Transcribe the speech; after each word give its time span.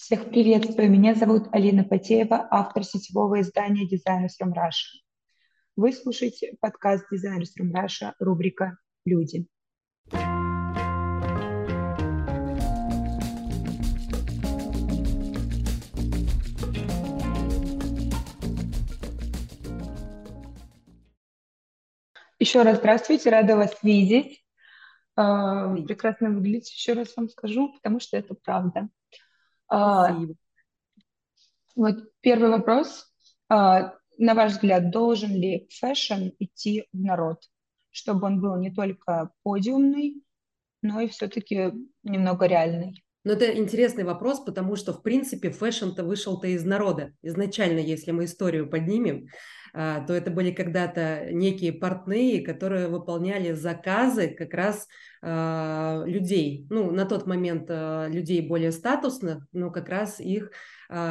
Всех 0.00 0.30
приветствую. 0.30 0.88
Меня 0.88 1.16
зовут 1.16 1.48
Алина 1.50 1.82
Потеева, 1.82 2.46
автор 2.52 2.84
сетевого 2.84 3.40
издания 3.40 3.84
Designers 3.84 4.40
from 4.40 4.52
Russia. 4.54 5.02
Вы 5.74 5.92
слушаете 5.92 6.56
подкаст 6.60 7.04
Designers 7.12 7.48
from 7.60 7.72
Russia, 7.72 8.12
рубрика 8.20 8.78
«Люди». 9.04 9.48
Еще 22.38 22.62
раз 22.62 22.78
здравствуйте, 22.78 23.30
рада 23.30 23.56
вас 23.56 23.76
видеть. 23.82 24.44
А, 25.16 25.74
прекрасно 25.74 26.30
выглядите, 26.30 26.72
еще 26.72 26.92
раз 26.92 27.16
вам 27.16 27.28
скажу, 27.28 27.72
потому 27.72 27.98
что 27.98 28.16
это 28.16 28.34
правда. 28.34 28.88
А, 29.68 30.10
Спасибо. 30.10 30.34
Вот 31.76 31.96
первый 32.20 32.50
вопрос. 32.50 33.06
А, 33.48 33.94
на 34.18 34.34
ваш 34.34 34.52
взгляд, 34.52 34.90
должен 34.90 35.30
ли 35.30 35.68
fashion 35.70 36.30
идти 36.38 36.86
в 36.92 36.98
народ, 36.98 37.42
чтобы 37.90 38.26
он 38.26 38.40
был 38.40 38.56
не 38.56 38.72
только 38.72 39.30
подиумный, 39.42 40.22
но 40.82 41.00
и 41.00 41.08
все-таки 41.08 41.72
немного 42.02 42.46
реальный? 42.46 43.04
Но 43.24 43.32
это 43.32 43.56
интересный 43.56 44.04
вопрос, 44.04 44.40
потому 44.40 44.76
что, 44.76 44.92
в 44.92 45.02
принципе, 45.02 45.50
fashion 45.50 45.88
-то 45.88 46.04
вышел-то 46.04 46.46
из 46.46 46.64
народа. 46.64 47.12
Изначально, 47.22 47.80
если 47.80 48.10
мы 48.12 48.24
историю 48.24 48.70
поднимем, 48.70 49.26
а, 49.74 50.00
то 50.00 50.14
это 50.14 50.30
были 50.30 50.50
когда-то 50.50 51.28
некие 51.30 51.72
портные, 51.72 52.44
которые 52.44 52.88
выполняли 52.88 53.52
заказы 53.52 54.28
как 54.28 54.54
раз 54.54 54.86
а, 55.22 56.04
людей. 56.06 56.66
Ну, 56.70 56.90
на 56.90 57.04
тот 57.04 57.26
момент 57.26 57.66
а, 57.68 58.06
людей 58.08 58.40
более 58.40 58.72
статусных, 58.72 59.46
но 59.52 59.70
как 59.70 59.88
раз 59.88 60.20
их 60.20 60.50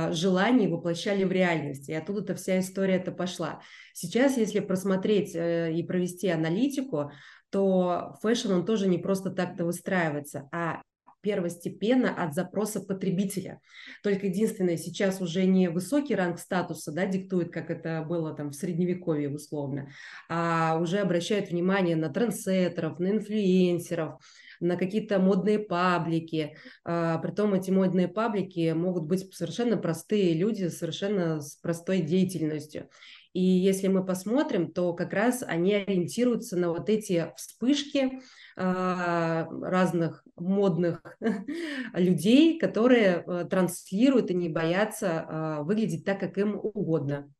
желания 0.09 0.67
воплощали 0.67 1.23
в 1.23 1.31
реальность. 1.31 1.87
И 1.87 1.93
оттуда-то 1.93 2.33
вся 2.33 2.59
история-то 2.59 3.11
пошла. 3.11 3.61
Сейчас, 3.93 4.35
если 4.35 4.59
просмотреть 4.59 5.35
э, 5.35 5.71
и 5.71 5.83
провести 5.83 6.29
аналитику, 6.29 7.11
то 7.51 8.15
fashion, 8.23 8.53
он 8.53 8.65
тоже 8.65 8.87
не 8.87 8.97
просто 8.97 9.29
так-то 9.29 9.65
выстраивается, 9.65 10.49
а 10.51 10.81
первостепенно 11.21 12.13
от 12.13 12.33
запроса 12.33 12.81
потребителя. 12.81 13.59
Только 14.03 14.27
единственное, 14.27 14.77
сейчас 14.77 15.21
уже 15.21 15.45
не 15.45 15.69
высокий 15.69 16.15
ранг 16.15 16.39
статуса 16.39 16.91
да, 16.91 17.05
диктует, 17.05 17.51
как 17.51 17.69
это 17.69 18.05
было 18.07 18.33
там 18.33 18.49
в 18.51 18.55
средневековье 18.55 19.29
условно, 19.29 19.89
а 20.29 20.77
уже 20.81 20.99
обращает 20.99 21.49
внимание 21.49 21.95
на 21.95 22.09
трендсеттеров, 22.09 22.99
на 22.99 23.11
инфлюенсеров, 23.11 24.21
на 24.59 24.75
какие-то 24.75 25.19
модные 25.19 25.59
паблики. 25.59 26.55
А, 26.83 27.17
притом 27.19 27.53
эти 27.53 27.71
модные 27.71 28.07
паблики 28.07 28.71
могут 28.73 29.03
быть 29.03 29.33
совершенно 29.33 29.77
простые 29.77 30.33
люди, 30.33 30.67
совершенно 30.67 31.41
с 31.41 31.55
простой 31.55 32.01
деятельностью. 32.01 32.89
И 33.33 33.41
если 33.41 33.87
мы 33.87 34.05
посмотрим, 34.05 34.71
то 34.71 34.93
как 34.93 35.13
раз 35.13 35.43
они 35.45 35.73
ориентируются 35.73 36.57
на 36.57 36.69
вот 36.69 36.89
эти 36.89 37.31
вспышки 37.35 38.21
а, 38.55 39.47
разных 39.61 40.23
модных 40.35 41.01
людей, 41.93 42.57
которые 42.57 43.23
э, 43.25 43.45
транслируют 43.49 44.31
и 44.31 44.35
не 44.35 44.49
боятся 44.49 45.25
а, 45.27 45.63
выглядеть 45.63 46.05
так, 46.05 46.19
как 46.19 46.37
им 46.37 46.55
угодно. 46.55 47.31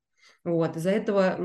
Вот. 0.44 0.78
Из-за 0.78 0.92
этого, 0.92 1.38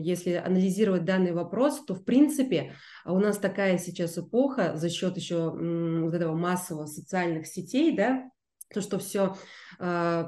если 0.00 0.32
анализировать 0.32 1.04
данный 1.04 1.32
вопрос, 1.32 1.84
то, 1.84 1.94
в 1.94 2.04
принципе, 2.04 2.74
у 3.04 3.18
нас 3.18 3.36
такая 3.38 3.76
сейчас 3.76 4.16
эпоха 4.16 4.76
за 4.76 4.88
счет 4.88 5.16
еще 5.16 5.50
вот 5.50 6.14
этого 6.14 6.34
массового 6.34 6.86
социальных 6.86 7.46
сетей, 7.46 7.94
да, 7.94 8.30
то, 8.72 8.80
что 8.80 8.98
все 8.98 9.36
а, 9.78 10.26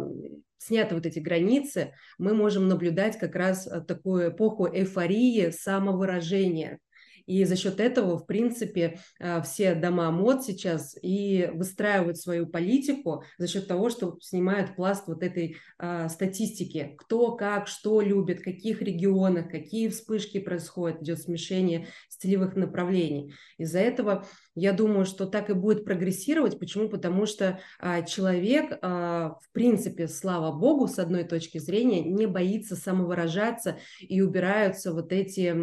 сняты 0.58 0.94
вот 0.94 1.06
эти 1.06 1.18
границы, 1.18 1.94
мы 2.18 2.34
можем 2.34 2.68
наблюдать 2.68 3.18
как 3.18 3.34
раз 3.34 3.66
э, 3.66 3.80
такую 3.80 4.30
эпоху 4.30 4.66
эйфории 4.66 5.50
самовыражения. 5.50 6.78
И 7.26 7.44
за 7.44 7.56
счет 7.56 7.78
этого, 7.80 8.18
в 8.18 8.26
принципе, 8.26 8.98
э, 9.20 9.42
все 9.42 9.74
дома 9.74 10.10
мод 10.10 10.44
сейчас 10.44 10.96
и 11.00 11.50
выстраивают 11.54 12.18
свою 12.18 12.46
политику 12.46 13.24
за 13.38 13.46
счет 13.46 13.68
того, 13.68 13.90
что 13.90 14.18
снимают 14.20 14.74
пласт 14.76 15.06
вот 15.06 15.22
этой 15.22 15.56
а, 15.78 16.08
статистики. 16.08 16.94
Кто, 16.98 17.36
как, 17.36 17.68
что 17.68 18.00
любит, 18.00 18.40
в 18.40 18.44
каких 18.44 18.82
регионах, 18.82 19.50
какие 19.50 19.88
вспышки 19.88 20.38
происходят, 20.38 21.02
идет 21.02 21.20
смешение 21.20 21.88
стилевых 22.08 22.56
направлений. 22.56 23.34
Из-за 23.58 23.78
этого 23.78 24.26
я 24.54 24.72
думаю, 24.72 25.04
что 25.04 25.26
так 25.26 25.50
и 25.50 25.54
будет 25.54 25.84
прогрессировать. 25.84 26.58
Почему? 26.58 26.88
Потому 26.88 27.26
что 27.26 27.60
а, 27.78 28.02
человек, 28.02 28.78
а, 28.82 29.36
в 29.40 29.50
принципе, 29.52 30.08
слава 30.08 30.52
богу, 30.52 30.88
с 30.88 30.98
одной 30.98 31.24
точки 31.24 31.58
зрения, 31.58 32.02
не 32.02 32.26
боится 32.26 32.76
самовыражаться 32.76 33.78
и 34.00 34.20
убираются 34.20 34.92
вот 34.92 35.12
эти 35.12 35.54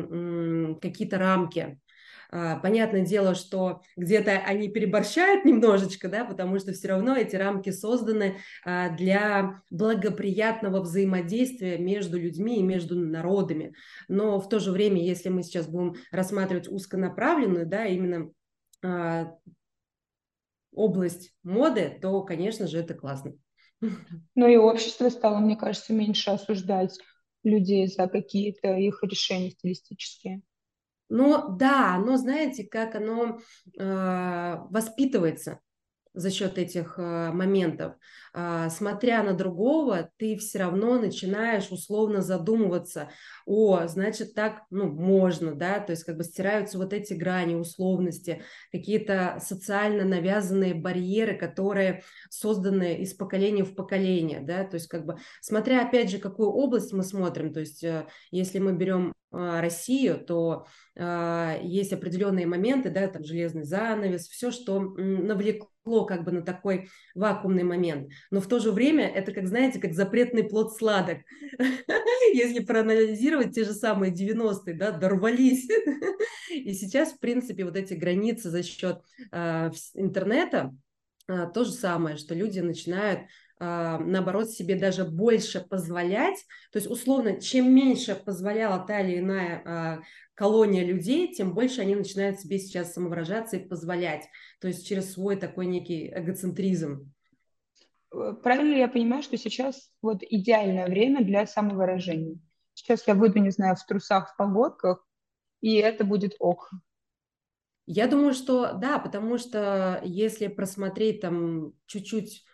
какие-то 0.82 1.18
рамки. 1.18 1.80
А, 2.32 2.58
понятное 2.58 3.06
дело, 3.06 3.34
что 3.34 3.82
где-то 3.98 4.32
они 4.32 4.70
переборщают 4.70 5.46
немножечко, 5.46 6.10
да, 6.10 6.26
потому 6.26 6.60
что 6.60 6.74
все 6.74 6.90
равно 6.90 7.16
эти 7.16 7.36
рамки 7.36 7.72
созданы 7.72 8.38
а, 8.64 8.90
для 8.96 9.62
благоприятного 9.72 10.82
взаимодействия 10.82 11.78
между 11.78 12.20
людьми 12.20 12.60
и 12.60 12.64
между 12.64 12.96
народами. 12.96 13.74
Но 14.08 14.40
в 14.40 14.48
то 14.48 14.60
же 14.60 14.72
время, 14.72 15.04
если 15.04 15.30
мы 15.30 15.42
сейчас 15.42 15.68
будем 15.68 15.96
рассматривать 16.12 16.68
узконаправленную, 16.68 17.66
да, 17.66 17.86
именно 17.86 18.30
область 20.73 21.34
моды, 21.44 21.97
то, 22.01 22.22
конечно 22.23 22.67
же, 22.67 22.79
это 22.79 22.94
классно. 22.94 23.34
Ну 24.35 24.47
и 24.47 24.56
общество 24.57 25.09
стало, 25.09 25.40
мне 25.40 25.56
кажется, 25.56 25.94
меньше 25.94 26.31
осуждать 26.31 26.97
людей 27.44 27.88
за 27.88 28.07
какие-то 28.07 28.73
их 28.75 29.03
решения 29.03 29.51
стилистические. 29.51 30.41
Ну 31.09 31.56
да, 31.57 31.97
но 31.97 32.17
знаете, 32.17 32.63
как 32.66 32.95
оно 32.95 33.40
э, 33.78 34.57
воспитывается 34.69 35.59
за 36.19 36.31
счет 36.31 36.57
этих 36.57 36.96
э, 36.97 37.31
моментов. 37.31 37.94
Э, 38.34 38.68
смотря 38.69 39.24
на 39.24 39.34
другого, 39.34 40.09
ты 40.18 40.38
все 40.38 40.59
равно 40.59 41.00
начинаешь 41.00 41.72
условно 41.72 42.22
задумываться, 42.22 43.09
о, 43.46 43.88
значит, 43.88 44.34
так, 44.34 44.63
ну, 44.69 44.88
можно, 44.88 45.56
да, 45.56 45.79
то 45.79 45.91
есть 45.91 46.03
как 46.03 46.18
бы 46.18 46.24
стираются 46.24 46.78
вот 46.78 46.94
эти 46.94 47.13
грани, 47.13 47.56
условности, 47.56 48.44
какие-то 48.72 49.40
социально 49.41 50.03
навязанные 50.03 50.74
барьеры, 50.74 51.38
которые 51.38 52.03
созданы 52.29 52.97
из 52.97 53.13
поколения 53.13 53.63
в 53.63 53.74
поколение, 53.74 54.41
да, 54.41 54.66
то 54.66 54.75
есть 54.75 54.88
как 54.88 55.06
бы, 55.06 55.18
смотря 55.41 55.88
опять 55.88 56.12
же, 56.12 56.19
какую 56.19 56.50
область 56.50 56.94
мы 56.94 57.03
смотрим, 57.03 57.53
то 57.53 57.62
есть 57.62 57.84
э, 57.84 58.08
если 58.31 58.59
мы 58.59 58.74
берем 58.74 59.13
э, 59.31 59.59
Россию, 59.62 60.24
то 60.24 60.66
есть 60.96 61.94
определенные 61.94 62.46
моменты, 62.46 62.90
да, 62.90 63.08
там 63.08 63.24
железный 63.24 63.63
занавес, 63.63 64.28
все, 64.28 64.52
что 64.52 64.81
навлекло 64.81 65.69
как 66.06 66.24
бы 66.24 66.32
на 66.32 66.42
такой 66.42 66.90
вакуумный 67.16 67.64
момент. 67.64 68.10
Но 68.32 68.42
в 68.42 68.48
то 68.48 68.60
же 68.60 68.72
время 68.72 69.08
это, 69.08 69.32
как 69.32 69.48
знаете, 69.48 69.80
как 69.80 69.94
запретный 69.94 70.44
плод 70.44 70.76
сладок. 70.76 71.20
Если 72.34 72.60
проанализировать, 72.64 73.10
анализировать 73.20 73.56
те 73.56 73.64
же 73.64 73.74
самые 73.74 74.14
90-е, 74.14 74.74
да, 74.74 74.92
дорвались. 74.92 75.68
И 76.50 76.74
сейчас, 76.74 77.14
в 77.14 77.20
принципе, 77.20 77.66
вот 77.66 77.76
эти 77.76 77.94
границы 77.94 78.50
за 78.50 78.64
счет 78.64 79.02
э, 79.32 79.72
интернета, 79.96 80.76
э, 81.28 81.48
то 81.54 81.64
же 81.64 81.72
самое, 81.72 82.18
что 82.18 82.36
люди 82.36 82.60
начинают 82.60 83.22
наоборот, 83.59 84.50
себе 84.50 84.75
даже 84.75 85.03
больше 85.03 85.59
позволять. 85.59 86.38
То 86.72 86.80
есть, 86.80 86.90
условно, 86.90 87.42
чем 87.42 87.74
меньше 87.74 88.16
позволяла 88.16 88.86
та 88.86 89.02
или 89.02 89.20
иная 89.20 90.02
колония 90.34 90.86
людей, 90.86 91.34
тем 91.34 91.53
больше 91.53 91.81
они 91.81 91.96
начинают 91.96 92.40
себе 92.40 92.59
сейчас 92.59 92.94
самовыражаться 92.94 93.58
и 93.58 93.68
позволять. 93.68 94.25
То 94.62 94.70
есть 94.70 94.88
через 94.88 95.12
свой 95.12 95.36
такой 95.36 95.66
некий 95.66 96.08
эгоцентризм. 96.08 97.12
Правильно 98.09 98.74
ли 98.74 98.80
я 98.80 98.88
понимаю, 98.88 99.22
что 99.22 99.38
сейчас 99.38 99.91
вот 100.02 100.23
идеальное 100.23 100.88
время 100.88 101.26
для 101.26 101.46
самовыражения? 101.46 102.40
Сейчас 102.73 103.06
я 103.06 103.14
выйду, 103.14 103.40
не 103.40 103.52
знаю, 103.52 103.76
в 103.76 103.85
трусах, 103.85 104.32
в 104.34 104.38
погодках, 104.38 105.06
и 105.59 105.76
это 105.76 106.06
будет 106.06 106.35
ок. 106.40 106.72
Я 107.85 108.08
думаю, 108.08 108.34
что 108.34 108.73
да, 108.73 108.97
потому 109.00 109.38
что 109.38 110.00
если 110.06 110.47
просмотреть 110.47 111.22
там 111.22 111.73
чуть-чуть 111.88 112.38
э, 112.38 112.48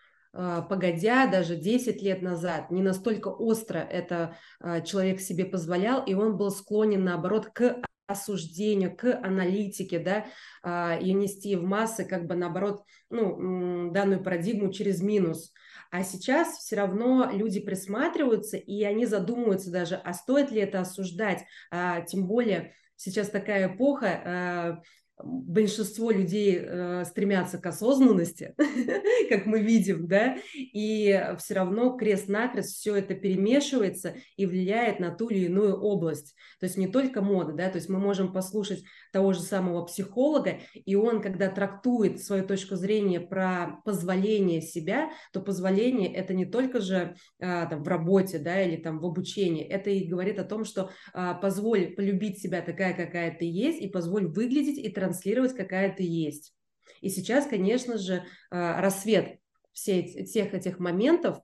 погодя, 0.69 1.27
даже 1.27 1.55
10 1.55 2.01
лет 2.01 2.21
назад, 2.21 2.71
не 2.71 2.81
настолько 2.81 3.29
остро 3.29 3.79
это 3.79 4.35
э, 4.61 4.83
человек 4.83 5.19
себе 5.21 5.45
позволял, 5.45 6.03
и 6.03 6.13
он 6.13 6.37
был 6.37 6.51
склонен, 6.51 7.03
наоборот, 7.03 7.47
к 7.47 7.81
осуждению, 8.07 8.95
к 8.95 9.13
аналитике, 9.23 9.99
да, 9.99 10.25
э, 10.63 11.01
и 11.01 11.13
нести 11.13 11.55
в 11.55 11.63
массы, 11.63 12.05
как 12.05 12.27
бы, 12.27 12.35
наоборот, 12.35 12.83
ну, 13.09 13.91
данную 13.91 14.23
парадигму 14.23 14.71
через 14.71 15.01
минус– 15.01 15.53
а 15.91 16.03
сейчас 16.03 16.57
все 16.57 16.75
равно 16.75 17.29
люди 17.31 17.61
присматриваются, 17.61 18.57
и 18.57 18.83
они 18.83 19.05
задумываются 19.05 19.71
даже, 19.71 19.95
а 19.95 20.13
стоит 20.13 20.51
ли 20.51 20.59
это 20.59 20.81
осуждать, 20.81 21.45
а, 21.71 22.01
тем 22.01 22.27
более 22.27 22.73
сейчас 22.97 23.29
такая 23.29 23.73
эпоха, 23.73 24.07
а, 24.07 24.81
большинство 25.23 26.11
людей 26.11 26.59
э, 26.61 27.05
стремятся 27.05 27.57
к 27.57 27.65
осознанности, 27.65 28.53
как 29.29 29.45
мы 29.45 29.61
видим, 29.61 30.07
да, 30.07 30.37
и 30.53 31.33
все 31.39 31.53
равно 31.53 31.95
крест-накрест 31.95 32.75
все 32.75 32.95
это 32.95 33.15
перемешивается 33.15 34.15
и 34.35 34.45
влияет 34.45 34.99
на 34.99 35.11
ту 35.11 35.29
или 35.29 35.45
иную 35.45 35.75
область. 35.77 36.35
То 36.59 36.65
есть 36.65 36.77
не 36.77 36.87
только 36.87 37.21
мода, 37.21 37.53
да, 37.53 37.69
то 37.69 37.77
есть 37.77 37.89
мы 37.89 37.99
можем 37.99 38.33
послушать 38.33 38.83
того 39.15 39.31
же 39.31 39.39
самого 39.39 39.85
психолога, 39.85 40.59
и 40.73 40.93
он, 40.95 41.21
когда 41.21 41.47
трактует 41.47 42.21
свою 42.21 42.45
точку 42.45 42.75
зрения 42.75 43.21
про 43.21 43.79
позволение 43.85 44.59
себя, 44.59 45.09
то 45.31 45.39
позволение 45.39 46.13
это 46.13 46.33
не 46.33 46.45
только 46.45 46.81
же 46.81 47.15
а, 47.39 47.65
там, 47.65 47.81
в 47.81 47.87
работе, 47.87 48.39
да, 48.39 48.61
или 48.61 48.75
там 48.75 48.99
в 48.99 49.05
обучении, 49.05 49.63
это 49.63 49.89
и 49.89 50.05
говорит 50.05 50.37
о 50.37 50.43
том, 50.43 50.65
что 50.65 50.89
а, 51.13 51.33
позволь 51.33 51.95
полюбить 51.95 52.41
себя 52.41 52.61
такая, 52.61 52.93
какая 52.93 53.33
ты 53.33 53.45
есть, 53.49 53.81
и 53.81 53.87
позволь 53.87 54.27
выглядеть 54.27 54.79
и 54.79 54.89
транслировать, 54.89 55.55
какая 55.55 55.95
ты 55.95 56.03
есть. 56.03 56.53
И 56.99 57.07
сейчас, 57.07 57.47
конечно 57.47 57.97
же, 57.97 58.25
а, 58.51 58.81
рассвет 58.81 59.37
все, 59.71 60.25
всех 60.25 60.53
этих 60.53 60.77
моментов, 60.79 61.39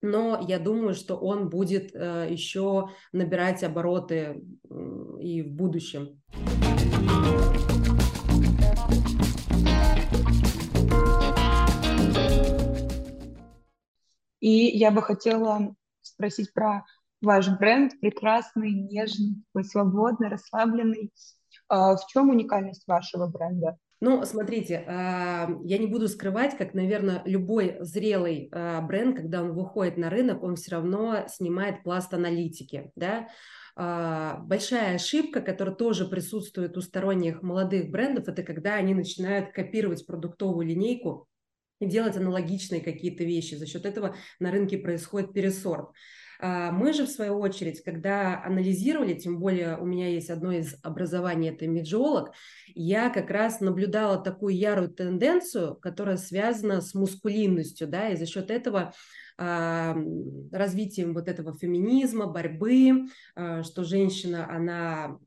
но 0.00 0.44
я 0.48 0.58
думаю, 0.58 0.94
что 0.94 1.14
он 1.14 1.48
будет 1.48 1.94
э, 1.94 2.26
еще 2.28 2.88
набирать 3.12 3.62
обороты 3.62 4.42
и 5.20 5.42
в 5.42 5.52
будущем. 5.52 6.20
И 14.40 14.76
я 14.76 14.90
бы 14.90 15.02
хотела 15.02 15.74
спросить 16.02 16.52
про 16.52 16.84
ваш 17.20 17.48
бренд, 17.58 17.92
прекрасный, 18.00 18.72
нежный, 18.72 19.36
свободный, 19.62 20.28
расслабленный. 20.28 21.12
А 21.68 21.96
в 21.96 22.06
чем 22.08 22.30
уникальность 22.30 22.86
вашего 22.88 23.28
бренда? 23.28 23.78
Ну, 24.00 24.24
смотрите, 24.24 24.84
а, 24.88 25.48
я 25.62 25.78
не 25.78 25.86
буду 25.86 26.08
скрывать, 26.08 26.58
как, 26.58 26.74
наверное, 26.74 27.22
любой 27.24 27.76
зрелый 27.80 28.48
а, 28.50 28.80
бренд, 28.80 29.16
когда 29.16 29.42
он 29.42 29.52
выходит 29.52 29.96
на 29.96 30.10
рынок, 30.10 30.42
он 30.42 30.56
все 30.56 30.72
равно 30.72 31.24
снимает 31.28 31.84
пласт 31.84 32.12
аналитики, 32.12 32.90
да, 32.96 33.28
Большая 33.74 34.96
ошибка, 34.96 35.40
которая 35.40 35.74
тоже 35.74 36.06
присутствует 36.06 36.76
у 36.76 36.82
сторонних 36.82 37.42
молодых 37.42 37.90
брендов, 37.90 38.28
это 38.28 38.42
когда 38.42 38.74
они 38.74 38.94
начинают 38.94 39.52
копировать 39.52 40.06
продуктовую 40.06 40.66
линейку 40.66 41.28
и 41.80 41.86
делать 41.86 42.16
аналогичные 42.16 42.80
какие-то 42.80 43.24
вещи. 43.24 43.54
За 43.54 43.66
счет 43.66 43.86
этого 43.86 44.14
на 44.38 44.50
рынке 44.50 44.78
происходит 44.78 45.32
пересорт. 45.32 45.90
А, 46.44 46.72
мы 46.72 46.92
же, 46.92 47.06
в 47.06 47.10
свою 47.10 47.38
очередь, 47.38 47.82
когда 47.84 48.42
анализировали, 48.44 49.14
тем 49.14 49.38
более 49.38 49.78
у 49.78 49.84
меня 49.84 50.08
есть 50.08 50.28
одно 50.28 50.50
из 50.50 50.74
образований, 50.82 51.50
это 51.50 51.68
меджиолог, 51.68 52.32
я 52.74 53.10
как 53.10 53.30
раз 53.30 53.60
наблюдала 53.60 54.20
такую 54.20 54.56
ярую 54.56 54.88
тенденцию, 54.90 55.76
которая 55.76 56.16
связана 56.16 56.80
с 56.80 56.94
мускулинностью, 56.94 57.86
да, 57.86 58.08
и 58.08 58.16
за 58.16 58.26
счет 58.26 58.50
этого 58.50 58.92
а, 59.31 59.31
развитием 60.52 61.14
вот 61.14 61.28
этого 61.28 61.56
феминизма, 61.56 62.26
борьбы, 62.26 63.06
а, 63.34 63.62
что 63.62 63.84
женщина, 63.84 64.48
она 64.50 65.18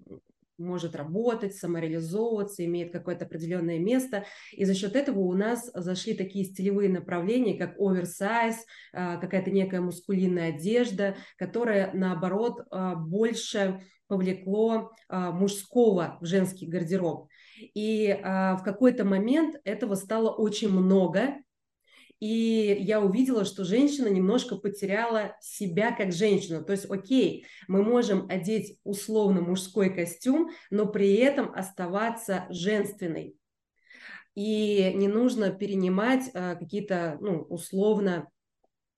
может 0.58 0.96
работать, 0.96 1.56
самореализовываться, 1.56 2.64
имеет 2.64 2.92
какое-то 2.92 3.26
определенное 3.26 3.80
место. 3.80 4.26
И 4.54 4.64
за 4.66 4.74
счет 4.74 4.96
этого 4.96 5.20
у 5.20 5.34
нас 5.34 5.70
зашли 5.74 6.14
такие 6.14 6.46
стилевые 6.46 6.90
направления, 6.90 7.58
как 7.58 7.78
оверсайз, 7.78 8.66
а, 8.94 9.18
какая-то 9.18 9.52
некая 9.52 9.82
мускулинная 9.82 10.54
одежда, 10.54 11.16
которая, 11.38 11.92
наоборот, 11.94 12.62
а, 12.72 12.96
больше 12.96 13.82
повлекло 14.08 14.92
мужского 15.10 16.20
в 16.22 16.26
женский 16.26 16.68
гардероб. 16.68 17.28
И 17.74 18.16
в 18.22 18.62
какой-то 18.64 19.04
момент 19.04 19.56
этого 19.64 19.96
стало 19.96 20.30
очень 20.30 20.70
много, 20.70 21.38
и 22.26 22.82
я 22.82 23.02
увидела, 23.02 23.46
что 23.46 23.64
женщина 23.64 24.08
немножко 24.08 24.56
потеряла 24.56 25.36
себя 25.42 25.92
как 25.92 26.12
женщину. 26.12 26.66
То 26.66 26.72
есть, 26.72 26.90
окей, 26.90 27.46
мы 27.68 27.84
можем 27.84 28.28
одеть 28.30 28.80
условно 28.84 29.42
мужской 29.42 29.94
костюм, 29.94 30.50
но 30.72 30.88
при 30.88 31.14
этом 31.18 31.54
оставаться 31.54 32.48
женственной. 32.50 33.36
И 34.34 34.92
не 34.96 35.08
нужно 35.08 35.52
перенимать 35.52 36.32
а, 36.34 36.56
какие-то, 36.56 37.18
ну, 37.22 37.42
условно, 37.42 38.28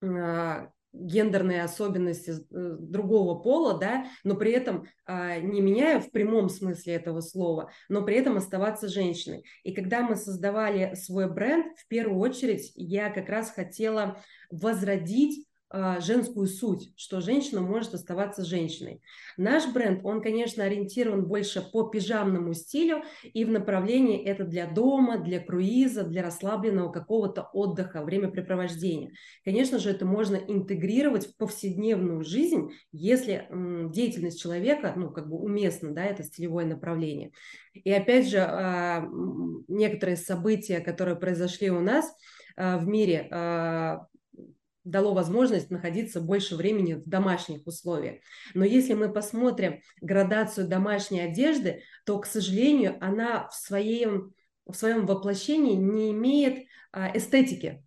а, 0.01 0.69
гендерные 0.93 1.63
особенности 1.63 2.31
э, 2.31 2.77
другого 2.79 3.39
пола, 3.39 3.77
да, 3.77 4.05
но 4.23 4.35
при 4.35 4.51
этом 4.51 4.85
а, 5.05 5.37
не 5.37 5.61
меняя 5.61 5.99
в 5.99 6.11
прямом 6.11 6.49
смысле 6.49 6.95
этого 6.95 7.21
слова, 7.21 7.71
но 7.89 8.03
при 8.03 8.15
этом 8.15 8.37
оставаться 8.37 8.87
женщиной. 8.87 9.43
И 9.63 9.73
когда 9.73 10.01
мы 10.01 10.15
создавали 10.15 10.95
свой 10.95 11.31
бренд, 11.31 11.77
в 11.77 11.87
первую 11.87 12.19
очередь 12.19 12.71
я 12.75 13.09
как 13.09 13.29
раз 13.29 13.51
хотела 13.51 14.21
возродить 14.49 15.46
женскую 15.71 16.47
суть, 16.47 16.93
что 16.95 17.21
женщина 17.21 17.61
может 17.61 17.93
оставаться 17.93 18.45
женщиной. 18.45 19.01
Наш 19.37 19.71
бренд, 19.71 20.01
он, 20.03 20.21
конечно, 20.21 20.63
ориентирован 20.63 21.25
больше 21.25 21.61
по 21.61 21.83
пижамному 21.83 22.53
стилю 22.53 23.03
и 23.23 23.43
в 23.43 23.49
направлении 23.49 24.23
это 24.23 24.45
для 24.45 24.67
дома, 24.67 25.17
для 25.17 25.39
круиза, 25.39 26.03
для 26.03 26.23
расслабленного 26.23 26.91
какого-то 26.91 27.49
отдыха, 27.53 28.03
времяпрепровождения. 28.03 29.11
Конечно 29.43 29.79
же, 29.79 29.89
это 29.89 30.05
можно 30.05 30.35
интегрировать 30.35 31.27
в 31.27 31.37
повседневную 31.37 32.23
жизнь, 32.23 32.71
если 32.91 33.47
деятельность 33.91 34.41
человека, 34.41 34.93
ну, 34.95 35.09
как 35.11 35.29
бы 35.29 35.37
уместна, 35.37 35.93
да, 35.93 36.05
это 36.05 36.23
стилевое 36.23 36.65
направление. 36.65 37.31
И 37.73 37.91
опять 37.91 38.29
же, 38.29 38.39
а, 38.39 39.07
некоторые 39.67 40.17
события, 40.17 40.79
которые 40.79 41.15
произошли 41.15 41.69
у 41.69 41.79
нас, 41.79 42.11
а, 42.55 42.77
в 42.77 42.87
мире 42.87 43.27
дало 44.87 45.13
возможность 45.13 45.69
находиться 45.69 46.21
больше 46.21 46.55
времени 46.55 46.93
в 46.93 47.07
домашних 47.07 47.65
условиях. 47.67 48.21
Но 48.53 48.63
если 48.65 48.93
мы 48.93 49.11
посмотрим 49.11 49.81
градацию 50.01 50.67
домашней 50.67 51.21
одежды, 51.21 51.83
то, 52.05 52.19
к 52.19 52.25
сожалению, 52.25 52.97
она 53.01 53.47
в 53.49 53.53
своем, 53.53 54.33
в 54.65 54.73
своем 54.73 55.05
воплощении 55.05 55.75
не 55.75 56.11
имеет 56.11 56.67
а, 56.91 57.15
эстетики. 57.15 57.83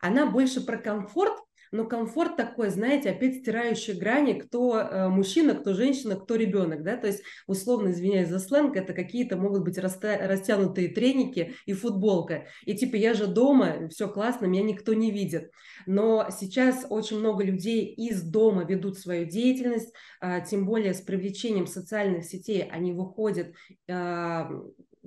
Она 0.00 0.26
больше 0.26 0.60
про 0.60 0.76
комфорт, 0.76 1.38
но 1.72 1.86
комфорт 1.86 2.36
такой, 2.36 2.70
знаете, 2.70 3.10
опять 3.10 3.36
стирающий 3.36 3.94
грани, 3.94 4.34
кто 4.34 4.78
э, 4.78 5.08
мужчина, 5.08 5.54
кто 5.54 5.74
женщина, 5.74 6.16
кто 6.16 6.36
ребенок, 6.36 6.82
да, 6.82 6.96
то 6.96 7.06
есть, 7.06 7.22
условно, 7.46 7.90
извиняюсь 7.90 8.28
за 8.28 8.38
сленг, 8.38 8.76
это 8.76 8.92
какие-то 8.92 9.36
могут 9.36 9.64
быть 9.64 9.78
раста- 9.78 10.18
растянутые 10.26 10.88
треники 10.88 11.54
и 11.66 11.72
футболка, 11.72 12.46
и 12.64 12.74
типа 12.74 12.96
я 12.96 13.14
же 13.14 13.26
дома, 13.26 13.88
все 13.88 14.08
классно, 14.08 14.46
меня 14.46 14.62
никто 14.62 14.94
не 14.94 15.10
видит, 15.10 15.50
но 15.86 16.28
сейчас 16.30 16.86
очень 16.88 17.18
много 17.18 17.44
людей 17.44 17.86
из 17.86 18.22
дома 18.22 18.64
ведут 18.64 18.98
свою 18.98 19.26
деятельность, 19.26 19.92
э, 20.20 20.40
тем 20.48 20.66
более 20.66 20.94
с 20.94 21.00
привлечением 21.00 21.66
социальных 21.66 22.24
сетей 22.24 22.62
они 22.62 22.92
выходят 22.92 23.52
э, 23.88 24.44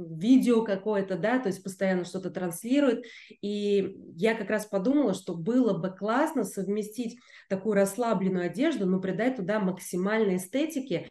видео 0.10 0.64
какое-то, 0.64 1.18
да, 1.18 1.40
то 1.40 1.48
есть 1.48 1.64
постоянно 1.64 2.06
что-то 2.06 2.30
транслирует. 2.30 3.06
И 3.42 3.98
я 4.16 4.36
как 4.36 4.50
раз 4.50 4.66
подумала, 4.66 5.14
что 5.14 5.36
было 5.36 5.78
бы 5.78 5.90
классно 5.90 6.44
совместить 6.44 7.20
такую 7.50 7.76
расслабленную 7.76 8.46
одежду, 8.48 8.86
но 8.86 9.00
придать 9.00 9.38
туда 9.38 9.60
максимальной 9.60 10.38
эстетики, 10.38 11.10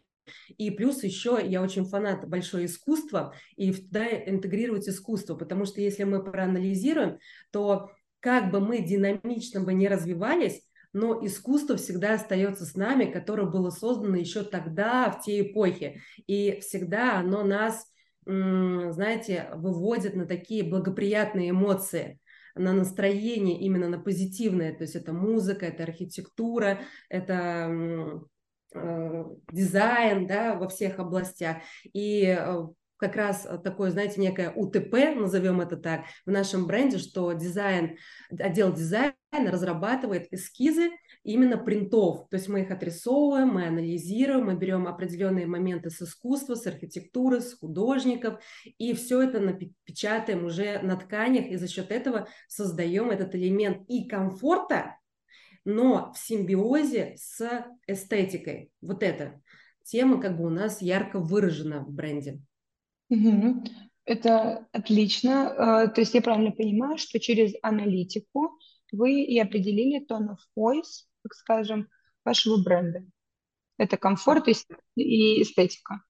и 0.57 0.71
плюс 0.71 1.03
еще 1.03 1.39
я 1.43 1.61
очень 1.61 1.85
фанат 1.85 2.27
большое 2.27 2.65
искусства, 2.65 3.33
и 3.55 3.71
туда 3.73 4.05
интегрировать 4.07 4.87
искусство, 4.87 5.35
потому 5.35 5.65
что 5.65 5.81
если 5.81 6.03
мы 6.03 6.23
проанализируем, 6.23 7.17
то 7.51 7.91
как 8.19 8.51
бы 8.51 8.59
мы 8.59 8.79
динамично 8.79 9.61
бы 9.61 9.73
не 9.73 9.87
развивались, 9.87 10.61
но 10.93 11.25
искусство 11.25 11.77
всегда 11.77 12.15
остается 12.15 12.65
с 12.65 12.75
нами, 12.75 13.05
которое 13.05 13.47
было 13.47 13.69
создано 13.69 14.17
еще 14.17 14.43
тогда, 14.43 15.09
в 15.09 15.23
те 15.23 15.41
эпохи. 15.41 16.01
И 16.27 16.59
всегда 16.59 17.17
оно 17.17 17.43
нас 17.43 17.85
знаете, 18.25 19.49
выводит 19.55 20.15
на 20.15 20.25
такие 20.25 20.63
благоприятные 20.63 21.49
эмоции, 21.49 22.19
на 22.55 22.73
настроение, 22.73 23.59
именно 23.59 23.87
на 23.89 23.99
позитивное. 23.99 24.75
То 24.75 24.83
есть 24.83 24.95
это 24.95 25.13
музыка, 25.13 25.65
это 25.65 25.83
архитектура, 25.83 26.81
это 27.09 28.21
э, 28.73 29.25
дизайн 29.51 30.27
да, 30.27 30.55
во 30.55 30.67
всех 30.67 30.99
областях. 30.99 31.57
И 31.93 32.25
э, 32.25 32.67
как 33.01 33.15
раз 33.15 33.47
такое, 33.63 33.89
знаете, 33.89 34.21
некое 34.21 34.51
УТП, 34.51 35.15
назовем 35.15 35.59
это 35.59 35.75
так, 35.75 36.03
в 36.23 36.29
нашем 36.29 36.67
бренде, 36.67 36.99
что 36.99 37.33
дизайн, 37.33 37.97
отдел 38.29 38.71
дизайна 38.71 39.15
разрабатывает 39.31 40.31
эскизы 40.31 40.91
именно 41.23 41.57
принтов. 41.57 42.29
То 42.29 42.37
есть 42.37 42.47
мы 42.47 42.61
их 42.61 42.69
отрисовываем, 42.69 43.47
мы 43.47 43.65
анализируем, 43.65 44.45
мы 44.45 44.55
берем 44.55 44.87
определенные 44.87 45.47
моменты 45.47 45.89
с 45.89 45.99
искусства, 46.03 46.53
с 46.53 46.67
архитектуры, 46.67 47.41
с 47.41 47.57
художников, 47.57 48.39
и 48.77 48.93
все 48.93 49.23
это 49.23 49.39
напечатаем 49.39 50.45
уже 50.45 50.79
на 50.83 50.95
тканях, 50.95 51.47
и 51.47 51.55
за 51.55 51.67
счет 51.67 51.91
этого 51.91 52.27
создаем 52.47 53.09
этот 53.09 53.33
элемент 53.33 53.83
и 53.89 54.07
комфорта, 54.07 54.97
но 55.65 56.13
в 56.13 56.19
симбиозе 56.19 57.15
с 57.17 57.65
эстетикой. 57.87 58.69
Вот 58.79 59.01
эта 59.01 59.41
тема 59.83 60.21
как 60.21 60.37
бы 60.37 60.45
у 60.45 60.51
нас 60.51 60.83
ярко 60.83 61.17
выражена 61.17 61.79
в 61.79 61.91
бренде. 61.91 62.39
Угу. 63.11 63.63
Это 64.05 64.67
отлично. 64.71 65.91
То 65.93 66.01
есть 66.01 66.15
я 66.15 66.21
правильно 66.21 66.51
понимаю, 66.51 66.97
что 66.97 67.19
через 67.19 67.53
аналитику 67.61 68.57
вы 68.91 69.21
и 69.21 69.39
определили 69.39 70.03
tone 70.09 70.29
of 70.29 70.39
voice, 70.57 71.05
так 71.21 71.33
скажем, 71.33 71.87
вашего 72.25 72.63
бренда. 72.63 73.05
Это 73.77 73.97
комфорт 73.97 74.47
и 74.47 75.41
эстетика. 75.41 76.01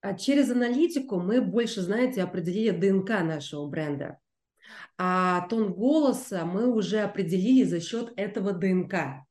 А 0.00 0.14
через 0.14 0.50
аналитику 0.50 1.20
мы 1.20 1.40
больше, 1.40 1.80
знаете, 1.80 2.22
определили 2.22 2.70
ДНК 2.70 3.10
нашего 3.22 3.66
бренда. 3.66 4.18
А 4.98 5.46
тон 5.48 5.72
голоса 5.72 6.44
мы 6.44 6.72
уже 6.72 7.00
определили 7.00 7.64
за 7.64 7.80
счет 7.80 8.12
этого 8.16 8.52
ДНК. 8.52 9.24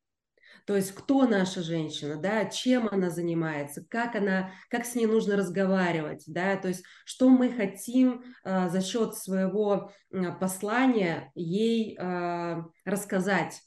То 0.66 0.76
есть 0.76 0.94
кто 0.94 1.26
наша 1.28 1.62
женщина, 1.62 2.16
да, 2.16 2.46
чем 2.46 2.88
она 2.92 3.10
занимается, 3.10 3.84
как 3.88 4.16
она, 4.16 4.52
как 4.70 4.86
с 4.86 4.96
ней 4.96 5.06
нужно 5.06 5.36
разговаривать, 5.36 6.24
да, 6.28 6.56
то 6.56 6.68
есть 6.68 6.84
что 7.06 7.30
мы 7.30 7.52
хотим 7.52 8.24
э, 8.44 8.70
за 8.70 8.82
счет 8.82 9.16
своего 9.16 9.92
э, 10.12 10.32
послания 10.40 11.32
ей 11.36 11.98
э, 11.98 12.64
рассказать. 12.86 13.62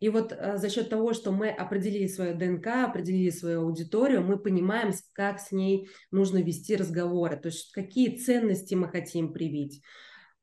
И 0.00 0.08
вот 0.08 0.32
э, 0.32 0.56
за 0.56 0.70
счет 0.70 0.90
того, 0.90 1.12
что 1.12 1.32
мы 1.32 1.50
определили 1.50 2.06
свою 2.06 2.36
ДНК, 2.36 2.66
определили 2.84 3.30
свою 3.30 3.62
аудиторию, 3.62 4.22
мы 4.22 4.38
понимаем, 4.38 4.92
как 5.12 5.40
с 5.40 5.52
ней 5.52 5.88
нужно 6.10 6.38
вести 6.38 6.76
разговоры, 6.76 7.36
то 7.36 7.46
есть 7.46 7.72
какие 7.72 8.16
ценности 8.16 8.74
мы 8.74 8.88
хотим 8.88 9.32
привить 9.32 9.82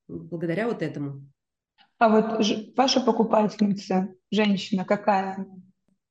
благодаря 0.07 0.67
вот 0.67 0.81
этому. 0.81 1.27
А 1.97 2.09
вот 2.09 2.45
ваша 2.75 3.01
покупательница, 3.01 4.09
женщина, 4.31 4.85
какая 4.85 5.35
она? 5.35 5.45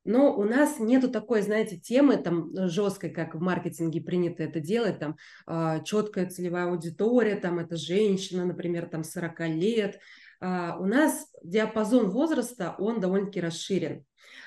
Но 0.04 0.34
у 0.34 0.44
нас 0.44 0.78
нету 0.78 1.10
такой, 1.10 1.42
знаете, 1.42 1.76
темы 1.76 2.16
там 2.16 2.50
жесткой, 2.68 3.10
как 3.10 3.34
в 3.34 3.40
маркетинге 3.40 4.00
принято 4.00 4.42
это 4.42 4.58
делать, 4.60 4.98
там 4.98 5.16
э, 5.46 5.84
четкая 5.84 6.28
целевая 6.28 6.70
аудитория, 6.70 7.36
там 7.36 7.58
это 7.58 7.76
женщина, 7.76 8.46
например, 8.46 8.86
там 8.86 9.04
40 9.04 9.40
лет. 9.48 9.98
Э, 10.40 10.72
у 10.78 10.86
нас 10.86 11.26
диапазон 11.42 12.10
возраста, 12.10 12.74
он 12.78 13.00
довольно-таки 13.00 13.40
расширен. 13.40 14.04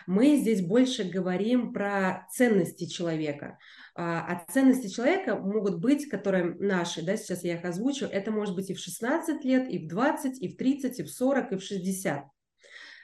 Мы 0.08 0.38
здесь 0.38 0.66
больше 0.66 1.04
говорим 1.04 1.74
про 1.74 2.28
ценности 2.32 2.86
человека. 2.86 3.58
А 3.96 4.44
ценности 4.52 4.88
человека 4.88 5.38
могут 5.38 5.80
быть, 5.80 6.10
которые 6.10 6.56
наши, 6.56 7.06
да, 7.06 7.16
сейчас 7.16 7.44
я 7.44 7.56
их 7.56 7.66
озвучу, 7.66 8.06
это 8.06 8.32
может 8.32 8.56
быть 8.56 8.70
и 8.72 8.74
в 8.74 8.80
16 8.80 9.46
лет, 9.46 9.70
и 9.70 9.78
в 9.78 9.88
20, 9.88 10.42
и 10.42 10.48
в 10.48 10.58
30, 10.58 11.00
и 11.00 11.04
в 11.04 11.12
40, 11.12 11.52
и 11.52 11.56
в 11.58 11.62
60. 11.62 12.24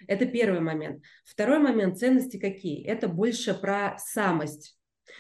Это 0.08 0.26
первый 0.26 0.60
момент. 0.60 1.04
Второй 1.26 1.60
момент, 1.60 1.98
ценности 1.98 2.38
какие? 2.38 2.86
Это 2.86 3.08
больше 3.08 3.54
про 3.54 3.98
самость. 3.98 4.78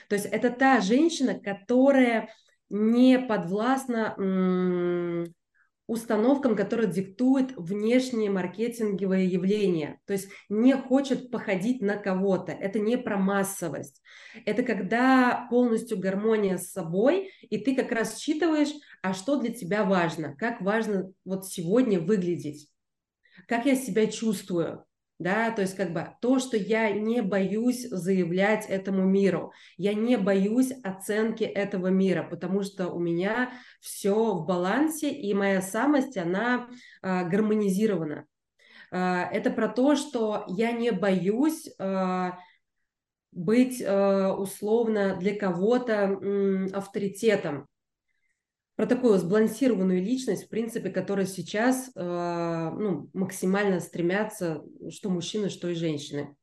То 0.07 0.15
есть 0.15 0.27
это 0.27 0.49
та 0.49 0.81
женщина, 0.81 1.39
которая 1.39 2.29
не 2.69 3.19
подвластна 3.19 4.15
установкам, 5.87 6.55
которые 6.55 6.87
диктуют 6.87 7.53
внешние 7.57 8.29
маркетинговые 8.29 9.25
явления. 9.25 9.99
То 10.05 10.13
есть 10.13 10.29
не 10.47 10.77
хочет 10.77 11.31
походить 11.31 11.81
на 11.81 11.95
кого-то. 11.95 12.51
Это 12.51 12.77
не 12.77 12.95
про 12.95 13.17
массовость. 13.17 14.03
Это 14.45 14.61
когда 14.61 15.47
полностью 15.49 15.97
гармония 15.97 16.57
с 16.57 16.71
собой, 16.71 17.31
и 17.41 17.57
ты 17.57 17.75
как 17.75 17.91
раз 17.91 18.19
считываешь, 18.19 18.71
а 19.01 19.15
что 19.15 19.37
для 19.37 19.51
тебя 19.51 19.83
важно, 19.83 20.35
как 20.35 20.61
важно 20.61 21.11
вот 21.25 21.47
сегодня 21.47 21.99
выглядеть 21.99 22.69
как 23.47 23.65
я 23.65 23.75
себя 23.75 24.07
чувствую, 24.07 24.85
да, 25.19 25.51
то 25.51 25.61
есть 25.61 25.75
как 25.75 25.91
бы 25.91 26.07
то, 26.21 26.39
что 26.39 26.55
я 26.55 26.91
не 26.91 27.21
боюсь 27.21 27.87
заявлять 27.89 28.65
этому 28.67 29.03
миру, 29.03 29.51
я 29.75 29.93
не 29.93 30.17
боюсь 30.17 30.71
оценки 30.83 31.43
этого 31.43 31.87
мира, 31.87 32.23
потому 32.23 32.63
что 32.63 32.87
у 32.87 32.99
меня 32.99 33.51
все 33.81 34.33
в 34.33 34.45
балансе, 34.45 35.11
и 35.11 35.33
моя 35.33 35.61
самость, 35.61 36.17
она 36.17 36.69
э, 37.01 37.27
гармонизирована. 37.27 38.25
Э, 38.91 39.23
это 39.31 39.51
про 39.51 39.67
то, 39.67 39.97
что 39.97 40.45
я 40.47 40.71
не 40.71 40.91
боюсь 40.91 41.69
э, 41.77 42.31
быть 43.33 43.81
э, 43.81 44.27
условно 44.27 45.17
для 45.17 45.37
кого-то 45.37 45.93
э, 45.93 46.67
авторитетом, 46.71 47.67
про 48.79 48.85
такую 48.85 49.17
сбалансированную 49.17 50.01
личность, 50.01 50.45
в 50.45 50.47
принципе, 50.47 50.89
которая 50.89 51.25
сейчас 51.25 51.91
э, 51.93 52.01
ну, 52.01 53.09
максимально 53.11 53.81
стремятся 53.81 54.63
что 54.89 55.09
мужчины, 55.09 55.49
что 55.49 55.67
и 55.67 55.73
женщины. 55.73 56.37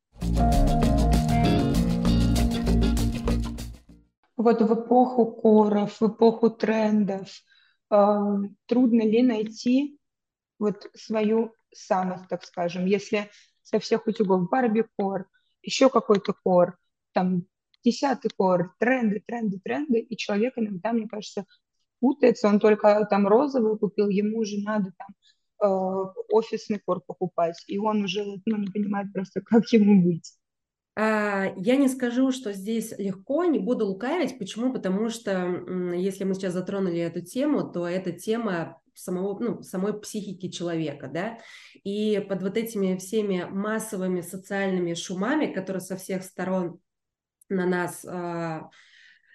Вот 4.36 4.60
в 4.60 4.84
эпоху 4.84 5.32
коров, 5.32 5.98
в 5.98 6.08
эпоху 6.08 6.50
трендов 6.50 7.30
э, 7.90 8.18
трудно 8.66 9.00
ли 9.00 9.22
найти 9.22 9.98
вот 10.58 10.90
свою 10.94 11.54
самость, 11.74 12.28
так 12.28 12.44
скажем, 12.44 12.84
если 12.84 13.30
со 13.62 13.78
всех 13.78 14.06
утюгов 14.06 14.50
Барби 14.50 14.84
кор, 14.98 15.26
еще 15.62 15.88
какой-то 15.88 16.34
кор, 16.44 16.76
там 17.12 17.46
десятый 17.82 18.30
кор, 18.36 18.74
тренды, 18.78 19.22
тренды, 19.26 19.58
тренды, 19.64 20.00
и 20.00 20.16
человек 20.18 20.52
иногда, 20.56 20.92
мне 20.92 21.08
кажется, 21.08 21.46
путается, 22.00 22.48
он 22.48 22.60
только 22.60 23.06
там 23.10 23.26
розовый 23.26 23.78
купил, 23.78 24.08
ему 24.08 24.44
же 24.44 24.62
надо 24.62 24.92
там 24.96 25.08
э, 25.62 26.12
офисный 26.30 26.78
кор 26.78 27.00
покупать, 27.00 27.62
и 27.66 27.78
он 27.78 28.04
уже 28.04 28.24
ну, 28.44 28.56
не 28.56 28.68
понимает 28.68 29.12
просто, 29.12 29.40
как 29.40 29.66
ему 29.72 30.02
быть. 30.02 30.34
А, 30.98 31.52
я 31.56 31.76
не 31.76 31.88
скажу, 31.88 32.32
что 32.32 32.52
здесь 32.52 32.94
легко, 32.96 33.44
не 33.44 33.58
буду 33.58 33.86
лукавить. 33.86 34.38
Почему? 34.38 34.72
Потому 34.72 35.10
что 35.10 35.92
если 35.94 36.24
мы 36.24 36.34
сейчас 36.34 36.54
затронули 36.54 37.00
эту 37.00 37.20
тему, 37.20 37.70
то 37.70 37.86
эта 37.86 38.12
тема 38.12 38.80
самого, 38.94 39.38
ну, 39.38 39.62
самой 39.62 39.98
психики 40.00 40.48
человека, 40.48 41.08
да, 41.12 41.38
и 41.84 42.24
под 42.26 42.42
вот 42.42 42.56
этими 42.56 42.96
всеми 42.96 43.44
массовыми 43.44 44.22
социальными 44.22 44.94
шумами, 44.94 45.52
которые 45.52 45.82
со 45.82 45.96
всех 45.96 46.22
сторон 46.22 46.80
на 47.50 47.66
нас 47.66 48.02
э, 48.02 48.60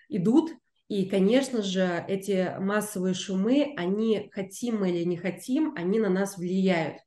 идут, 0.09 0.51
и, 0.91 1.05
конечно 1.05 1.63
же, 1.63 2.03
эти 2.09 2.53
массовые 2.59 3.13
шумы, 3.13 3.73
они 3.77 4.29
хотим 4.33 4.81
мы 4.81 4.89
или 4.89 5.05
не 5.05 5.15
хотим, 5.15 5.73
они 5.77 5.99
на 5.99 6.09
нас 6.09 6.37
влияют. 6.37 6.97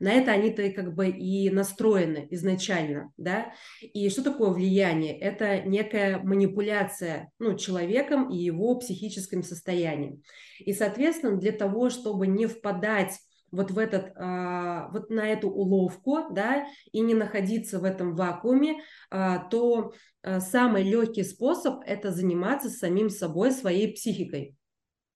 На 0.00 0.10
это 0.14 0.32
они-то 0.32 0.68
как 0.70 0.96
бы 0.96 1.10
и 1.10 1.48
настроены 1.48 2.26
изначально, 2.32 3.12
да. 3.16 3.52
И 3.82 4.10
что 4.10 4.24
такое 4.24 4.50
влияние? 4.50 5.16
Это 5.16 5.60
некая 5.60 6.18
манипуляция, 6.18 7.30
ну, 7.38 7.56
человеком 7.56 8.30
и 8.30 8.36
его 8.36 8.74
психическим 8.74 9.44
состоянием. 9.44 10.24
И, 10.58 10.72
соответственно, 10.72 11.36
для 11.36 11.52
того, 11.52 11.88
чтобы 11.88 12.26
не 12.26 12.46
впадать 12.46 13.16
вот 13.50 13.70
в 13.70 13.78
этот, 13.78 14.12
а, 14.16 14.88
вот 14.92 15.10
на 15.10 15.28
эту 15.28 15.48
уловку, 15.48 16.32
да, 16.32 16.66
и 16.92 17.00
не 17.00 17.14
находиться 17.14 17.78
в 17.78 17.84
этом 17.84 18.14
вакууме, 18.14 18.80
а, 19.10 19.38
то 19.38 19.92
а, 20.22 20.40
самый 20.40 20.82
легкий 20.82 21.24
способ– 21.24 21.80
это 21.86 22.10
заниматься 22.10 22.68
самим 22.68 23.10
собой, 23.10 23.52
своей 23.52 23.92
психикой. 23.92 24.56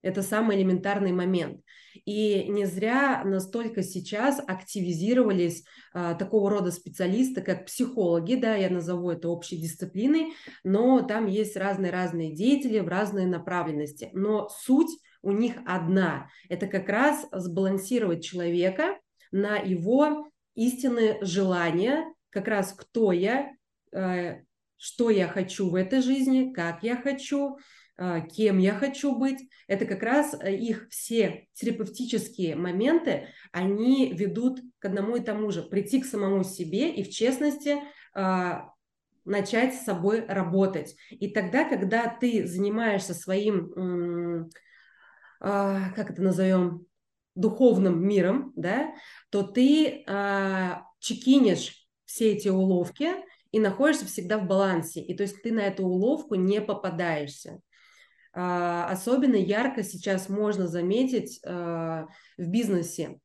Это 0.04 0.22
самый 0.22 0.58
элементарный 0.58 1.12
момент. 1.12 1.62
И 2.04 2.44
не 2.48 2.66
зря 2.66 3.22
настолько 3.24 3.82
сейчас 3.82 4.38
активизировались 4.46 5.64
а, 5.94 6.14
такого 6.14 6.50
рода 6.50 6.70
специалисты, 6.72 7.40
как 7.40 7.64
психологи, 7.64 8.34
да, 8.34 8.54
я 8.54 8.68
назову 8.68 9.10
это 9.10 9.28
общей 9.30 9.56
дисциплиной, 9.56 10.34
но 10.62 11.00
там 11.00 11.26
есть 11.26 11.56
разные-разные 11.56 12.34
деятели 12.34 12.80
в 12.80 12.88
разные 12.88 13.26
направленности. 13.26 14.10
Но 14.12 14.50
суть 14.50 14.90
у 15.24 15.32
них 15.32 15.54
одна. 15.66 16.28
Это 16.48 16.66
как 16.66 16.88
раз 16.88 17.26
сбалансировать 17.32 18.24
человека 18.24 18.98
на 19.32 19.56
его 19.56 20.28
истинные 20.54 21.18
желания, 21.22 22.04
как 22.30 22.46
раз 22.46 22.72
кто 22.72 23.10
я, 23.12 23.52
э, 23.92 24.42
что 24.76 25.10
я 25.10 25.26
хочу 25.26 25.70
в 25.70 25.74
этой 25.74 26.02
жизни, 26.02 26.52
как 26.52 26.82
я 26.82 26.96
хочу, 26.96 27.58
э, 27.96 28.20
кем 28.32 28.58
я 28.58 28.74
хочу 28.74 29.16
быть. 29.16 29.48
Это 29.66 29.86
как 29.86 30.02
раз 30.02 30.36
э, 30.38 30.54
их 30.54 30.88
все 30.90 31.48
терапевтические 31.54 32.54
моменты, 32.54 33.28
они 33.50 34.12
ведут 34.12 34.60
к 34.78 34.84
одному 34.84 35.16
и 35.16 35.20
тому 35.20 35.50
же, 35.50 35.62
прийти 35.62 36.00
к 36.00 36.06
самому 36.06 36.44
себе 36.44 36.90
и 36.92 37.02
в 37.02 37.10
честности 37.10 37.76
начать 39.24 39.74
с 39.74 39.84
собой 39.84 40.24
работать. 40.26 40.94
И 41.10 41.28
тогда, 41.28 41.64
когда 41.64 42.06
ты 42.06 42.46
занимаешься 42.46 43.12
своим 43.12 44.50
как 45.40 46.10
это 46.10 46.22
назовем, 46.22 46.86
духовным 47.34 48.06
миром, 48.06 48.52
да, 48.56 48.94
то 49.30 49.42
ты 49.42 50.04
а, 50.06 50.84
чекинешь 51.00 51.86
все 52.04 52.32
эти 52.32 52.48
уловки 52.48 53.10
и 53.50 53.58
находишься 53.58 54.06
всегда 54.06 54.38
в 54.38 54.46
балансе. 54.46 55.00
И 55.00 55.16
то 55.16 55.22
есть 55.22 55.42
ты 55.42 55.52
на 55.52 55.60
эту 55.60 55.84
уловку 55.84 56.36
не 56.36 56.60
попадаешься. 56.60 57.60
А, 58.32 58.88
особенно 58.88 59.36
ярко 59.36 59.82
сейчас 59.82 60.28
можно 60.28 60.66
заметить 60.66 61.40
а, 61.44 62.06
в 62.38 62.46
бизнесе. 62.46 63.18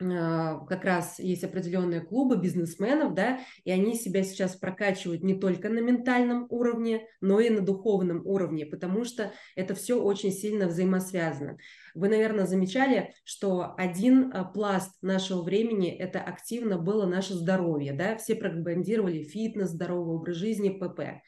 А, 0.00 0.64
как 0.66 0.84
раз 0.84 1.18
есть 1.18 1.44
определенные 1.44 2.00
клубы 2.00 2.36
бизнесменов, 2.36 3.14
да, 3.14 3.40
и 3.64 3.70
они 3.70 3.94
себя 3.94 4.22
сейчас 4.22 4.56
прокачивают 4.56 5.22
не 5.22 5.34
только 5.34 5.68
на 5.68 5.80
ментальном 5.80 6.46
уровне, 6.48 7.06
но 7.20 7.40
и 7.40 7.50
на 7.50 7.60
духовном 7.60 8.26
уровне, 8.26 8.64
потому 8.64 9.04
что 9.04 9.32
это 9.56 9.74
все 9.74 10.00
очень 10.00 10.32
сильно 10.32 10.68
взаимосвязано. 10.68 11.58
Вы, 11.94 12.08
наверное, 12.08 12.46
замечали, 12.46 13.14
что 13.24 13.74
один 13.76 14.32
а, 14.32 14.44
пласт 14.44 14.96
нашего 15.02 15.42
времени– 15.42 15.90
это 15.98 16.20
активно 16.20 16.78
было 16.78 17.06
наше 17.06 17.34
здоровье, 17.34 17.92
да, 17.92 18.16
все 18.16 18.34
пропагандировали 18.34 19.22
фитнес, 19.22 19.70
здоровый 19.70 20.16
образ 20.16 20.36
жизни, 20.36 20.70
ПП. 20.70 21.22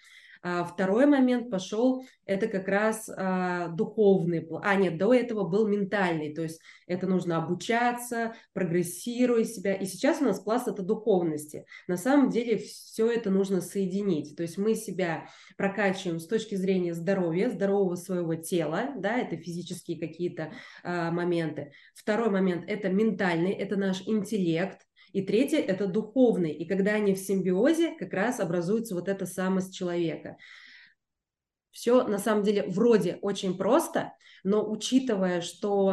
А 0.45 0.65
второй 0.65 1.07
момент 1.07 1.51
пошел, 1.51 2.05
это 2.27 2.49
как 2.49 2.67
раз 2.67 3.09
а, 3.09 3.69
духовный, 3.69 4.45
а 4.63 4.75
нет, 4.75 4.99
до 4.99 5.15
этого 5.15 5.47
был 5.47 5.69
ментальный, 5.69 6.35
то 6.35 6.43
есть 6.43 6.61
это 6.89 7.07
нужно 7.07 7.37
обучаться, 7.37 8.35
прогрессируя 8.53 9.45
себя, 9.45 9.75
и 9.75 9.87
сейчас 9.87 10.21
у 10.21 10.25
нас 10.25 10.41
пласт 10.41 10.67
это 10.67 10.83
духовности. 10.83 11.65
На 11.87 11.97
самом 11.97 12.29
деле 12.31 12.59
все 12.59 13.09
это 13.09 13.31
нужно 13.31 13.61
соединить, 13.61 14.37
то 14.37 14.43
есть 14.43 14.59
мы 14.59 14.75
себя 14.75 15.29
прокачиваем 15.57 16.19
с 16.19 16.27
точки 16.27 16.57
зрения 16.57 16.95
здоровья, 16.95 17.49
здорового 17.49 17.95
своего 17.95 18.35
тела, 18.35 18.95
да, 18.97 19.19
это 19.19 19.37
физические 19.37 20.01
какие-то 20.01 20.53
а, 20.83 21.13
моменты. 21.13 21.73
Второй 21.95 22.31
момент 22.31 22.65
это 22.67 22.89
ментальный, 22.89 23.53
это 23.53 23.77
наш 23.77 24.03
интеллект, 24.09 24.81
и 25.13 25.23
третье– 25.23 25.59
это 25.61 25.87
духовный. 25.87 26.53
И 26.53 26.67
когда 26.67 26.93
они 26.93 27.15
в 27.15 27.19
симбиозе, 27.19 27.95
как 27.99 28.13
раз 28.13 28.41
образуется 28.41 28.95
вот 28.95 29.09
эта 29.09 29.27
самость 29.27 29.75
человека. 29.75 30.37
Все 31.71 32.07
на 32.07 32.19
самом 32.19 32.43
деле 32.43 32.65
вроде 32.69 33.19
очень 33.23 33.57
просто, 33.57 34.13
но 34.45 34.69
учитывая, 34.69 35.41
что 35.41 35.93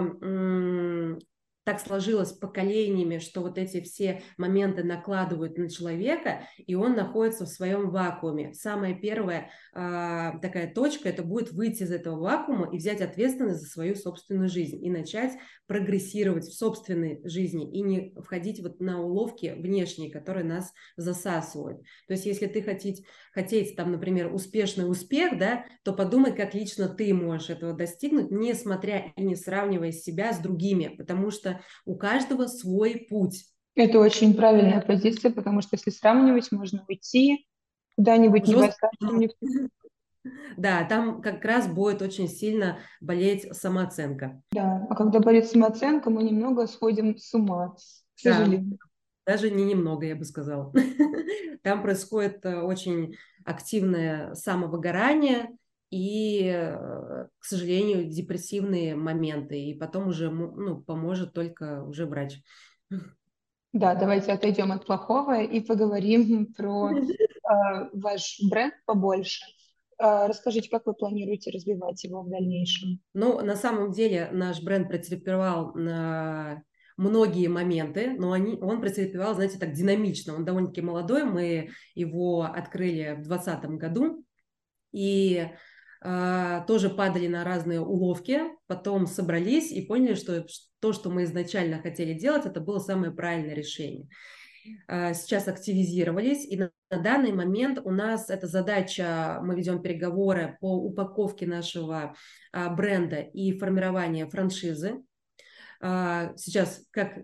так 1.69 1.79
сложилось 1.79 2.31
поколениями, 2.31 3.19
что 3.19 3.41
вот 3.41 3.59
эти 3.59 3.79
все 3.81 4.23
моменты 4.37 4.83
накладывают 4.83 5.55
на 5.59 5.69
человека, 5.69 6.47
и 6.57 6.73
он 6.73 6.95
находится 6.95 7.45
в 7.45 7.49
своем 7.49 7.91
вакууме. 7.91 8.55
Самая 8.55 8.95
первая 8.95 9.51
э, 9.75 10.39
такая 10.41 10.73
точка– 10.73 11.09
это 11.09 11.21
будет 11.21 11.51
выйти 11.51 11.83
из 11.83 11.91
этого 11.91 12.19
вакуума 12.19 12.73
и 12.73 12.77
взять 12.77 13.01
ответственность 13.01 13.61
за 13.61 13.67
свою 13.67 13.93
собственную 13.93 14.49
жизнь 14.49 14.83
и 14.83 14.89
начать 14.89 15.33
прогрессировать 15.67 16.45
в 16.45 16.57
собственной 16.57 17.21
жизни 17.23 17.71
и 17.71 17.83
не 17.83 18.15
входить 18.19 18.61
вот 18.61 18.79
на 18.79 18.99
уловки 19.03 19.53
внешние, 19.55 20.11
которые 20.11 20.45
нас 20.45 20.73
засасывают. 20.97 21.83
То 22.07 22.13
есть 22.13 22.25
если 22.25 22.47
ты 22.47 22.63
хотеть, 22.63 23.05
хотеть 23.31 23.75
там, 23.75 23.91
например, 23.91 24.33
успешный 24.33 24.89
успех, 24.89 25.37
да, 25.37 25.65
то 25.83 25.93
подумай, 25.93 26.35
как 26.35 26.55
лично 26.55 26.89
ты 26.89 27.13
можешь 27.13 27.51
этого 27.51 27.73
достигнуть, 27.73 28.31
не 28.31 28.55
смотря 28.55 29.13
и 29.15 29.21
не 29.21 29.35
сравнивая 29.35 29.91
себя 29.91 30.33
с 30.33 30.39
другими, 30.39 30.87
потому 30.97 31.29
что 31.29 31.58
у 31.85 31.95
каждого 31.95 32.47
свой 32.47 33.07
путь. 33.09 33.45
Это 33.75 33.99
очень 33.99 34.33
правильная 34.35 34.81
позиция, 34.81 35.31
потому 35.31 35.61
что 35.61 35.75
если 35.75 35.91
сравнивать, 35.91 36.51
можно 36.51 36.83
уйти 36.87 37.45
куда-нибудь 37.95 38.47
не 38.47 39.29
Да, 40.57 40.83
там 40.83 41.21
как 41.21 41.43
раз 41.45 41.67
будет 41.67 42.01
очень 42.01 42.27
сильно 42.27 42.79
болеть 42.99 43.55
самооценка. 43.55 44.41
Да, 44.51 44.85
а 44.89 44.95
когда 44.95 45.19
болит 45.19 45.47
самооценка, 45.47 46.09
мы 46.09 46.23
немного 46.23 46.67
сходим 46.67 47.17
с 47.17 47.33
ума, 47.33 47.75
к 48.15 48.19
сожалению. 48.19 48.77
Да, 49.25 49.33
даже 49.33 49.49
не 49.49 49.63
немного, 49.63 50.05
я 50.05 50.15
бы 50.15 50.25
сказала. 50.25 50.73
Там 51.63 51.81
происходит 51.81 52.45
э, 52.45 52.61
очень 52.61 53.15
активное 53.45 54.33
самовыгорание, 54.33 55.57
и, 55.89 56.43
э, 56.45 57.27
к 57.39 57.43
сожалению, 57.43 58.09
депрессивные 58.09 58.95
моменты. 58.95 59.59
И 59.59 59.73
потом 59.73 60.07
уже 60.07 60.29
ну, 60.29 60.81
поможет 60.81 61.33
только 61.33 61.83
уже 61.83 62.05
врач. 62.05 62.41
Да, 63.71 63.93
давайте 63.95 64.31
отойдем 64.31 64.71
от 64.71 64.85
плохого 64.85 65.41
и 65.41 65.59
поговорим 65.61 66.53
про 66.57 66.91
э, 66.97 67.89
ваш 67.93 68.39
бренд 68.49 68.73
побольше. 68.85 69.43
Э, 69.99 70.27
расскажите, 70.27 70.69
как 70.69 70.85
вы 70.85 70.93
планируете 70.93 71.51
развивать 71.51 72.03
его 72.03 72.21
в 72.21 72.29
дальнейшем? 72.29 72.99
Ну, 73.13 73.41
на 73.41 73.55
самом 73.55 73.91
деле 73.91 74.29
наш 74.31 74.61
бренд 74.61 74.89
претерпевал 74.89 75.73
на 75.73 76.63
многие 76.97 77.47
моменты, 77.47 78.15
но 78.17 78.33
они, 78.33 78.57
он 78.61 78.81
претерпевал, 78.81 79.33
знаете, 79.33 79.57
так 79.57 79.71
динамично. 79.71 80.35
Он 80.35 80.45
довольно-таки 80.45 80.81
молодой, 80.81 81.23
мы 81.23 81.69
его 81.95 82.43
открыли 82.43 83.13
в 83.13 83.27
2020 83.27 83.63
году, 83.77 84.25
и 84.91 85.49
тоже 86.01 86.89
падали 86.89 87.27
на 87.27 87.43
разные 87.43 87.81
уловки, 87.81 88.41
потом 88.67 89.05
собрались 89.05 89.71
и 89.71 89.85
поняли, 89.85 90.13
что 90.13 90.45
то, 90.79 90.93
что 90.93 91.09
мы 91.09 91.25
изначально 91.25 91.81
хотели 91.81 92.13
делать, 92.13 92.45
это 92.45 92.61
было 92.61 92.79
самое 92.79 93.11
правильное 93.11 93.53
решение. 93.53 94.07
А, 94.87 95.13
сейчас 95.13 95.47
активизировались, 95.47 96.45
и 96.45 96.57
на, 96.57 96.71
на 96.89 97.01
данный 97.01 97.31
момент 97.31 97.79
у 97.83 97.91
нас 97.91 98.29
эта 98.29 98.47
задача, 98.47 99.39
мы 99.43 99.55
ведем 99.55 99.81
переговоры 99.81 100.57
по 100.61 100.75
упаковке 100.75 101.45
нашего 101.45 102.15
а, 102.51 102.69
бренда 102.69 103.19
и 103.19 103.57
формированию 103.57 104.29
франшизы. 104.29 105.03
Сейчас, 105.81 106.83
как 106.91 107.19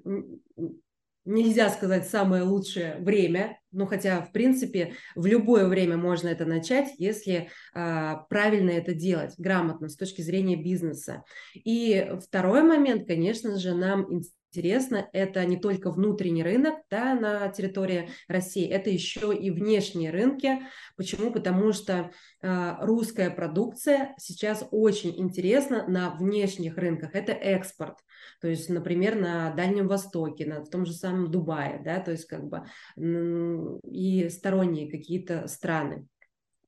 нельзя 1.26 1.70
сказать 1.70 2.08
самое 2.08 2.44
лучшее 2.44 2.96
время, 3.00 3.60
ну 3.76 3.86
хотя, 3.86 4.22
в 4.22 4.32
принципе, 4.32 4.94
в 5.16 5.26
любое 5.26 5.68
время 5.68 5.98
можно 5.98 6.30
это 6.30 6.46
начать, 6.46 6.94
если 6.98 7.50
а, 7.74 8.26
правильно 8.30 8.72
это 8.72 8.94
делать, 8.94 9.34
грамотно, 9.38 9.90
с 9.90 9.96
точки 9.96 10.22
зрения 10.22 10.56
бизнеса. 10.56 11.24
И 11.54 12.10
второй 12.26 12.64
момент, 12.64 13.08
конечно 13.08 13.58
же, 13.58 13.74
нам 13.76 14.22
интересно, 14.56 15.10
это 15.12 15.44
не 15.46 15.58
только 15.58 15.91
внутренний 15.91 16.44
рынок 16.44 16.76
да, 16.89 17.13
на 17.13 17.50
территории 17.50 18.10
России, 18.28 18.68
это 18.68 18.89
еще 18.89 19.36
и 19.36 19.52
внешние 19.52 20.12
рынки. 20.12 20.62
Почему? 20.96 21.32
Потому 21.32 21.74
что 21.74 22.12
э, 22.41 22.76
русская 22.80 23.30
продукция 23.30 24.15
сейчас 24.18 24.65
очень 24.72 25.20
интересна 25.20 25.86
на 25.88 26.12
внешних 26.12 26.78
рынках. 26.78 27.13
Это 27.13 27.34
экспорт. 27.34 27.98
То 28.39 28.48
есть, 28.48 28.70
например, 28.70 29.15
на 29.15 29.54
Дальнем 29.54 29.88
Востоке, 29.88 30.46
на, 30.46 30.63
в 30.63 30.70
том 30.70 30.86
же 30.86 30.94
самом 30.94 31.30
Дубае, 31.30 31.82
да, 31.84 32.00
то 32.00 32.12
есть 32.12 32.26
как 32.26 32.48
бы 32.48 32.63
и 33.84 34.30
сторонние 34.30 34.89
какие-то 34.89 35.48
страны 35.48 36.08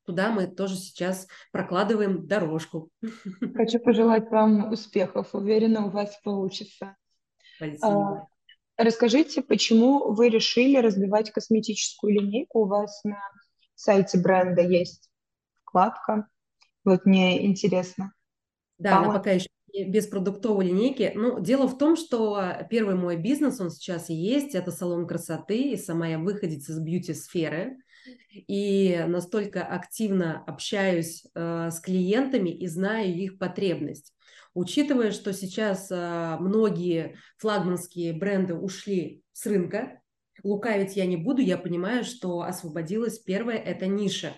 туда 0.08 0.32
мы 0.32 0.48
тоже 0.48 0.76
сейчас 0.76 1.28
прокладываем 1.52 2.26
дорожку. 2.26 2.90
Хочу 3.56 3.80
пожелать 3.80 4.32
вам 4.32 4.72
успехов. 4.72 5.36
Уверена, 5.36 5.86
у 5.86 5.90
вас 5.90 6.18
получится. 6.24 6.96
Спасибо. 7.58 7.88
А, 7.88 8.28
расскажите, 8.78 9.42
почему 9.42 10.14
вы 10.14 10.30
решили 10.30 10.78
развивать 10.78 11.32
косметическую 11.32 12.14
линейку? 12.14 12.62
У 12.62 12.68
вас 12.68 13.04
на 13.04 13.20
сайте 13.76 14.18
бренда 14.18 14.62
есть 14.62 15.10
вкладка. 15.64 16.28
Вот 16.86 17.06
мне 17.06 17.46
интересно. 17.46 18.14
Да, 18.78 19.00
она 19.00 19.12
пока 19.12 19.32
еще 19.32 19.48
без 19.86 20.08
продуктовой 20.08 20.68
линейки. 20.68 21.12
Ну, 21.16 21.40
дело 21.40 21.68
в 21.68 21.78
том, 21.78 21.98
что 21.98 22.42
первый 22.70 22.96
мой 22.96 23.18
бизнес, 23.18 23.60
он 23.60 23.70
сейчас 23.70 24.10
есть, 24.10 24.56
это 24.56 24.72
салон 24.72 25.06
красоты, 25.06 25.72
и 25.72 25.78
сама 25.78 26.08
я 26.08 26.20
выходец 26.20 26.70
из 26.70 26.80
бьюти-сферы, 26.80 27.78
и 28.32 29.04
настолько 29.08 29.64
активно 29.64 30.44
общаюсь 30.46 31.26
э, 31.36 31.70
с 31.70 31.80
клиентами 31.80 32.50
и 32.50 32.68
знаю 32.68 33.14
их 33.14 33.38
потребность. 33.38 34.14
Учитывая, 34.58 35.12
что 35.12 35.34
сейчас 35.34 35.88
а, 35.92 36.40
многие 36.40 37.18
флагманские 37.38 38.12
бренды 38.12 38.56
ушли 38.56 39.22
с 39.32 39.46
рынка, 39.46 40.02
лукавить 40.44 40.96
я 40.96 41.06
не 41.06 41.16
буду, 41.16 41.44
я 41.44 41.60
понимаю, 41.60 42.04
что 42.04 42.42
освободилась 42.42 43.20
первая 43.20 43.60
эта 43.60 43.86
ниша. 43.86 44.36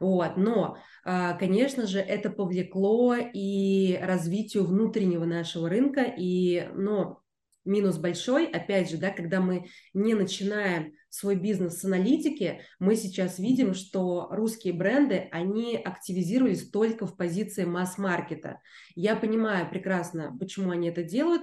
Вот. 0.00 0.36
Но, 0.36 0.76
а, 1.02 1.32
конечно 1.32 1.86
же, 1.86 1.98
это 1.98 2.28
повлекло 2.28 3.14
и 3.16 3.98
развитию 4.02 4.66
внутреннего 4.66 5.24
нашего 5.24 5.70
рынка, 5.70 6.02
и, 6.02 6.68
но 6.74 7.22
минус 7.68 7.98
большой, 7.98 8.46
опять 8.46 8.90
же, 8.90 8.96
да, 8.96 9.10
когда 9.10 9.40
мы 9.40 9.68
не 9.94 10.14
начинаем 10.14 10.94
свой 11.08 11.36
бизнес 11.36 11.78
с 11.78 11.84
аналитики, 11.84 12.62
мы 12.78 12.96
сейчас 12.96 13.38
видим, 13.38 13.74
что 13.74 14.28
русские 14.30 14.72
бренды, 14.72 15.28
они 15.30 15.76
активизировались 15.76 16.70
только 16.70 17.06
в 17.06 17.16
позиции 17.16 17.64
масс-маркета. 17.64 18.60
Я 18.94 19.14
понимаю 19.14 19.70
прекрасно, 19.70 20.36
почему 20.38 20.70
они 20.70 20.88
это 20.88 21.02
делают, 21.02 21.42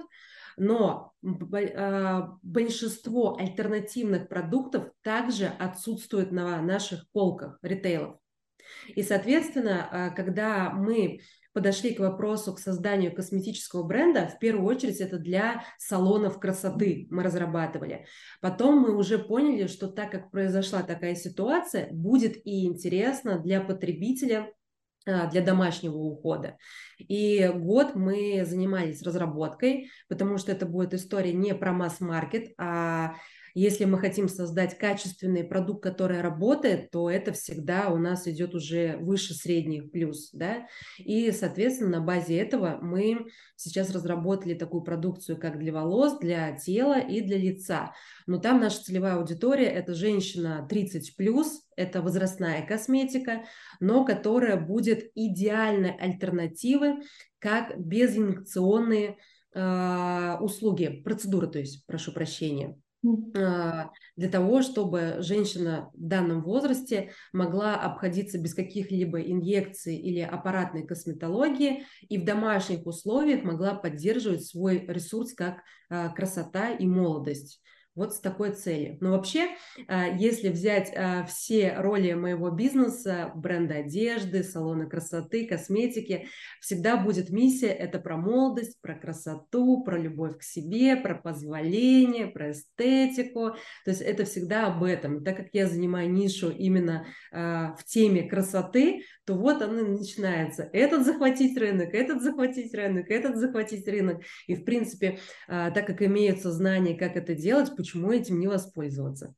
но 0.56 1.12
а, 1.22 2.38
большинство 2.42 3.36
альтернативных 3.38 4.28
продуктов 4.28 4.90
также 5.02 5.46
отсутствует 5.46 6.32
на 6.32 6.60
наших 6.62 7.08
полках 7.12 7.58
ритейлов. 7.62 8.16
И, 8.94 9.02
соответственно, 9.02 9.88
а, 9.90 10.10
когда 10.10 10.70
мы 10.70 11.20
подошли 11.52 11.94
к 11.94 12.00
вопросу 12.00 12.52
к 12.52 12.58
созданию 12.58 13.14
косметического 13.14 13.82
бренда, 13.82 14.26
в 14.28 14.38
первую 14.38 14.66
очередь 14.66 15.00
это 15.00 15.18
для 15.18 15.64
салонов 15.78 16.38
красоты 16.38 17.06
мы 17.10 17.22
разрабатывали. 17.22 18.06
Потом 18.42 18.78
мы 18.78 18.94
уже 18.94 19.18
поняли, 19.18 19.66
что 19.66 19.88
так 19.88 20.10
как 20.10 20.30
произошла 20.30 20.82
такая 20.82 21.14
ситуация, 21.14 21.88
будет 21.92 22.36
и 22.46 22.66
интересно 22.66 23.38
для 23.38 23.62
потребителя 23.62 24.52
а, 25.06 25.28
для 25.30 25.40
домашнего 25.40 25.96
ухода. 25.96 26.58
И 26.98 27.48
год 27.54 27.94
мы 27.94 28.44
занимались 28.44 29.02
разработкой, 29.02 29.88
потому 30.08 30.36
что 30.36 30.50
это 30.50 30.66
будет 30.66 30.92
история 30.94 31.32
не 31.32 31.54
про 31.54 31.72
масс-маркет, 31.72 32.52
а 32.58 33.14
если 33.58 33.86
мы 33.86 33.98
хотим 33.98 34.28
создать 34.28 34.76
качественный 34.76 35.42
продукт, 35.42 35.82
который 35.82 36.20
работает, 36.20 36.90
то 36.90 37.08
это 37.08 37.32
всегда 37.32 37.88
у 37.88 37.96
нас 37.96 38.28
идет 38.28 38.54
уже 38.54 38.98
выше 38.98 39.32
средних 39.32 39.90
плюс, 39.90 40.30
да, 40.32 40.66
и, 40.98 41.32
соответственно, 41.32 41.98
на 41.98 42.00
базе 42.02 42.36
этого 42.36 42.78
мы 42.82 43.28
сейчас 43.56 43.90
разработали 43.90 44.52
такую 44.52 44.82
продукцию, 44.82 45.40
как 45.40 45.58
для 45.58 45.72
волос, 45.72 46.18
для 46.18 46.54
тела 46.54 46.98
и 46.98 47.22
для 47.22 47.38
лица. 47.38 47.94
Но 48.26 48.36
там 48.36 48.60
наша 48.60 48.82
целевая 48.82 49.14
аудитория– 49.14 49.66
это 49.70 49.94
женщина 49.94 50.66
30 50.68 51.16
плюс, 51.16 51.62
это 51.76 52.02
возрастная 52.02 52.66
косметика, 52.66 53.46
но 53.80 54.04
которая 54.04 54.60
будет 54.60 55.10
идеальной 55.14 55.96
альтернативой 55.96 56.96
как 57.38 57.80
безинъекционные 57.80 59.16
э, 59.54 60.36
услуги, 60.40 61.00
процедуры, 61.02 61.46
то 61.46 61.58
есть, 61.58 61.86
прошу 61.86 62.12
прощения. 62.12 62.78
А, 63.36 63.90
для 64.16 64.28
того, 64.28 64.62
чтобы 64.62 65.16
женщина 65.20 65.90
в 65.94 66.06
данном 66.06 66.42
возрасте 66.42 67.12
могла 67.32 67.76
обходиться 67.76 68.38
без 68.38 68.54
каких-либо 68.54 69.20
инъекций 69.20 69.96
или 69.96 70.20
аппаратной 70.20 70.86
косметологии 70.86 71.84
и 72.08 72.18
в 72.18 72.24
домашних 72.24 72.86
условиях 72.86 73.44
могла 73.44 73.74
поддерживать 73.74 74.44
свой 74.44 74.84
ресурс 74.86 75.34
как 75.34 75.62
а, 75.88 76.08
красота 76.08 76.70
и 76.70 76.86
молодость 76.86 77.60
вот 77.96 78.14
с 78.14 78.20
такой 78.20 78.52
целью. 78.52 78.98
Но 79.00 79.12
вообще, 79.12 79.48
а, 79.88 80.06
если 80.06 80.50
взять 80.50 80.92
а, 80.94 81.24
все 81.24 81.74
роли 81.78 82.12
моего 82.12 82.50
бизнеса, 82.50 83.32
бренда 83.34 83.76
одежды, 83.76 84.44
салона 84.44 84.86
красоты, 84.86 85.46
косметики, 85.46 86.28
всегда 86.60 86.98
будет 86.98 87.30
миссия– 87.30 87.68
это 87.68 87.98
про 87.98 88.18
молодость, 88.18 88.80
про 88.82 88.94
красоту, 88.94 89.82
про 89.82 89.98
любовь 89.98 90.38
к 90.38 90.42
себе, 90.42 90.96
про 90.96 91.14
позволение, 91.14 92.26
про 92.26 92.52
эстетику. 92.52 93.56
То 93.84 93.90
есть 93.90 94.02
это 94.02 94.26
всегда 94.26 94.66
об 94.66 94.84
этом. 94.84 95.24
Так 95.24 95.38
как 95.38 95.46
я 95.52 95.66
занимаю 95.66 96.12
нишу 96.12 96.50
именно 96.50 97.06
а, 97.32 97.74
в 97.76 97.84
теме 97.84 98.28
красоты, 98.28 99.04
то 99.24 99.34
вот 99.34 99.62
оно 99.62 99.84
начинается. 99.86 100.68
Этот 100.72 101.06
захватить 101.06 101.56
рынок, 101.58 101.94
этот 101.94 102.22
захватить 102.22 102.72
рынок, 102.74 103.10
этот 103.10 103.38
захватить 103.38 103.88
рынок. 103.88 104.22
И, 104.46 104.54
в 104.54 104.64
принципе, 104.64 105.18
так 105.48 105.84
как 105.86 106.00
имеются 106.02 106.52
знания, 106.52 106.96
как 106.96 107.16
это 107.16 107.34
делать, 107.34 107.74
почему 107.86 108.10
этим 108.10 108.40
не 108.40 108.48
воспользоваться? 108.48 109.32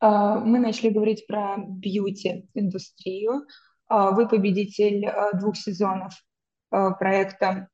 А, 0.00 0.38
мы 0.38 0.58
начали 0.58 0.88
говорить 0.88 1.26
про 1.26 1.56
бьюти-индустрию. 1.58 3.46
А, 3.88 4.12
вы 4.12 4.26
победитель 4.26 5.06
а, 5.06 5.36
двух 5.36 5.56
сезонов 5.56 6.14
проекта 6.70 7.68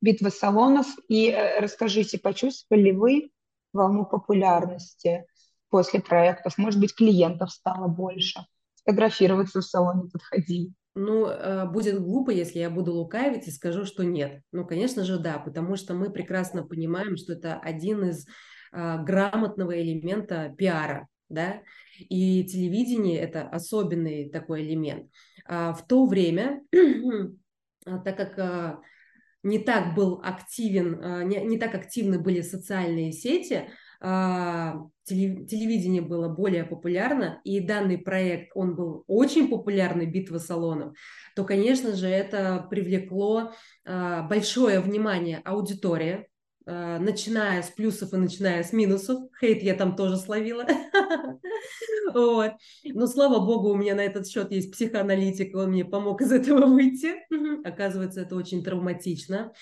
«Битва 0.00 0.30
салонов». 0.30 0.86
И 1.08 1.28
э, 1.28 1.60
расскажите, 1.60 2.18
почувствовали 2.18 2.84
ли 2.84 2.92
вы 2.92 3.30
волну 3.74 4.06
популярности 4.06 5.26
после 5.68 6.00
проектов? 6.00 6.56
Может 6.56 6.80
быть, 6.80 6.94
клиентов 6.94 7.50
стало 7.50 7.88
больше? 7.88 8.40
Фотографироваться 8.76 9.60
в 9.60 9.64
салоне 9.64 10.08
подходили? 10.08 10.72
Ну, 10.94 11.26
э, 11.26 11.66
будет 11.66 12.00
глупо, 12.00 12.30
если 12.30 12.58
я 12.58 12.68
буду 12.68 12.92
лукавить 12.92 13.46
и 13.46 13.52
скажу, 13.52 13.84
что 13.84 14.02
нет. 14.02 14.42
Ну, 14.50 14.66
конечно 14.66 15.04
же, 15.04 15.18
да, 15.18 15.38
потому 15.38 15.76
что 15.76 15.94
мы 15.94 16.10
прекрасно 16.10 16.64
понимаем, 16.64 17.16
что 17.16 17.34
это 17.34 17.58
один 17.58 18.04
из 18.04 18.26
а, 18.72 18.98
грамотного 18.98 19.80
элемента 19.80 20.52
пиара, 20.56 21.08
да, 21.28 21.62
и 21.98 22.44
телевидение– 22.44 23.18
это 23.20 23.48
особенный 23.48 24.30
такой 24.30 24.62
элемент. 24.62 25.10
А 25.44 25.72
в 25.72 25.86
то 25.86 26.06
время, 26.06 26.62
а, 27.86 27.98
так 27.98 28.16
как 28.16 28.80
не 29.42 29.58
так 29.58 29.94
был 29.94 30.20
активен, 30.22 31.28
не, 31.28 31.42
не 31.44 31.58
так 31.58 31.74
активны 31.74 32.18
были 32.18 32.42
социальные 32.42 33.12
сети, 33.12 33.70
телевидение 34.00 36.00
было 36.00 36.28
более 36.28 36.64
популярно, 36.64 37.40
и 37.44 37.60
данный 37.60 37.98
проект, 37.98 38.52
он 38.54 38.74
был 38.74 39.04
очень 39.06 39.48
популярный, 39.48 40.06
«Битва 40.06 40.38
салонов», 40.38 40.96
то, 41.36 41.44
конечно 41.44 41.94
же, 41.94 42.06
это 42.06 42.66
привлекло 42.70 43.52
а, 43.84 44.22
большое 44.22 44.80
внимание 44.80 45.42
аудитории, 45.44 46.28
а, 46.66 46.98
начиная 46.98 47.62
с 47.62 47.68
плюсов 47.68 48.14
и 48.14 48.16
начиная 48.16 48.62
с 48.62 48.72
минусов. 48.72 49.30
Хейт 49.40 49.62
я 49.62 49.74
там 49.74 49.96
тоже 49.96 50.16
словила. 50.16 50.64
Но, 52.14 53.06
слава 53.06 53.44
богу, 53.44 53.70
у 53.70 53.76
меня 53.76 53.94
на 53.94 54.00
этот 54.00 54.26
счет 54.26 54.50
есть 54.50 54.72
психоаналитик, 54.72 55.54
он 55.54 55.70
мне 55.70 55.84
помог 55.84 56.22
из 56.22 56.32
этого 56.32 56.66
выйти. 56.66 57.14
Оказывается, 57.64 58.22
это 58.22 58.36
очень 58.36 58.64
травматично 58.64 59.52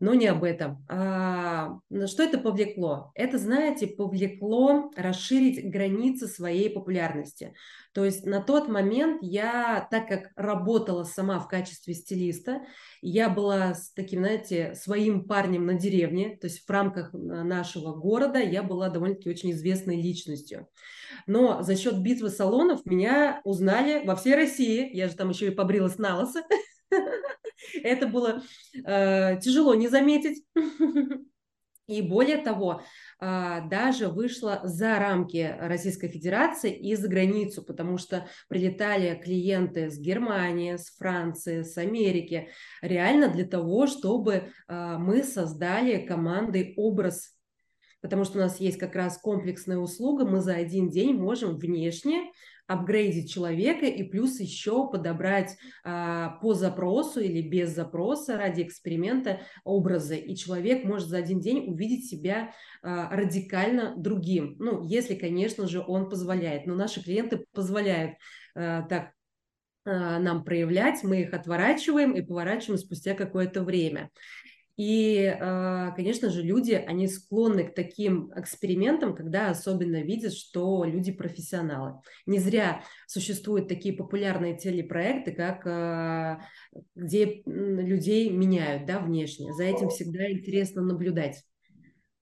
но 0.00 0.14
не 0.14 0.26
об 0.26 0.44
этом. 0.44 0.84
А, 0.88 1.78
что 2.06 2.22
это 2.22 2.38
повлекло? 2.38 3.12
Это, 3.14 3.38
знаете, 3.38 3.86
повлекло 3.86 4.90
расширить 4.96 5.70
границы 5.70 6.26
своей 6.26 6.70
популярности. 6.70 7.54
То 7.92 8.04
есть 8.04 8.24
на 8.24 8.40
тот 8.40 8.68
момент 8.68 9.18
я, 9.20 9.86
так 9.90 10.08
как 10.08 10.30
работала 10.36 11.04
сама 11.04 11.38
в 11.38 11.48
качестве 11.48 11.92
стилиста, 11.92 12.62
я 13.02 13.28
была 13.28 13.74
с 13.74 13.92
таким, 13.92 14.20
знаете, 14.20 14.74
своим 14.74 15.24
парнем 15.24 15.66
на 15.66 15.74
деревне, 15.74 16.36
то 16.40 16.46
есть 16.46 16.64
в 16.66 16.70
рамках 16.70 17.12
нашего 17.12 17.94
города 17.94 18.38
я 18.38 18.62
была 18.62 18.88
довольно-таки 18.88 19.28
очень 19.28 19.50
известной 19.52 20.00
личностью. 20.00 20.66
Но 21.26 21.62
за 21.62 21.76
счет 21.76 22.00
битвы 22.00 22.30
салонов 22.30 22.86
меня 22.86 23.40
узнали 23.44 24.06
во 24.06 24.16
всей 24.16 24.34
России. 24.34 24.88
Я 24.96 25.08
же 25.08 25.16
там 25.16 25.28
еще 25.28 25.48
и 25.48 25.54
побрилась 25.54 25.98
на 25.98 26.18
лысо. 26.18 26.42
Это 27.82 28.06
было 28.06 28.42
э, 28.74 29.38
тяжело 29.40 29.74
не 29.74 29.88
заметить. 29.88 30.44
И 31.90 32.02
более 32.02 32.36
того, 32.36 32.82
э, 33.20 33.68
даже 33.68 34.06
вышла 34.08 34.60
за 34.62 35.00
рамки 35.00 35.56
Российской 35.58 36.06
Федерации 36.06 36.72
и 36.72 36.94
за 36.94 37.08
границу, 37.08 37.64
потому 37.64 37.98
что 37.98 38.28
прилетали 38.48 39.20
клиенты 39.20 39.90
с 39.90 39.98
Германии, 39.98 40.76
с 40.76 40.96
Франции, 40.96 41.62
с 41.62 41.76
Америки, 41.78 42.48
реально 42.80 43.28
для 43.28 43.44
того, 43.44 43.88
чтобы 43.88 44.34
э, 44.68 44.96
мы 44.98 45.24
создали 45.24 46.06
командой 46.06 46.74
образ 46.76 47.34
потому 48.02 48.24
что 48.24 48.38
у 48.38 48.40
нас 48.40 48.60
есть 48.60 48.78
как 48.78 48.94
раз 48.94 49.18
комплексная 49.18 49.76
услуга, 49.76 50.24
мы 50.24 50.40
за 50.40 50.54
один 50.54 50.88
день 50.88 51.14
можем 51.14 51.58
внешне 51.58 52.32
апгрейдить 52.70 53.32
человека 53.32 53.86
и 53.86 54.04
плюс 54.04 54.38
еще 54.38 54.88
подобрать 54.88 55.56
а, 55.82 56.38
по 56.40 56.54
запросу 56.54 57.18
или 57.18 57.42
без 57.42 57.74
запроса 57.74 58.36
ради 58.36 58.62
эксперимента 58.62 59.40
образы. 59.64 60.16
И 60.18 60.36
человек 60.36 60.84
может 60.84 61.08
за 61.08 61.18
один 61.18 61.40
день 61.40 61.68
увидеть 61.68 62.08
себя 62.08 62.52
а, 62.80 63.10
радикально 63.10 63.96
другим. 63.96 64.54
Ну, 64.60 64.84
если, 64.84 65.16
конечно 65.16 65.66
же, 65.66 65.84
он 65.84 66.08
позволяет. 66.08 66.66
Но 66.66 66.76
наши 66.76 67.02
клиенты 67.02 67.44
позволяют 67.52 68.14
а, 68.54 68.82
так 68.82 69.10
а, 69.84 70.20
нам 70.20 70.44
проявлять, 70.44 71.02
мы 71.02 71.22
их 71.22 71.34
отворачиваем 71.34 72.12
и 72.12 72.22
поворачиваем 72.22 72.78
спустя 72.78 73.14
какое-то 73.14 73.64
время. 73.64 74.10
И, 74.82 75.26
а, 75.26 75.90
конечно 75.90 76.30
же, 76.30 76.40
люди, 76.40 76.72
они 76.72 77.06
склонны 77.06 77.64
к 77.64 77.74
таким 77.74 78.32
экспериментам, 78.34 79.14
когда 79.14 79.50
особенно 79.50 80.00
видят, 80.00 80.32
что 80.32 80.84
люди 80.84 81.12
профессионалы. 81.12 82.00
Не 82.24 82.38
зря 82.38 82.82
существуют 83.06 83.68
такие 83.68 83.94
популярные 83.94 84.56
телепроекты, 84.56 85.32
как 85.32 85.66
а, 85.66 86.40
где 86.94 87.42
людей 87.44 88.30
меняют 88.30 88.86
да, 88.86 89.00
внешне. 89.00 89.52
За 89.52 89.64
этим 89.64 89.90
всегда 89.90 90.30
интересно 90.30 90.80
наблюдать. 90.80 91.44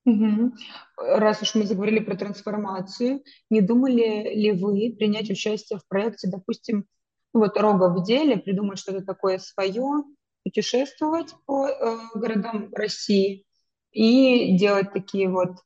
Угу. 0.05 0.53
Раз 0.97 1.41
уж 1.41 1.55
мы 1.55 1.65
заговорили 1.65 2.01
про 2.01 2.17
трансформацию, 2.17 3.23
не 3.51 3.61
думали 3.61 4.35
ли 4.35 4.51
вы 4.51 4.97
принять 4.99 5.31
участие 5.31 5.79
в 5.79 5.87
проекте, 5.87 6.29
допустим, 6.29 6.87
вот 7.33 7.57
рога 7.57 7.95
в 7.95 8.05
деле, 8.05 8.37
придумать 8.37 8.81
что-то 8.81 9.05
такое 9.05 9.39
свое, 9.39 10.03
путешествовать 10.45 11.35
по 11.47 11.69
э, 11.69 11.99
городам 12.15 12.73
России 12.73 13.45
и 13.93 14.57
делать 14.57 14.93
такие 14.93 15.29
вот 15.29 15.57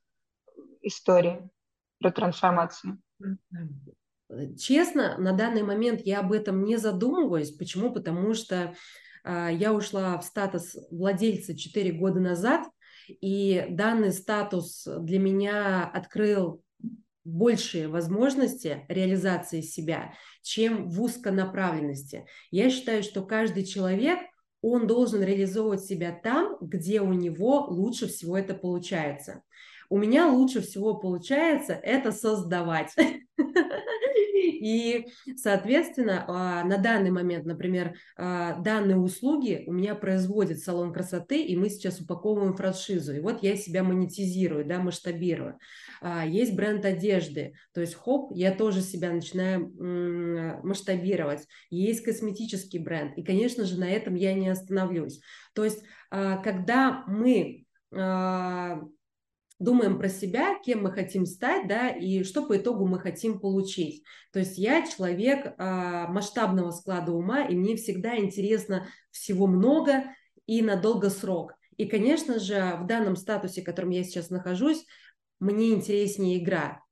истории 0.82 1.48
про 2.00 2.10
трансформацию. 2.10 3.00
Честно, 4.58 5.18
на 5.18 5.32
данный 5.32 5.62
момент 5.62 6.00
я 6.04 6.20
об 6.20 6.32
этом 6.32 6.64
не 6.64 6.76
задумываюсь. 6.76 7.50
Почему? 7.50 7.92
Потому 7.92 8.34
что 8.34 8.74
э, 9.24 9.48
я 9.52 9.72
ушла 9.72 10.18
в 10.18 10.24
статус 10.24 10.76
владельца 10.90 11.56
4 11.56 11.92
года 11.92 12.20
назад, 12.20 12.66
и 13.08 13.66
данный 13.68 14.12
статус 14.12 14.86
для 14.86 15.18
меня 15.18 15.84
открыл 15.92 16.62
большие 17.24 17.88
возможности 17.88 18.84
реализации 18.88 19.60
себя, 19.60 20.14
чем 20.42 20.88
в 20.88 21.02
узконаправленности. 21.02 22.26
Я 22.50 22.70
считаю, 22.70 23.02
что 23.02 23.22
каждый 23.22 23.64
человек 23.64 24.18
он 24.62 24.86
должен 24.86 25.22
реализовывать 25.22 25.84
себя 25.84 26.12
там, 26.12 26.56
где 26.60 27.00
у 27.00 27.12
него 27.12 27.66
лучше 27.68 28.06
всего 28.06 28.38
это 28.38 28.54
получается. 28.54 29.42
У 29.90 29.98
меня 29.98 30.28
лучше 30.28 30.62
всего 30.62 30.94
получается 30.94 31.74
это 31.74 32.12
создавать. 32.12 32.94
И, 34.50 35.06
соответственно, 35.36 36.24
а, 36.26 36.64
на 36.64 36.78
данный 36.78 37.10
момент, 37.10 37.46
например, 37.46 37.96
а, 38.16 38.58
данные 38.58 38.96
услуги 38.96 39.64
у 39.66 39.72
меня 39.72 39.94
производит 39.94 40.60
салон 40.60 40.92
красоты, 40.92 41.42
и 41.42 41.56
мы 41.56 41.68
сейчас 41.68 42.00
упаковываем 42.00 42.54
франшизу. 42.54 43.14
И 43.14 43.20
вот 43.20 43.42
я 43.42 43.56
себя 43.56 43.82
монетизирую, 43.82 44.64
да, 44.64 44.78
масштабирую. 44.78 45.58
А, 46.00 46.26
есть 46.26 46.54
бренд 46.54 46.84
одежды, 46.84 47.54
то 47.72 47.80
есть 47.80 47.94
хоп, 47.94 48.32
я 48.34 48.52
тоже 48.52 48.80
себя 48.80 49.10
начинаю 49.10 49.72
масштабировать. 50.62 51.46
Есть 51.70 52.02
косметический 52.02 52.78
бренд, 52.78 53.16
и, 53.16 53.22
конечно 53.22 53.64
же, 53.64 53.78
на 53.78 53.90
этом 53.90 54.14
я 54.14 54.34
не 54.34 54.48
остановлюсь. 54.48 55.20
То 55.54 55.64
есть, 55.64 55.82
когда 56.10 57.04
мы 57.06 57.64
думаем 59.62 59.98
про 59.98 60.08
себя, 60.08 60.58
кем 60.64 60.82
мы 60.82 60.92
хотим 60.92 61.26
стать, 61.26 61.68
да, 61.68 61.88
и 61.88 62.24
что 62.24 62.44
по 62.44 62.56
итогу 62.56 62.86
мы 62.86 62.98
хотим 62.98 63.38
получить. 63.40 64.02
То 64.32 64.40
есть 64.40 64.58
я 64.58 64.86
человек 64.86 65.46
э, 65.46 66.06
масштабного 66.08 66.70
склада 66.70 67.12
ума, 67.12 67.44
и 67.44 67.54
мне 67.54 67.76
всегда 67.76 68.18
интересно 68.18 68.86
всего 69.10 69.46
много 69.46 70.04
и 70.46 70.62
на 70.62 70.76
долгосрок. 70.76 71.54
И, 71.76 71.86
конечно 71.86 72.38
же, 72.38 72.76
в 72.80 72.86
данном 72.86 73.16
статусе, 73.16 73.62
в 73.62 73.64
котором 73.64 73.90
я 73.90 74.04
сейчас 74.04 74.30
нахожусь, 74.30 74.84
мне 75.40 75.72
интереснее 75.72 76.42
игра. 76.42 76.82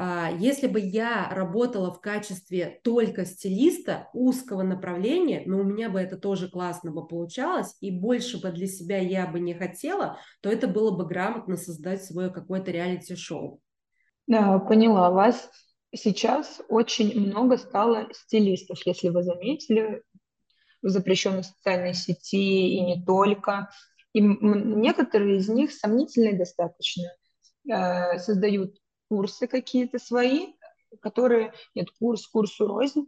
А, 0.00 0.30
если 0.30 0.68
бы 0.68 0.78
я 0.78 1.28
работала 1.28 1.92
в 1.92 2.00
качестве 2.00 2.80
только 2.84 3.24
стилиста 3.24 4.08
узкого 4.14 4.62
направления, 4.62 5.42
но 5.44 5.58
у 5.58 5.64
меня 5.64 5.90
бы 5.90 5.98
это 5.98 6.16
тоже 6.16 6.48
классно 6.48 6.92
бы 6.92 7.04
получалось, 7.04 7.76
и 7.80 7.90
больше 7.90 8.40
бы 8.40 8.52
для 8.52 8.68
себя 8.68 8.98
я 8.98 9.26
бы 9.26 9.40
не 9.40 9.54
хотела, 9.54 10.20
то 10.40 10.50
это 10.50 10.68
было 10.68 10.92
бы 10.92 11.04
грамотно 11.04 11.56
создать 11.56 12.04
свое 12.04 12.30
какое-то 12.30 12.70
реалити-шоу. 12.70 13.60
Да, 14.28 14.60
поняла 14.60 15.10
вас. 15.10 15.50
Сейчас 15.92 16.60
очень 16.68 17.18
много 17.18 17.56
стало 17.56 18.06
стилистов, 18.12 18.78
если 18.86 19.08
вы 19.08 19.24
заметили, 19.24 20.04
в 20.80 20.90
запрещенной 20.90 21.42
социальной 21.42 21.94
сети 21.94 22.68
и 22.68 22.80
не 22.82 23.04
только. 23.04 23.68
И 24.12 24.20
некоторые 24.20 25.38
из 25.38 25.48
них 25.48 25.72
сомнительные 25.72 26.38
достаточно 26.38 27.08
э, 27.68 28.18
создают 28.18 28.76
курсы 29.08 29.46
какие-то 29.46 29.98
свои, 29.98 30.52
которые, 31.00 31.52
нет, 31.74 31.90
курс 31.98 32.26
курсу 32.26 32.66
рознь, 32.66 33.06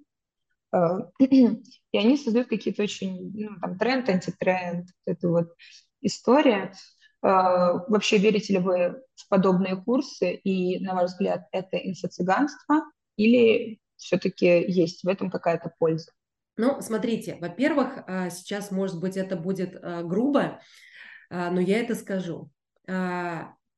э, 0.73 0.79
и 1.21 1.99
они 1.99 2.17
создают 2.17 2.49
какие-то 2.49 2.83
очень, 2.83 3.33
ну, 3.35 3.61
там, 3.61 3.79
тренд, 3.79 4.09
антитренд, 4.09 4.89
вот 5.07 5.17
эта 5.17 5.29
вот 5.29 5.55
история. 6.01 6.73
Э, 7.23 7.81
вообще, 7.89 8.19
верите 8.19 8.55
ли 8.55 8.59
вы 8.59 9.03
в 9.15 9.29
подобные 9.29 9.77
курсы, 9.77 10.35
и, 10.35 10.81
на 10.81 10.95
ваш 10.95 11.11
взгляд, 11.11 11.47
это 11.53 11.77
инфо-цыганство, 11.77 12.85
или 13.17 13.81
все-таки 13.97 14.47
есть 14.47 15.05
в 15.05 15.09
этом 15.09 15.31
какая-то 15.31 15.73
польза? 15.79 16.13
Ну, 16.57 16.81
смотрите, 16.81 17.39
во-первых, 17.41 18.05
э, 18.07 18.31
сейчас, 18.31 18.71
может 18.71 19.01
быть, 19.01 19.17
это 19.17 19.37
будет 19.37 19.81
грубо, 19.81 20.61
но 21.31 21.61
я 21.61 21.79
это 21.79 21.95
скажу. 21.95 22.51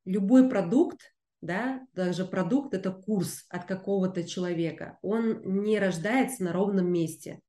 Любой 0.05 0.49
продукт, 0.49 1.12
да, 1.45 1.85
даже 1.93 2.25
продукт– 2.25 2.73
это 2.75 2.91
курс 2.91 3.45
от 3.49 3.65
какого-то 3.65 4.23
человека, 4.23 4.97
он 5.01 5.41
не 5.43 5.79
рождается 5.79 6.43
на 6.43 6.53
ровном 6.53 6.91
месте. 6.91 7.39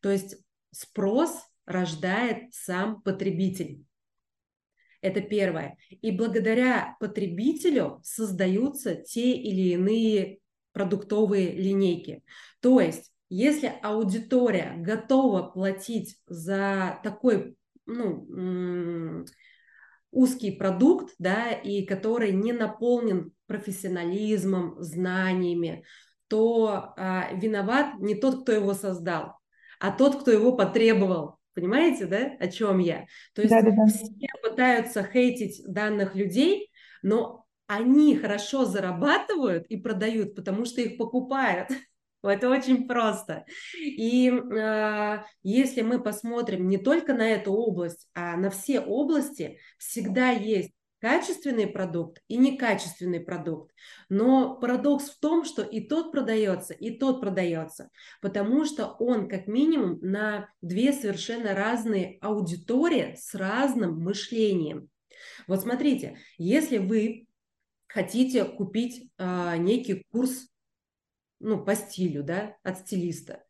То 0.00 0.10
есть 0.10 0.36
спрос 0.70 1.40
рождает 1.64 2.52
сам 2.52 3.02
потребитель. 3.02 3.84
Это 5.00 5.20
первое. 5.20 5.76
И 5.90 6.10
благодаря 6.10 6.96
потребителю 6.98 8.00
создаются 8.02 8.96
те 8.96 9.32
или 9.36 9.74
иные 9.74 10.38
продуктовые 10.72 11.52
линейки. 11.52 12.22
То 12.60 12.80
есть, 12.80 13.12
если 13.28 13.72
аудитория 13.82 14.74
готова 14.78 15.42
платить 15.42 16.18
за 16.26 16.98
такой 17.04 17.56
ну, 17.88 19.24
узкий 20.10 20.52
продукт, 20.52 21.14
да, 21.18 21.52
и 21.52 21.84
который 21.84 22.32
не 22.32 22.52
наполнен 22.52 23.32
профессионализмом, 23.46 24.76
знаниями, 24.80 25.84
то 26.28 26.94
а, 26.96 27.32
виноват 27.32 27.98
не 27.98 28.14
тот, 28.14 28.42
кто 28.42 28.52
его 28.52 28.74
создал, 28.74 29.38
а 29.80 29.90
тот, 29.90 30.20
кто 30.20 30.30
его 30.30 30.52
потребовал. 30.52 31.38
Понимаете, 31.54 32.06
да, 32.06 32.36
о 32.38 32.48
чем 32.48 32.78
я? 32.78 33.06
То 33.34 33.42
есть 33.42 33.52
да, 33.52 33.62
да, 33.62 33.70
да. 33.70 33.86
все 33.86 34.28
пытаются 34.42 35.02
хейтить 35.02 35.62
данных 35.66 36.14
людей, 36.14 36.70
но 37.02 37.46
они 37.66 38.16
хорошо 38.16 38.64
зарабатывают 38.64 39.66
и 39.66 39.76
продают, 39.76 40.34
потому 40.34 40.64
что 40.64 40.80
их 40.80 40.96
покупают. 40.96 41.68
Это 42.22 42.48
очень 42.48 42.88
просто. 42.88 43.44
И 43.80 44.28
э, 44.28 45.22
если 45.42 45.82
мы 45.82 46.02
посмотрим 46.02 46.68
не 46.68 46.78
только 46.78 47.14
на 47.14 47.28
эту 47.28 47.52
область, 47.52 48.08
а 48.14 48.36
на 48.36 48.50
все 48.50 48.80
области, 48.80 49.58
всегда 49.78 50.30
есть 50.30 50.72
качественный 51.00 51.68
продукт 51.68 52.22
и 52.28 52.36
некачественный 52.36 53.20
продукт. 53.20 53.72
Но 54.08 54.56
парадокс 54.56 55.10
в 55.10 55.20
том, 55.20 55.44
что 55.44 55.62
и 55.62 55.80
тот 55.80 56.10
продается, 56.10 56.74
и 56.74 56.90
тот 56.90 57.20
продается, 57.20 57.90
потому 58.20 58.64
что 58.64 58.96
он 58.98 59.28
как 59.28 59.46
минимум 59.46 59.98
на 60.00 60.48
две 60.60 60.92
совершенно 60.92 61.54
разные 61.54 62.18
аудитории 62.20 63.14
с 63.16 63.34
разным 63.34 64.00
мышлением. 64.00 64.88
Вот 65.46 65.60
смотрите, 65.60 66.18
если 66.36 66.78
вы 66.78 67.26
хотите 67.86 68.44
купить 68.44 69.08
э, 69.18 69.56
некий 69.58 70.04
курс 70.10 70.48
ну, 71.40 71.64
по 71.64 71.74
стилю, 71.74 72.22
да, 72.22 72.56
от 72.62 72.78
стилиста, 72.78 73.44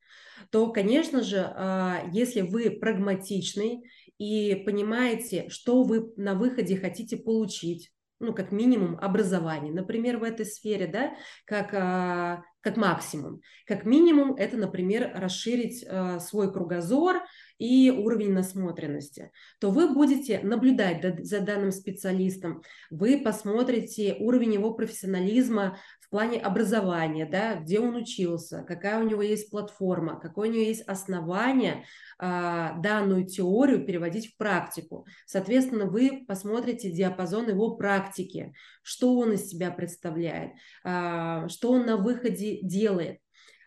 то, 0.50 0.70
конечно 0.72 1.22
же, 1.22 1.38
а, 1.54 2.02
если 2.12 2.42
вы 2.42 2.70
прагматичный 2.70 3.82
и 4.18 4.54
понимаете, 4.66 5.48
что 5.48 5.82
вы 5.82 6.12
на 6.16 6.34
выходе 6.34 6.76
хотите 6.76 7.16
получить, 7.16 7.90
ну, 8.20 8.34
как 8.34 8.50
минимум, 8.50 8.98
образование, 9.00 9.72
например, 9.72 10.18
в 10.18 10.24
этой 10.24 10.44
сфере, 10.44 10.86
да, 10.86 11.14
как, 11.44 11.72
а, 11.72 12.42
как 12.60 12.76
максимум. 12.76 13.40
Как 13.66 13.84
минимум, 13.84 14.34
это, 14.34 14.56
например, 14.56 15.12
расширить 15.14 15.84
а, 15.88 16.18
свой 16.18 16.52
кругозор 16.52 17.22
и 17.58 17.90
уровень 17.90 18.32
насмотренности, 18.32 19.32
то 19.58 19.70
вы 19.70 19.92
будете 19.92 20.40
наблюдать 20.40 21.24
за 21.24 21.40
данным 21.40 21.72
специалистом, 21.72 22.62
вы 22.90 23.18
посмотрите 23.18 24.16
уровень 24.20 24.54
его 24.54 24.72
профессионализма 24.74 25.78
в 26.00 26.10
плане 26.10 26.40
образования, 26.40 27.26
да, 27.26 27.56
где 27.56 27.80
он 27.80 27.96
учился, 27.96 28.64
какая 28.66 28.98
у 28.98 29.06
него 29.06 29.22
есть 29.22 29.50
платформа, 29.50 30.18
какое 30.18 30.48
у 30.48 30.52
него 30.52 30.62
есть 30.62 30.82
основание 30.82 31.84
а, 32.18 32.78
данную 32.78 33.26
теорию 33.26 33.84
переводить 33.84 34.32
в 34.32 34.36
практику. 34.36 35.06
Соответственно, 35.26 35.86
вы 35.86 36.24
посмотрите 36.26 36.90
диапазон 36.90 37.48
его 37.48 37.76
практики, 37.76 38.54
что 38.82 39.18
он 39.18 39.32
из 39.32 39.50
себя 39.50 39.70
представляет, 39.70 40.52
а, 40.84 41.48
что 41.48 41.72
он 41.72 41.84
на 41.84 41.96
выходе 41.96 42.60
делает. 42.62 43.18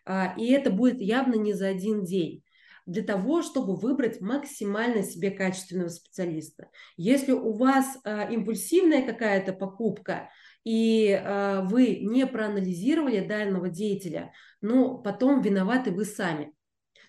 А, 0.04 0.34
и 0.36 0.50
это 0.50 0.70
будет 0.70 1.00
явно 1.00 1.34
не 1.34 1.52
за 1.52 1.68
один 1.68 2.02
день 2.04 2.42
для 2.86 3.02
того, 3.02 3.42
чтобы 3.42 3.76
выбрать 3.76 4.20
максимально 4.20 5.02
себе 5.02 5.30
качественного 5.30 5.88
специалиста. 5.88 6.68
Если 6.96 7.32
у 7.32 7.52
вас 7.52 7.98
э, 8.04 8.32
импульсивная 8.32 9.06
какая-то 9.06 9.52
покупка, 9.52 10.30
и 10.64 11.08
э, 11.08 11.62
вы 11.64 11.98
не 12.02 12.26
проанализировали 12.26 13.20
данного 13.20 13.68
деятеля, 13.68 14.32
но 14.60 14.98
потом 14.98 15.40
виноваты 15.40 15.90
вы 15.90 16.04
сами. 16.04 16.52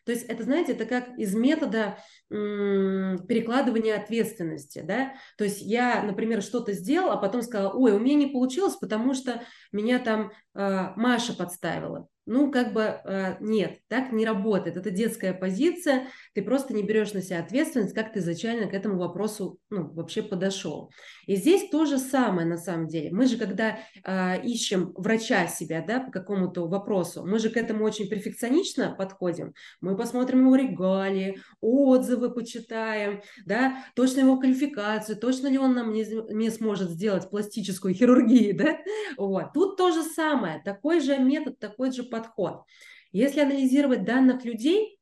То 0.06 0.12
есть 0.12 0.26
это, 0.26 0.44
знаете, 0.44 0.74
это 0.74 0.86
как 0.86 1.18
из 1.18 1.34
метода 1.34 1.98
перекладывания 2.30 3.96
ответственности, 3.96 4.84
да, 4.86 5.14
то 5.38 5.44
есть 5.44 5.62
я, 5.62 6.04
например, 6.04 6.42
что-то 6.42 6.74
сделал, 6.74 7.12
а 7.12 7.18
потом 7.18 7.42
сказала, 7.42 7.72
ой, 7.74 7.94
у 7.94 8.00
меня 8.00 8.16
не 8.16 8.28
получилось, 8.28 8.76
потому 8.76 9.14
что 9.14 9.44
меня 9.72 10.00
там 10.00 10.32
Маша 10.54 11.34
подставила. 11.34 12.08
Ну, 12.26 12.52
как 12.52 12.72
бы 12.72 12.82
э, 12.82 13.36
нет, 13.42 13.80
так 13.90 14.14
не 14.14 14.26
работает. 14.26 14.78
Это 14.78 14.92
детская 14.92 15.34
позиция, 15.34 16.08
ты 16.34 16.42
просто 16.42 16.74
не 16.74 16.82
берешь 16.82 17.12
на 17.12 17.22
себя 17.22 17.40
ответственность, 17.40 17.94
как 17.94 18.14
ты 18.14 18.20
изначально 18.20 18.70
к 18.70 18.74
этому 18.74 18.98
вопросу 18.98 19.60
ну, 19.70 19.92
вообще 19.92 20.22
подошел. 20.22 20.90
И 21.28 21.36
здесь 21.36 21.70
то 21.70 21.86
же 21.86 21.98
самое 21.98 22.48
на 22.48 22.58
самом 22.58 22.88
деле. 22.88 23.12
Мы 23.12 23.26
же, 23.26 23.38
когда 23.38 23.80
э, 24.06 24.42
ищем 24.42 24.94
врача 24.96 25.48
себя 25.48 25.84
да, 25.86 26.00
по 26.00 26.12
какому-то 26.12 26.66
вопросу, 26.68 27.26
мы 27.26 27.40
же 27.40 27.50
к 27.50 27.58
этому 27.58 27.84
очень 27.84 28.08
перфекционично 28.08 28.96
подходим. 28.98 29.54
Мы 29.82 29.98
посмотрим 29.98 30.46
его 30.46 30.56
регалии, 30.56 31.42
отзывы 31.60 32.34
почитаем, 32.34 33.22
да, 33.46 33.84
точно 33.96 34.22
его 34.22 34.38
квалификацию, 34.40 35.18
точно 35.18 35.48
ли 35.48 35.58
он 35.58 35.74
нам 35.74 35.92
не, 35.92 36.06
не 36.34 36.50
сможет 36.52 36.90
сделать 36.92 37.30
пластическую 37.30 37.94
хирургию. 37.94 38.54
Да? 38.64 38.78
Вот. 39.18 39.54
Тут 39.54 39.78
то 39.78 39.92
же 39.92 40.04
самое, 40.04 40.43
такой 40.64 41.00
же 41.00 41.18
метод, 41.18 41.60
такой 41.60 41.92
же 41.92 42.04
подход. 42.04 42.64
Если 43.12 43.42
анализировать 43.42 44.06
данных 44.06 44.44
людей, 44.44 45.00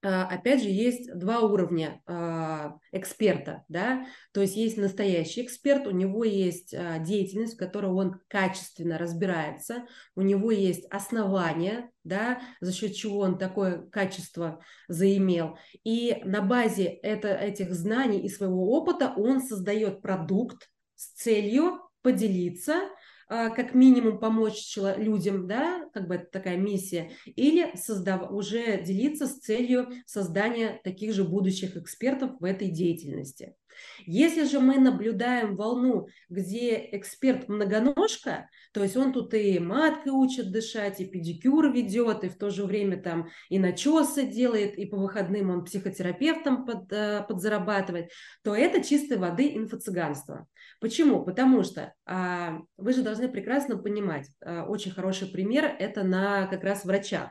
а, 0.00 0.26
опять 0.26 0.62
же, 0.62 0.68
есть 0.68 1.12
два 1.18 1.40
уровня 1.40 2.00
а, 2.06 2.78
эксперта, 2.92 3.64
да, 3.68 4.06
то 4.32 4.40
есть 4.40 4.54
есть 4.54 4.76
настоящий 4.76 5.42
эксперт, 5.42 5.88
у 5.88 5.90
него 5.90 6.22
есть 6.22 6.72
а, 6.72 7.00
деятельность, 7.00 7.54
в 7.54 7.58
которой 7.58 7.90
он 7.90 8.20
качественно 8.28 8.96
разбирается, 8.96 9.86
у 10.14 10.22
него 10.22 10.52
есть 10.52 10.86
основания, 10.90 11.90
да, 12.04 12.40
за 12.60 12.72
счет 12.72 12.94
чего 12.94 13.18
он 13.20 13.38
такое 13.38 13.88
качество 13.88 14.62
заимел, 14.86 15.58
и 15.82 16.20
на 16.24 16.42
базе 16.42 16.84
это, 16.84 17.34
этих 17.34 17.74
знаний 17.74 18.20
и 18.20 18.28
своего 18.28 18.70
опыта 18.70 19.12
он 19.16 19.40
создает 19.42 20.00
продукт 20.00 20.70
с 20.94 21.08
целью 21.14 21.80
поделиться 22.02 22.88
как 23.28 23.74
минимум 23.74 24.18
помочь 24.18 24.76
людям, 24.96 25.46
да, 25.46 25.88
как 25.92 26.08
бы 26.08 26.16
это 26.16 26.26
такая 26.26 26.56
миссия, 26.56 27.10
или 27.26 27.76
создав, 27.76 28.30
уже 28.32 28.82
делиться 28.82 29.26
с 29.26 29.38
целью 29.38 29.88
создания 30.06 30.80
таких 30.82 31.12
же 31.14 31.24
будущих 31.24 31.76
экспертов 31.76 32.32
в 32.40 32.44
этой 32.44 32.70
деятельности. 32.70 33.57
Если 34.06 34.44
же 34.44 34.60
мы 34.60 34.78
наблюдаем 34.78 35.56
волну, 35.56 36.08
где 36.28 36.88
эксперт 36.92 37.48
многоножка, 37.48 38.48
то 38.72 38.82
есть 38.82 38.96
он 38.96 39.12
тут 39.12 39.34
и 39.34 39.58
маткой 39.58 40.12
учит 40.12 40.50
дышать, 40.50 41.00
и 41.00 41.06
педикюр 41.06 41.72
ведет, 41.72 42.24
и 42.24 42.28
в 42.28 42.36
то 42.36 42.50
же 42.50 42.64
время 42.64 43.00
там 43.00 43.28
и 43.48 43.58
начесы 43.58 44.26
делает, 44.26 44.78
и 44.78 44.86
по 44.86 44.96
выходным 44.96 45.50
он 45.50 45.64
психотерапевтом 45.64 46.64
под, 46.66 46.92
э, 46.92 47.24
подзарабатывает, 47.28 48.10
то 48.42 48.54
это 48.54 48.82
чистой 48.82 49.18
воды 49.18 49.54
инфо-цыганство. 49.56 50.46
Почему? 50.80 51.24
Потому 51.24 51.64
что 51.64 51.92
а, 52.06 52.60
вы 52.76 52.92
же 52.92 53.02
должны 53.02 53.28
прекрасно 53.28 53.76
понимать, 53.76 54.28
а, 54.44 54.64
очень 54.64 54.92
хороший 54.92 55.28
пример 55.28 55.64
это 55.78 56.04
на 56.04 56.46
как 56.46 56.62
раз 56.62 56.84
врачах. 56.84 57.30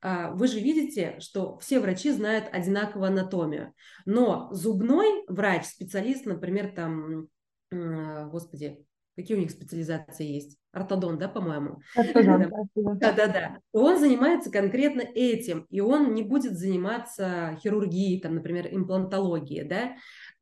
А, 0.00 0.30
вы 0.32 0.48
же 0.48 0.60
видите, 0.60 1.16
что 1.20 1.58
все 1.58 1.80
врачи 1.80 2.10
знают 2.10 2.48
одинаковую 2.52 3.08
анатомию, 3.08 3.72
но 4.04 4.48
зубной 4.52 5.24
врач, 5.28 5.66
специалист, 5.66 6.26
например, 6.26 6.72
там, 6.74 7.28
господи, 7.70 8.78
какие 9.16 9.36
у 9.36 9.40
них 9.40 9.50
специализации 9.50 10.26
есть? 10.26 10.58
Ортодон, 10.72 11.18
да, 11.18 11.28
по-моему? 11.28 11.80
Да-да-да. 11.96 13.58
Он 13.72 13.98
занимается 13.98 14.50
конкретно 14.50 15.00
этим, 15.00 15.66
и 15.70 15.80
он 15.80 16.12
не 16.12 16.22
будет 16.22 16.58
заниматься 16.58 17.58
хирургией, 17.62 18.20
там, 18.20 18.34
например, 18.34 18.68
имплантологией, 18.70 19.66
да. 19.66 19.96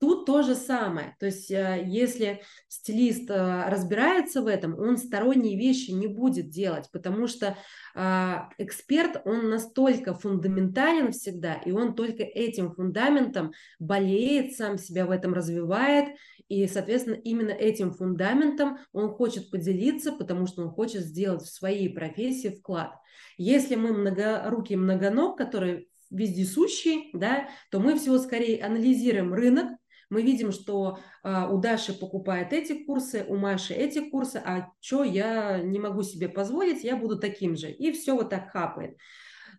Тут 0.05 0.27
то 0.27 0.43
же 0.43 0.55
самое. 0.55 1.17
То 1.19 1.25
есть, 1.25 1.51
э, 1.51 1.83
если 1.87 2.43
стилист 2.69 3.31
э, 3.31 3.71
разбирается 3.71 4.43
в 4.43 4.47
этом, 4.47 4.79
он 4.79 4.99
сторонние 4.99 5.57
вещи 5.57 5.93
не 5.93 6.09
будет 6.09 6.51
делать, 6.51 6.91
потому 6.93 7.27
что 7.27 7.57
а, 7.95 8.51
эксперт, 8.59 9.23
он 9.25 9.49
настолько 9.49 10.13
фундаментален 10.13 11.13
всегда, 11.13 11.55
и 11.55 11.71
он 11.71 11.95
только 11.95 12.23
этим 12.23 12.75
фундаментом 12.75 13.53
болеет, 13.79 14.53
сам 14.53 14.77
себя 14.77 15.07
в 15.07 15.11
этом 15.11 15.33
развивает, 15.33 16.15
и, 16.51 16.67
соответственно, 16.67 17.15
именно 17.15 17.53
этим 17.53 17.91
фундаментом 17.91 18.77
он 18.93 19.09
хочет 19.09 19.51
поделиться, 19.51 20.13
потому 20.13 20.47
что 20.47 20.65
он 20.65 20.69
хочет 20.69 21.01
сделать 21.01 21.45
в 21.45 21.51
своей 21.51 21.89
профессии 21.89 22.49
вклад. 22.49 22.93
Если 23.39 23.75
мы 23.75 23.95
многорукий 23.95 24.77
многоног, 24.77 25.39
который 25.39 25.89
вездесущий, 26.11 27.09
да, 27.15 27.49
то 27.71 27.81
мы 27.81 27.99
всего 27.99 28.19
скорее 28.19 28.63
анализируем 28.63 29.33
рынок, 29.33 29.69
мы 30.11 30.23
видим, 30.23 30.53
что 30.53 30.99
а, 31.23 31.49
у 31.49 31.59
Даши 31.59 31.99
покупает 31.99 32.53
эти 32.53 32.85
курсы, 32.85 33.25
у 33.29 33.37
Маши 33.37 33.75
эти 33.75 34.11
курсы, 34.11 34.37
а 34.37 34.69
что 34.81 35.05
я 35.05 35.61
не 35.63 35.79
могу 35.79 36.03
себе 36.03 36.29
позволить, 36.29 36.85
я 36.85 36.97
буду 36.97 37.19
таким 37.19 37.57
же. 37.57 37.71
И 37.71 37.93
все 37.93 38.15
вот 38.15 38.31
так 38.31 38.51
хапает. 38.51 38.97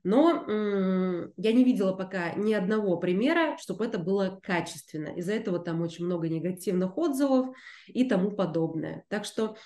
Но 0.03 0.45
м- 0.47 1.33
я 1.35 1.51
не 1.51 1.63
видела 1.63 1.93
пока 1.93 2.33
ни 2.33 2.53
одного 2.53 2.97
примера, 2.97 3.57
чтобы 3.57 3.85
это 3.85 3.97
было 3.97 4.39
качественно. 4.43 5.07
Из-за 5.09 5.33
этого 5.33 5.59
там 5.59 5.81
очень 5.81 6.05
много 6.05 6.29
негативных 6.29 6.97
отзывов 6.97 7.55
и 7.87 8.05
тому 8.05 8.31
подобное. 8.31 9.03
Так 9.09 9.25
что 9.25 9.57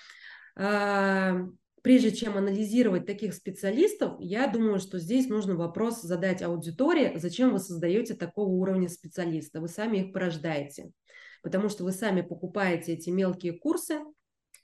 э- 0.56 1.46
прежде 1.82 2.12
чем 2.12 2.36
анализировать 2.36 3.06
таких 3.06 3.34
специалистов, 3.34 4.14
я 4.20 4.46
думаю, 4.46 4.78
что 4.78 4.98
здесь 4.98 5.28
нужно 5.28 5.56
вопрос 5.56 6.02
задать 6.02 6.42
аудитории, 6.42 7.12
зачем 7.16 7.52
вы 7.52 7.58
создаете 7.58 8.14
такого 8.14 8.48
уровня 8.48 8.88
специалиста. 8.88 9.60
Вы 9.60 9.68
сами 9.68 9.98
их 9.98 10.12
порождаете, 10.12 10.90
потому 11.42 11.68
что 11.68 11.84
вы 11.84 11.92
сами 11.92 12.20
покупаете 12.22 12.92
эти 12.92 13.10
мелкие 13.10 13.52
курсы, 13.52 14.00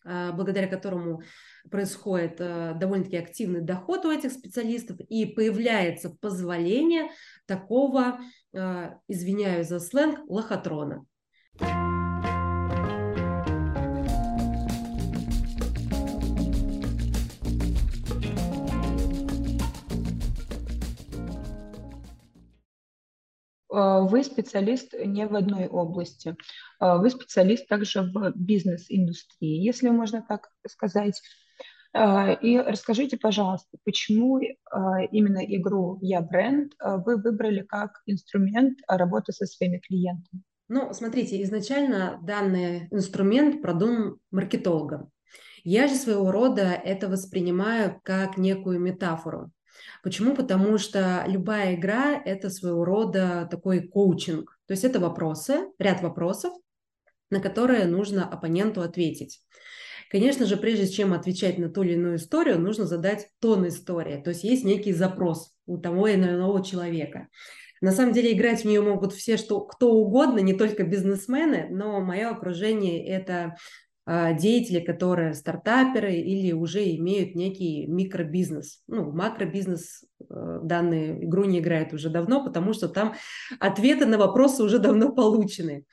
а, 0.05 0.33
благодаря 0.33 0.69
которому 0.69 1.23
происходит 1.71 2.37
а, 2.41 2.75
довольно-таки 2.75 3.17
активный 3.17 3.61
доход 3.61 4.05
у 4.05 4.11
этих 4.11 4.33
специалистов, 4.33 4.99
и 5.01 5.27
появляется 5.27 6.11
позволение 6.11 7.11
такого, 7.47 8.21
а, 8.55 8.99
извиняюсь 9.09 9.69
за 9.69 9.81
сленг, 9.81 10.21
лохотрона. 10.29 11.05
А, 11.61 11.96
вы 23.77 24.25
специалист 24.25 24.95
не 24.95 25.27
в 25.27 25.35
одной 25.35 25.67
области, 25.67 26.37
а, 26.79 26.99
вы 26.99 27.11
специалист 27.11 27.69
также 27.69 28.03
в 28.03 28.33
бизнес-индустрии, 28.35 29.63
если 29.63 29.91
можно 29.91 30.25
так 30.27 30.49
сказать. 30.69 31.21
А, 31.93 32.33
и 32.33 32.59
расскажите, 32.59 33.17
пожалуйста, 33.17 33.79
почему 33.85 34.39
именно 34.39 35.45
игру 35.45 35.99
«Я 36.03 36.21
бренд» 36.21 36.73
вы 36.81 37.17
выбрали 37.17 37.63
как 37.63 38.03
инструмент 38.07 38.79
работы 38.89 39.33
со 39.33 39.47
своими 39.47 39.79
клиентами? 39.79 40.43
Ну, 40.69 40.93
смотрите, 40.93 41.43
изначально 41.43 42.19
данный 42.23 42.89
инструмент 42.91 43.63
продуман 43.63 44.19
маркетологом. 44.33 45.11
Я 45.63 45.89
же 45.89 45.95
своего 45.95 46.31
рода 46.31 46.63
это 46.63 47.09
воспринимаю 47.09 48.01
как 48.05 48.37
некую 48.37 48.81
метафору. 48.81 49.51
Почему? 50.03 50.35
Потому 50.35 50.79
что 50.79 51.25
любая 51.27 51.75
игра– 51.75 52.21
это 52.25 52.51
своего 52.51 52.85
рода 52.85 53.49
такой 53.51 53.87
коучинг. 53.87 54.59
То 54.67 54.73
есть 54.73 54.85
это 54.85 55.01
вопросы, 55.01 55.67
ряд 55.79 56.03
вопросов, 56.03 56.53
на 57.31 57.41
которые 57.41 57.87
нужно 57.87 58.29
оппоненту 58.29 58.83
ответить. 58.83 59.41
Конечно 60.11 60.47
же, 60.47 60.57
прежде 60.57 60.87
чем 60.87 61.13
отвечать 61.13 61.59
на 61.59 61.69
ту 61.69 61.83
или 61.83 61.95
иную 61.95 62.17
историю, 62.17 62.61
нужно 62.61 62.87
задать 62.87 63.29
тон 63.41 63.67
истории. 63.67 64.23
То 64.23 64.31
есть 64.31 64.45
есть 64.45 64.65
некий 64.65 64.93
запрос 64.93 65.55
у 65.67 65.79
того 65.79 66.07
или 66.07 66.23
иного 66.23 66.65
человека. 66.65 67.29
На 67.81 67.93
самом 67.93 68.13
деле 68.13 68.33
играть 68.33 68.63
в 68.63 68.65
нее 68.65 68.81
могут 68.81 69.13
все, 69.13 69.37
что, 69.37 69.61
кто 69.61 69.93
угодно, 69.93 70.39
не 70.39 70.55
только 70.55 70.85
бизнесмены, 70.85 71.67
но 71.71 72.01
мое 72.01 72.31
окружение– 72.31 73.07
это 73.09 73.57
деятели, 74.07 74.79
которые 74.79 75.35
стартаперы 75.35 76.15
или 76.15 76.53
уже 76.53 76.85
имеют 76.95 77.35
некий 77.35 77.87
микробизнес. 77.89 78.83
Ну, 78.87 79.11
макробизнес 79.11 80.05
э, 80.21 80.61
данную 80.63 81.25
игру 81.25 81.45
не 81.45 81.59
играет 81.59 81.93
уже 81.93 82.09
давно, 82.09 82.45
потому 82.45 82.73
что 82.73 82.89
там 82.89 83.15
ответы 83.59 84.07
на 84.07 84.17
вопросы 84.17 84.63
уже 84.63 84.79
давно 84.79 85.13
получены. 85.13 85.85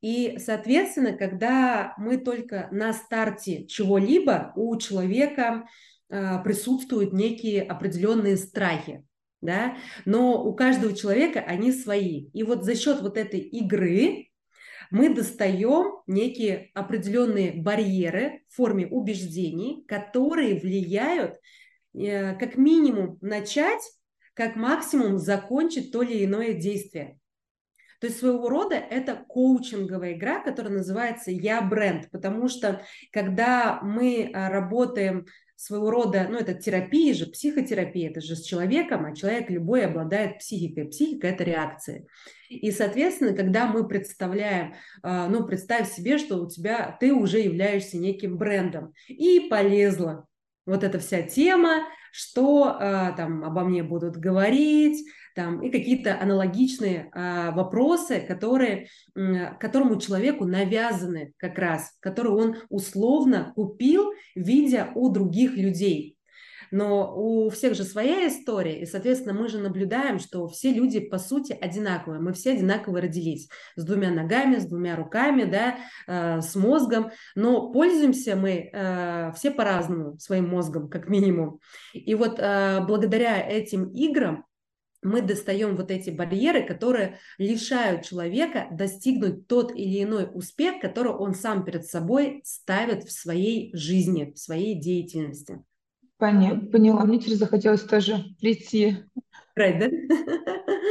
И, 0.00 0.38
соответственно, 0.38 1.12
когда 1.12 1.94
мы 1.98 2.16
только 2.16 2.68
на 2.70 2.92
старте 2.92 3.66
чего-либо, 3.66 4.52
у 4.56 4.74
человека 4.76 5.66
э, 6.08 6.42
присутствуют 6.42 7.12
некие 7.12 7.62
определенные 7.62 8.38
страхи, 8.38 9.04
да, 9.40 9.76
но 10.04 10.42
у 10.42 10.54
каждого 10.54 10.94
человека 10.94 11.40
они 11.40 11.72
свои. 11.72 12.28
И 12.32 12.42
вот 12.44 12.64
за 12.64 12.76
счет 12.76 13.02
вот 13.02 13.16
этой 13.18 13.40
игры 13.40 14.27
мы 14.90 15.14
достаем 15.14 16.02
некие 16.06 16.70
определенные 16.74 17.52
барьеры 17.52 18.42
в 18.48 18.56
форме 18.56 18.86
убеждений, 18.86 19.84
которые 19.86 20.58
влияют 20.58 21.36
э, 21.94 22.34
как 22.36 22.56
минимум 22.56 23.18
начать, 23.20 23.82
как 24.34 24.56
максимум 24.56 25.18
закончить 25.18 25.92
то 25.92 26.02
или 26.02 26.24
иное 26.24 26.54
действие. 26.54 27.18
То 28.00 28.06
есть 28.06 28.20
своего 28.20 28.48
рода 28.48 28.76
это 28.76 29.16
коучинговая 29.28 30.12
игра, 30.12 30.40
которая 30.40 30.72
называется 30.72 31.32
«Я 31.32 31.60
бренд», 31.60 32.08
потому 32.12 32.48
что 32.48 32.82
когда 33.12 33.80
мы 33.82 34.30
а, 34.32 34.50
работаем 34.50 35.26
своего 35.58 35.90
рода, 35.90 36.28
ну 36.30 36.38
это 36.38 36.54
терапия 36.54 37.12
же, 37.12 37.26
психотерапия, 37.26 38.10
это 38.10 38.20
же 38.20 38.36
с 38.36 38.42
человеком, 38.42 39.04
а 39.04 39.14
человек 39.14 39.50
любой 39.50 39.84
обладает 39.84 40.38
психикой. 40.38 40.84
Психика– 40.84 41.26
это 41.28 41.42
реакции. 41.42 42.06
И, 42.48 42.70
соответственно, 42.70 43.34
когда 43.34 43.66
мы 43.66 43.86
представляем, 43.86 44.74
а, 45.02 45.26
ну, 45.28 45.44
представь 45.44 45.92
себе, 45.92 46.18
что 46.18 46.36
у 46.36 46.48
тебя, 46.48 46.96
ты 47.00 47.12
уже 47.12 47.40
являешься 47.40 47.98
неким 47.98 48.38
брендом, 48.38 48.94
и 49.08 49.48
полезла 49.50 50.28
вот 50.68 50.84
эта 50.84 50.98
вся 50.98 51.22
тема, 51.22 51.84
что 52.12 52.76
а, 52.78 53.12
там 53.12 53.44
обо 53.44 53.64
мне 53.64 53.82
будут 53.82 54.16
говорить, 54.16 55.04
там, 55.34 55.62
и 55.62 55.70
какие-то 55.70 56.20
аналогичные 56.20 57.10
а, 57.12 57.52
вопросы, 57.52 58.20
которые, 58.20 58.88
а, 59.16 59.54
которому 59.54 60.00
человеку 60.00 60.44
навязаны 60.44 61.32
как 61.36 61.58
раз, 61.58 61.96
которые 62.00 62.34
он 62.34 62.56
условно 62.68 63.52
купил, 63.54 64.12
видя 64.34 64.90
у 64.94 65.08
других 65.10 65.56
людей. 65.56 66.17
Но 66.70 67.14
у 67.16 67.50
всех 67.50 67.74
же 67.74 67.84
своя 67.84 68.28
история, 68.28 68.80
и, 68.80 68.86
соответственно, 68.86 69.38
мы 69.38 69.48
же 69.48 69.58
наблюдаем, 69.58 70.18
что 70.18 70.46
все 70.48 70.72
люди, 70.72 71.00
по 71.00 71.18
сути, 71.18 71.52
одинаковые, 71.52 72.20
мы 72.20 72.32
все 72.32 72.52
одинаково 72.52 73.00
родились, 73.00 73.48
с 73.76 73.84
двумя 73.84 74.10
ногами, 74.10 74.56
с 74.56 74.66
двумя 74.66 74.96
руками, 74.96 75.44
да, 75.44 75.76
э, 76.06 76.40
с 76.40 76.54
мозгом, 76.54 77.10
но 77.34 77.70
пользуемся 77.70 78.36
мы 78.36 78.70
э, 78.72 79.32
все 79.34 79.50
по-разному 79.50 80.18
своим 80.18 80.48
мозгом, 80.48 80.88
как 80.88 81.08
минимум. 81.08 81.60
И 81.92 82.14
вот 82.14 82.38
э, 82.38 82.80
благодаря 82.86 83.40
этим 83.40 83.90
играм 83.92 84.44
мы 85.02 85.22
достаем 85.22 85.76
вот 85.76 85.90
эти 85.90 86.10
барьеры, 86.10 86.66
которые 86.66 87.18
лишают 87.38 88.04
человека 88.04 88.66
достигнуть 88.72 89.46
тот 89.46 89.72
или 89.72 90.02
иной 90.02 90.28
успех, 90.32 90.80
который 90.80 91.12
он 91.12 91.34
сам 91.34 91.64
перед 91.64 91.86
собой 91.86 92.40
ставит 92.44 93.04
в 93.04 93.12
своей 93.12 93.74
жизни, 93.74 94.32
в 94.34 94.38
своей 94.38 94.74
деятельности. 94.74 95.62
Поняла, 96.18 96.60
поняла. 96.60 97.04
Мне 97.04 97.20
теперь 97.20 97.36
захотелось 97.36 97.82
тоже 97.82 98.24
прийти. 98.40 98.96
Играть, 99.54 99.78
да? 99.78 99.88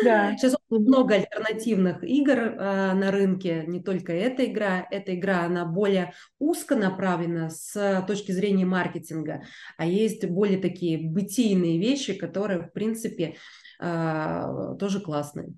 Да. 0.04 0.38
Сейчас 0.38 0.56
много 0.70 1.16
альтернативных 1.16 2.04
игр 2.04 2.38
э, 2.38 2.94
на 2.94 3.12
рынке, 3.12 3.64
не 3.68 3.82
только 3.82 4.14
эта 4.14 4.46
игра. 4.46 4.88
Эта 4.92 5.16
игра, 5.16 5.44
она 5.44 5.66
более 5.66 6.14
узко 6.40 6.76
направлена 6.76 7.50
с 7.50 8.06
точки 8.08 8.32
зрения 8.32 8.66
маркетинга, 8.66 9.44
а 9.78 9.86
есть 9.86 10.26
более 10.26 10.60
такие 10.60 10.98
бытийные 10.98 11.80
вещи, 11.80 12.14
которые, 12.14 12.62
в 12.62 12.72
принципе, 12.72 13.36
э, 13.80 14.76
тоже 14.80 15.02
классные. 15.02 15.50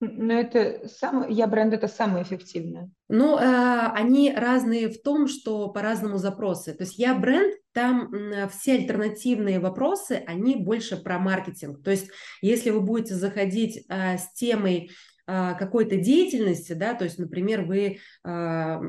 Но 0.00 0.34
это 0.34 0.86
самое, 0.88 1.32
я 1.32 1.46
бренд 1.46 1.72
это 1.72 1.88
самое 1.88 2.22
эффективное. 2.22 2.90
Ну, 3.08 3.38
э, 3.38 3.90
они 3.94 4.32
разные 4.32 4.90
в 4.90 5.02
том, 5.02 5.26
что 5.26 5.68
по-разному 5.68 6.18
запросы. 6.18 6.74
То 6.74 6.84
есть 6.84 6.98
я 6.98 7.14
бренд, 7.14 7.54
там 7.76 8.10
все 8.48 8.76
альтернативные 8.76 9.60
вопросы, 9.60 10.24
они 10.26 10.56
больше 10.56 10.96
про 10.96 11.18
маркетинг. 11.18 11.84
То 11.84 11.90
есть 11.90 12.08
если 12.40 12.70
вы 12.70 12.80
будете 12.80 13.14
заходить 13.14 13.84
э, 13.90 14.16
с 14.16 14.32
темой 14.32 14.92
э, 15.26 15.54
какой-то 15.58 15.96
деятельности, 15.96 16.72
да, 16.72 16.94
то 16.94 17.04
есть, 17.04 17.18
например, 17.18 17.66
вы 17.66 17.98
э, 18.24 18.80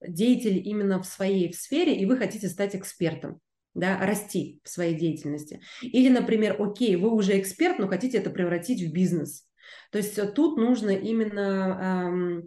деятель 0.00 0.66
именно 0.66 1.02
в 1.02 1.04
своей 1.04 1.52
в 1.52 1.56
сфере, 1.56 1.94
и 1.94 2.06
вы 2.06 2.16
хотите 2.16 2.48
стать 2.48 2.74
экспертом, 2.74 3.38
да, 3.74 3.98
расти 3.98 4.62
в 4.64 4.70
своей 4.70 4.94
деятельности. 4.94 5.60
Или, 5.82 6.08
например, 6.08 6.56
окей, 6.58 6.96
вы 6.96 7.10
уже 7.10 7.38
эксперт, 7.38 7.78
но 7.78 7.86
хотите 7.86 8.16
это 8.16 8.30
превратить 8.30 8.80
в 8.80 8.90
бизнес. 8.94 9.46
То 9.90 9.98
есть 9.98 10.16
э, 10.16 10.24
тут 10.24 10.56
нужно 10.56 10.88
именно 10.88 12.42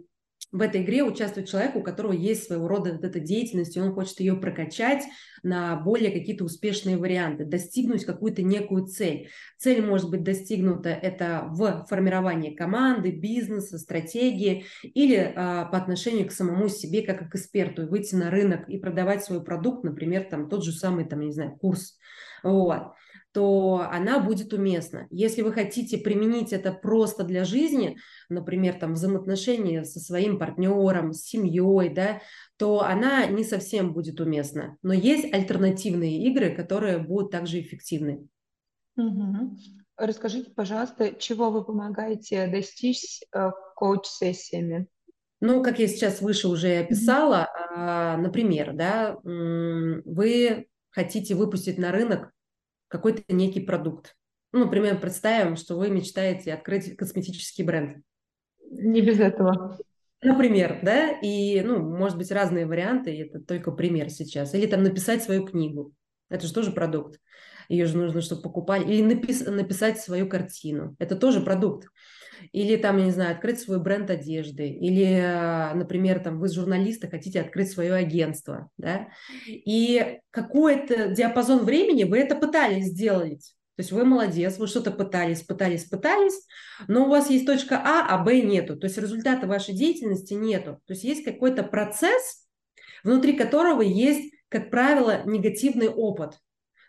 в 0.52 0.60
этой 0.60 0.82
игре 0.82 1.02
участвует 1.02 1.48
человек, 1.48 1.76
у 1.76 1.82
которого 1.82 2.12
есть 2.12 2.44
своего 2.44 2.68
рода 2.68 2.92
вот 2.92 3.04
эта 3.04 3.20
деятельность, 3.20 3.76
и 3.76 3.80
он 3.80 3.92
хочет 3.92 4.20
ее 4.20 4.36
прокачать 4.36 5.02
на 5.42 5.76
более 5.76 6.10
какие-то 6.10 6.44
успешные 6.44 6.96
варианты, 6.96 7.44
достигнуть 7.44 8.04
какую-то 8.04 8.42
некую 8.42 8.86
цель. 8.86 9.28
Цель 9.58 9.84
может 9.84 10.10
быть 10.10 10.22
достигнута 10.22 10.90
это 10.90 11.46
в 11.50 11.86
формировании 11.88 12.54
команды, 12.54 13.10
бизнеса, 13.10 13.78
стратегии 13.78 14.64
или 14.82 15.32
а, 15.36 15.66
по 15.66 15.78
отношению 15.78 16.26
к 16.28 16.32
самому 16.32 16.68
себе 16.68 17.02
как 17.02 17.30
к 17.30 17.34
эксперту, 17.34 17.86
выйти 17.86 18.14
на 18.14 18.30
рынок 18.30 18.68
и 18.68 18.78
продавать 18.78 19.24
свой 19.24 19.42
продукт, 19.42 19.84
например, 19.84 20.24
там 20.30 20.48
тот 20.48 20.64
же 20.64 20.72
самый, 20.72 21.04
там, 21.04 21.20
не 21.20 21.32
знаю, 21.32 21.56
курс. 21.56 21.98
Вот 22.42 22.94
то 23.36 23.86
она 23.92 24.18
будет 24.18 24.54
уместна. 24.54 25.06
Если 25.10 25.42
вы 25.42 25.52
хотите 25.52 25.98
применить 25.98 26.54
это 26.54 26.72
просто 26.72 27.22
для 27.22 27.44
жизни, 27.44 27.98
например, 28.30 28.78
там 28.78 28.94
взаимоотношения 28.94 29.84
со 29.84 30.00
своим 30.00 30.38
партнером, 30.38 31.12
с 31.12 31.20
семьей, 31.24 31.92
да, 31.92 32.22
то 32.56 32.80
она 32.80 33.26
не 33.26 33.44
совсем 33.44 33.92
будет 33.92 34.20
уместна. 34.20 34.78
Но 34.80 34.94
есть 34.94 35.30
альтернативные 35.34 36.24
игры, 36.28 36.56
которые 36.56 36.96
будут 36.96 37.30
также 37.30 37.60
эффективны. 37.60 38.26
Угу. 38.96 39.58
Расскажите, 39.98 40.50
пожалуйста, 40.52 41.12
чего 41.18 41.50
вы 41.50 41.62
помогаете 41.62 42.46
достичь 42.46 43.20
э, 43.34 43.50
коуч-сессиями? 43.76 44.86
Ну, 45.40 45.62
как 45.62 45.78
я 45.78 45.88
сейчас 45.88 46.22
выше 46.22 46.48
уже 46.48 46.78
описала, 46.78 47.50
mm 47.76 48.16
например, 48.16 48.72
да, 48.72 49.18
вы 49.22 50.66
хотите 50.88 51.34
выпустить 51.34 51.76
на 51.76 51.92
рынок 51.92 52.32
какой-то 52.88 53.22
некий 53.28 53.60
продукт. 53.60 54.16
Ну, 54.52 54.64
например, 54.64 55.00
представим, 55.00 55.56
что 55.56 55.76
вы 55.76 55.90
мечтаете 55.90 56.54
открыть 56.54 56.96
косметический 56.96 57.64
бренд. 57.64 57.98
Не 58.70 59.00
без 59.00 59.20
этого. 59.20 59.78
Например, 60.22 60.80
да, 60.82 61.10
и, 61.10 61.60
ну, 61.60 61.78
может 61.78 62.16
быть, 62.16 62.32
разные 62.32 62.66
варианты, 62.66 63.20
это 63.20 63.40
только 63.40 63.70
пример 63.70 64.10
сейчас. 64.10 64.54
Или 64.54 64.66
там 64.66 64.82
написать 64.82 65.22
свою 65.22 65.44
книгу. 65.44 65.92
Это 66.28 66.46
же 66.46 66.54
тоже 66.54 66.72
продукт. 66.72 67.20
Ее 67.68 67.86
же 67.86 67.96
нужно, 67.96 68.20
чтобы 68.20 68.42
покупали. 68.42 68.84
Или 68.84 69.02
напис- 69.02 69.48
написать 69.50 70.00
свою 70.00 70.28
картину. 70.28 70.96
Это 70.98 71.16
тоже 71.16 71.40
продукт. 71.40 71.88
Или 72.52 72.76
там, 72.76 72.98
я 72.98 73.04
не 73.06 73.10
знаю, 73.10 73.32
открыть 73.32 73.60
свой 73.60 73.80
бренд 73.80 74.10
одежды. 74.10 74.68
Или, 74.68 75.20
например, 75.74 76.20
там 76.20 76.38
вы 76.38 76.48
журналисты, 76.48 77.08
хотите 77.08 77.40
открыть 77.40 77.70
свое 77.70 77.94
агентство. 77.94 78.70
Да? 78.76 79.08
И 79.48 80.20
какой-то 80.30 81.08
диапазон 81.08 81.64
времени 81.64 82.04
вы 82.04 82.18
это 82.18 82.36
пытались 82.36 82.86
сделать. 82.86 83.54
То 83.76 83.82
есть 83.82 83.92
вы 83.92 84.04
молодец, 84.04 84.56
вы 84.56 84.68
что-то 84.68 84.90
пытались, 84.90 85.42
пытались, 85.42 85.84
пытались, 85.84 86.46
но 86.88 87.04
у 87.04 87.10
вас 87.10 87.28
есть 87.28 87.44
точка 87.44 87.76
А, 87.84 88.06
а 88.08 88.24
Б 88.24 88.40
нету. 88.40 88.76
То 88.76 88.86
есть 88.86 88.96
результата 88.96 89.46
вашей 89.46 89.74
деятельности 89.74 90.32
нету. 90.32 90.80
То 90.86 90.94
есть 90.94 91.04
есть 91.04 91.24
какой-то 91.24 91.62
процесс, 91.62 92.46
внутри 93.04 93.34
которого 93.34 93.82
есть, 93.82 94.32
как 94.48 94.70
правило, 94.70 95.22
негативный 95.26 95.88
опыт. 95.88 96.38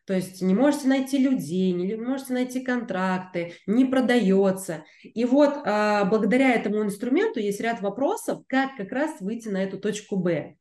То 0.08 0.14
есть 0.14 0.42
не 0.42 0.56
можете 0.56 0.88
найти 0.88 1.18
людей, 1.18 1.74
не 1.74 1.96
можете 1.98 2.32
найти 2.32 2.62
контракты, 2.62 3.56
не 3.68 3.84
продается. 3.84 4.86
И 5.04 5.26
вот 5.26 5.54
а, 5.66 6.06
благодаря 6.06 6.54
этому 6.54 6.82
инструменту 6.82 7.42
есть 7.42 7.60
ряд 7.60 7.82
вопросов, 7.82 8.44
как 8.48 8.78
как 8.78 8.94
раз 8.94 9.20
выйти 9.20 9.50
на 9.50 9.62
эту 9.62 9.78
точку 9.78 10.16
Б. 10.16 10.56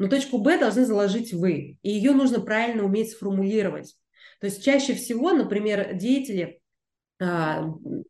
Но 0.00 0.08
точку 0.08 0.38
Б 0.38 0.58
должны 0.58 0.84
заложить 0.84 1.32
вы, 1.32 1.78
и 1.80 1.90
ее 1.90 2.10
нужно 2.10 2.40
правильно 2.40 2.82
уметь 2.82 3.12
сформулировать. 3.12 3.94
То 4.40 4.46
есть 4.46 4.64
чаще 4.64 4.94
всего, 4.94 5.30
например, 5.30 5.94
деятели 5.94 6.60
а, 7.20 7.66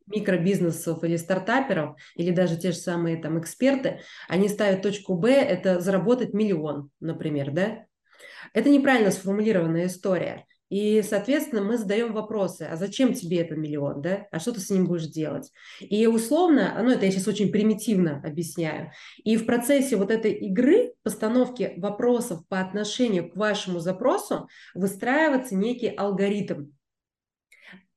микробизнесов 0.07 1.03
или 1.03 1.17
стартаперов, 1.17 1.99
или 2.15 2.31
даже 2.31 2.57
те 2.57 2.71
же 2.71 2.77
самые 2.77 3.21
там 3.21 3.39
эксперты, 3.39 4.01
они 4.27 4.49
ставят 4.49 4.81
точку 4.81 5.13
Б, 5.13 5.33
это 5.33 5.81
заработать 5.81 6.33
миллион, 6.33 6.89
например, 6.99 7.51
да? 7.51 7.85
Это 8.53 8.69
неправильно 8.69 9.11
сформулированная 9.11 9.85
история. 9.85 10.47
И, 10.69 11.01
соответственно, 11.01 11.61
мы 11.61 11.77
задаем 11.77 12.13
вопросы, 12.13 12.63
а 12.63 12.75
зачем 12.75 13.13
тебе 13.13 13.41
этот 13.41 13.57
миллион, 13.57 14.01
да? 14.01 14.27
А 14.31 14.39
что 14.39 14.51
ты 14.51 14.59
с 14.59 14.69
ним 14.69 14.85
будешь 14.85 15.07
делать? 15.07 15.51
И 15.79 16.05
условно, 16.07 16.79
ну 16.81 16.91
это 16.91 17.05
я 17.05 17.11
сейчас 17.11 17.27
очень 17.27 17.51
примитивно 17.51 18.21
объясняю, 18.23 18.91
и 19.23 19.35
в 19.35 19.45
процессе 19.45 19.95
вот 19.95 20.11
этой 20.11 20.33
игры, 20.33 20.93
постановки 21.03 21.73
вопросов 21.77 22.47
по 22.47 22.59
отношению 22.59 23.29
к 23.29 23.35
вашему 23.35 23.79
запросу, 23.79 24.47
выстраивается 24.75 25.55
некий 25.55 25.87
алгоритм 25.87 26.67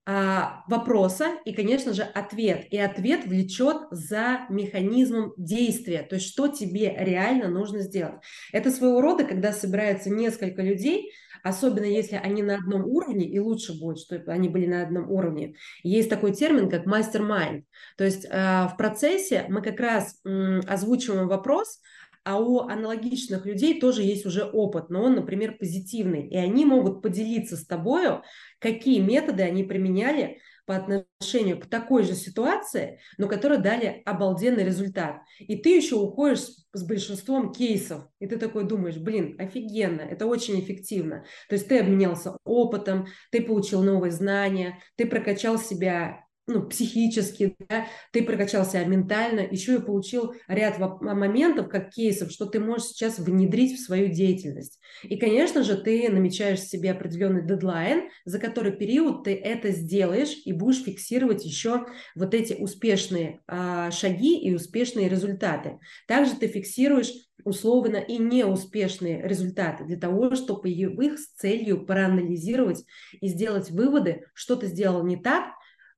а, 0.05 0.65
вопроса 0.67 1.39
и, 1.45 1.53
конечно 1.53 1.93
же, 1.95 2.03
ответ. 2.03 2.67
И 2.71 2.79
ответ 2.79 3.25
влечет 3.25 3.87
за 3.93 4.47
механизмом 4.49 5.33
действия, 5.37 6.03
то 6.03 6.17
есть 6.17 6.29
что 6.29 6.49
тебе 6.49 6.93
реально 6.99 7.49
нужно 7.49 7.81
сделать. 7.81 8.21
Это 8.53 8.73
своего 8.73 9.01
рода, 9.01 9.25
когда 9.25 9.53
собирается 9.53 10.11
несколько 10.11 10.63
людей, 10.63 11.13
особенно 11.43 11.85
если 11.85 12.17
они 12.17 12.43
на 12.43 12.57
одном 12.57 12.85
уровне, 12.87 13.27
и 13.27 13.39
лучше 13.39 13.79
будет, 13.79 13.99
что 13.99 14.23
они 14.27 14.49
были 14.49 14.67
на 14.67 14.83
одном 14.83 15.11
уровне. 15.11 15.55
Есть 15.83 16.11
такой 16.11 16.33
термин, 16.33 16.69
как 16.71 16.87
мастер-майнд. 16.87 17.65
То 17.97 18.05
есть 18.05 18.25
э, 18.25 18.31
в 18.31 18.75
процессе 18.77 19.47
мы 19.49 19.63
как 19.63 19.81
раз 19.81 20.21
озвучиваем 20.25 21.29
вопрос, 21.29 21.81
а 22.25 22.39
у 22.39 22.61
аналогичных 22.61 23.47
людей 23.47 23.81
тоже 23.81 24.03
есть 24.03 24.27
уже 24.27 24.45
опыт, 24.45 24.91
но 24.91 25.03
он, 25.03 25.17
например, 25.17 25.57
позитивный, 25.59 26.29
и 26.29 26.37
они 26.37 26.65
могут 26.65 27.03
поделиться 27.03 27.57
с 27.57 27.67
тобою, 27.67 28.23
какие 28.61 29.01
методы 29.01 29.43
они 29.43 29.65
применяли 29.65 30.39
по 30.65 30.77
отношению 30.77 31.61
к 31.61 31.67
такой 31.67 32.05
же 32.05 32.15
ситуации, 32.15 33.01
но 33.19 33.29
которые 33.29 33.61
дали 33.61 34.03
обалденный 34.05 34.65
результат. 34.65 35.23
И 35.39 35.57
ты 35.57 35.77
еще 35.77 35.97
уходишь 35.97 36.47
с 36.73 36.87
большинством 36.87 37.53
кейсов, 37.53 38.05
и 38.19 38.27
ты 38.27 38.39
такой 38.39 38.65
думаешь, 38.65 38.97
блин, 38.97 39.37
офигенно, 39.39 40.03
это 40.03 40.27
очень 40.27 40.61
эффективно. 40.61 41.25
То 41.49 41.55
есть 41.55 41.69
ты 41.69 41.81
обменялся 41.81 42.37
опытом, 42.45 43.07
ты 43.31 43.43
получил 43.43 43.83
новые 43.83 44.11
знания, 44.11 44.79
ты 44.97 45.07
прокачал 45.07 45.59
себя 45.59 46.22
ну, 46.47 46.67
психически, 46.67 47.57
да, 47.69 47.87
ты 48.13 48.25
прокачал 48.25 48.65
себя 48.65 48.85
ментально, 48.85 49.41
еще 49.41 49.77
и 49.77 49.83
получил 49.83 50.35
ряд 50.49 50.79
моментов, 50.79 51.69
как 51.69 51.91
кейсов, 51.91 52.33
что 52.33 52.47
ты 52.47 52.59
можешь 52.59 52.89
сейчас 52.89 53.19
внедрить 53.19 53.79
в 53.79 53.85
свою 53.85 54.09
деятельность. 54.09 54.81
И, 55.05 55.17
конечно 55.17 55.63
же, 55.63 55.77
ты 55.77 56.11
намечаешь 56.11 56.61
себе 56.61 56.91
определенный 56.91 57.47
дедлайн, 57.47 58.11
за 58.25 58.41
который 58.41 58.73
период 58.73 59.25
ты 59.25 59.35
это 59.35 59.71
сделаешь 59.71 60.37
и 60.45 60.53
будешь 60.53 60.83
фиксировать 60.83 61.45
еще 61.45 61.87
вот 62.17 62.35
эти 62.35 62.55
успешные 62.55 63.41
а, 63.47 63.93
шаги 63.93 64.37
и 64.37 64.53
успешные 64.53 65.09
результаты. 65.09 65.79
Также 66.09 66.35
ты 66.35 66.49
фиксируешь 66.49 67.13
условно 67.45 67.97
и 67.97 68.19
неуспешные 68.19 69.23
результаты 69.23 69.85
для 69.85 69.97
того, 69.97 70.35
чтобы 70.35 70.71
их 70.71 71.19
с 71.19 71.33
целью 71.35 71.85
проанализировать 71.87 72.85
и 73.21 73.29
сделать 73.29 73.71
выводы, 73.71 74.27
что 74.35 74.57
ты 74.57 74.67
сделал 74.67 75.05
не 75.05 75.17
так, 75.17 75.53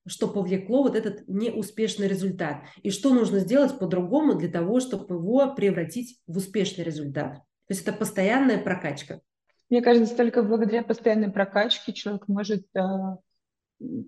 что 0.06 0.28
повлекло 0.28 0.82
вот 0.82 0.96
этот 0.96 1.26
неуспешный 1.28 2.08
результат, 2.08 2.62
и 2.82 2.90
что 2.90 3.12
нужно 3.14 3.38
сделать 3.40 3.78
по-другому 3.78 4.34
для 4.34 4.48
того, 4.48 4.80
чтобы 4.80 5.14
его 5.14 5.54
превратить 5.54 6.20
в 6.26 6.36
успешный 6.36 6.84
результат. 6.84 7.36
То 7.66 7.70
есть 7.70 7.82
это 7.82 7.92
постоянная 7.92 8.58
прокачка. 8.58 9.20
Мне 9.70 9.80
кажется, 9.80 10.14
только 10.14 10.42
благодаря 10.42 10.82
постоянной 10.82 11.30
прокачке 11.30 11.94
человек 11.94 12.28
может 12.28 12.66
э, 12.76 12.80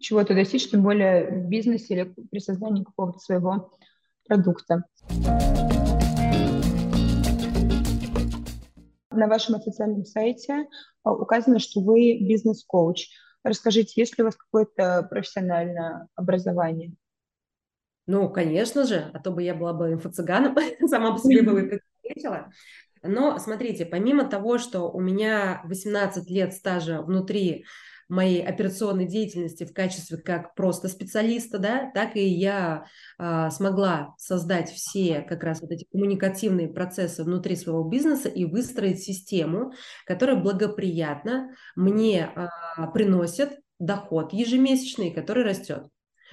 чего-то 0.01 0.35
достичь, 0.35 0.71
тем 0.71 0.83
более 0.83 1.31
в 1.31 1.49
бизнесе 1.49 1.95
или 1.95 2.15
при 2.31 2.39
создании 2.39 2.85
какого-то 2.85 3.19
своего 3.19 3.73
продукта. 4.29 4.85
На 9.11 9.29
вашем 9.29 9.55
официальном 9.55 10.05
сайте 10.05 10.67
а, 11.03 11.13
указано, 11.13 11.59
что 11.59 11.81
вы 11.81 12.19
бизнес-коуч. 12.21 13.09
Расскажите, 13.47 13.93
есть 14.01 14.19
ли 14.19 14.23
у 14.23 14.27
вас 14.27 14.35
какое-то 14.35 15.07
профессиональное 15.09 16.09
образование? 16.17 16.95
Ну, 18.07 18.29
конечно 18.29 18.85
же, 18.85 19.09
а 19.15 19.21
то 19.21 19.31
бы 19.31 19.41
я 19.41 19.55
была 19.55 19.73
бы 19.73 19.93
инфо-цыганом, 19.93 20.57
сама 20.89 21.13
по 21.13 21.21
себе 21.21 21.43
бы 21.43 21.81
ответила. 22.03 22.51
Но 23.05 23.39
смотрите, 23.39 23.87
помимо 23.87 24.25
того, 24.25 24.59
что 24.59 24.91
у 24.91 25.01
меня 25.01 25.61
18 25.63 26.29
лет 26.29 26.55
стажа 26.55 27.03
внутри 27.03 27.67
моей 28.09 28.43
операционной 28.43 29.07
деятельности 29.07 29.65
в 29.65 29.73
качестве 29.73 30.19
как 30.19 30.55
просто 30.55 30.89
специалиста, 30.89 31.59
да, 31.59 31.91
так 31.95 32.17
и 32.17 32.27
я 32.27 32.87
а, 33.19 33.51
смогла 33.51 34.15
создать 34.19 34.71
все 34.71 35.23
как 35.23 35.43
раз 35.43 35.61
вот 35.61 35.71
эти 35.73 35.87
коммуникативные 35.91 36.69
процессы 36.69 37.25
внутри 37.25 37.57
своего 37.57 37.85
бизнеса 37.85 38.29
и 38.29 38.45
выстроить 38.45 39.03
систему, 39.03 39.73
которая 40.05 40.37
благоприятно 40.37 41.55
мне 41.75 42.25
а, 42.25 42.87
приносит 42.89 43.59
доход 43.79 44.33
ежемесячный, 44.33 45.11
который 45.11 45.45
растет. 45.45 45.89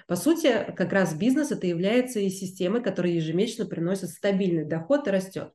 По 0.07 0.15
сути, 0.15 0.71
как 0.75 0.91
раз 0.91 1.13
бизнес 1.13 1.51
это 1.51 1.65
является 1.67 2.19
и 2.19 2.29
системой, 2.29 2.83
которая 2.83 3.13
ежемесячно 3.13 3.65
приносит 3.65 4.09
стабильный 4.09 4.65
доход 4.65 5.07
и 5.07 5.11
растет. 5.11 5.53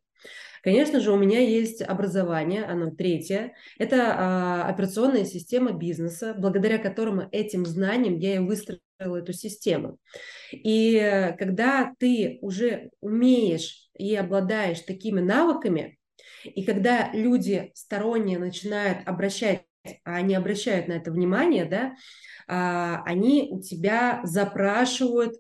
Конечно 0.62 1.00
же, 1.00 1.12
у 1.12 1.16
меня 1.16 1.40
есть 1.40 1.82
образование, 1.82 2.64
оно 2.64 2.90
третье. 2.90 3.54
Это 3.78 4.14
а, 4.16 4.68
операционная 4.68 5.24
система 5.24 5.72
бизнеса, 5.72 6.34
благодаря 6.36 6.78
которому 6.78 7.28
этим 7.32 7.64
знаниям 7.66 8.18
я 8.18 8.36
и 8.36 8.38
выстроила 8.38 9.16
эту 9.16 9.32
систему. 9.32 9.98
И 10.52 11.34
когда 11.38 11.94
ты 11.98 12.38
уже 12.42 12.90
умеешь 13.00 13.88
и 13.96 14.14
обладаешь 14.14 14.80
такими 14.80 15.20
навыками, 15.20 15.98
и 16.44 16.64
когда 16.64 17.10
люди 17.12 17.70
сторонние 17.74 18.38
начинают 18.38 19.06
обращать, 19.06 19.64
а 20.04 20.16
они 20.16 20.34
обращают 20.34 20.88
на 20.88 20.92
это 20.92 21.10
внимание, 21.10 21.64
да, 21.64 21.94
а, 22.46 23.02
они 23.04 23.48
у 23.50 23.60
тебя 23.60 24.20
запрашивают 24.24 25.34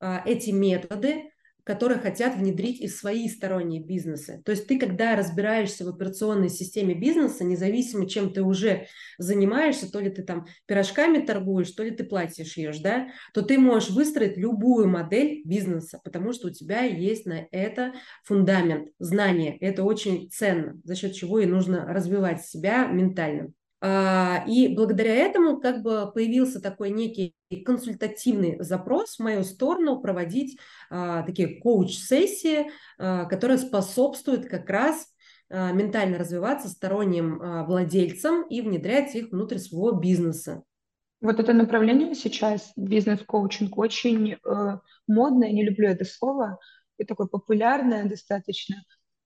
а, 0.00 0.22
эти 0.26 0.50
методы, 0.50 1.30
которые 1.64 1.98
хотят 1.98 2.36
внедрить 2.36 2.80
и 2.80 2.86
в 2.86 2.92
свои 2.92 3.28
сторонние 3.28 3.82
бизнесы. 3.82 4.42
То 4.44 4.52
есть 4.52 4.66
ты, 4.66 4.78
когда 4.78 5.16
разбираешься 5.16 5.84
в 5.84 5.88
операционной 5.88 6.48
системе 6.48 6.94
бизнеса, 6.94 7.44
независимо, 7.44 8.08
чем 8.08 8.32
ты 8.32 8.42
уже 8.42 8.86
занимаешься, 9.18 9.90
то 9.90 10.00
ли 10.00 10.10
ты 10.10 10.22
там 10.22 10.46
пирожками 10.66 11.24
торгуешь, 11.24 11.70
то 11.70 11.82
ли 11.82 11.90
ты 11.90 12.04
платье 12.04 12.44
шьешь, 12.44 12.78
да, 12.80 13.08
то 13.34 13.42
ты 13.42 13.58
можешь 13.58 13.90
выстроить 13.90 14.36
любую 14.36 14.88
модель 14.88 15.42
бизнеса, 15.44 16.00
потому 16.04 16.32
что 16.32 16.48
у 16.48 16.50
тебя 16.50 16.82
есть 16.82 17.26
на 17.26 17.46
это 17.50 17.92
фундамент, 18.24 18.88
знания. 18.98 19.56
Это 19.58 19.84
очень 19.84 20.30
ценно, 20.30 20.80
за 20.84 20.94
счет 20.94 21.14
чего 21.14 21.40
и 21.40 21.46
нужно 21.46 21.86
развивать 21.86 22.44
себя 22.44 22.86
ментально. 22.86 23.52
А, 23.82 24.44
и 24.46 24.74
благодаря 24.74 25.14
этому 25.14 25.60
как 25.60 25.82
бы 25.82 26.10
появился 26.12 26.60
такой 26.60 26.90
некий 26.90 27.34
консультативный 27.64 28.62
запрос 28.62 29.16
в 29.16 29.20
мою 29.20 29.42
сторону 29.42 30.00
проводить 30.00 30.58
а, 30.90 31.22
такие 31.22 31.60
коуч-сессии, 31.60 32.70
а, 32.98 33.24
которые 33.24 33.58
способствуют 33.58 34.46
как 34.46 34.68
раз 34.68 35.06
ментально 35.52 36.16
развиваться 36.16 36.68
сторонним 36.68 37.66
владельцам 37.66 38.44
и 38.44 38.60
внедрять 38.60 39.16
их 39.16 39.32
внутрь 39.32 39.58
своего 39.58 39.90
бизнеса. 39.90 40.62
Вот 41.20 41.40
это 41.40 41.52
направление 41.52 42.14
сейчас, 42.14 42.72
бизнес-коучинг, 42.76 43.76
очень 43.76 44.34
э, 44.34 44.38
модное, 45.08 45.50
не 45.50 45.64
люблю 45.64 45.88
это 45.88 46.04
слово, 46.04 46.60
и 46.98 47.04
такое 47.04 47.26
популярное 47.26 48.08
достаточно. 48.08 48.76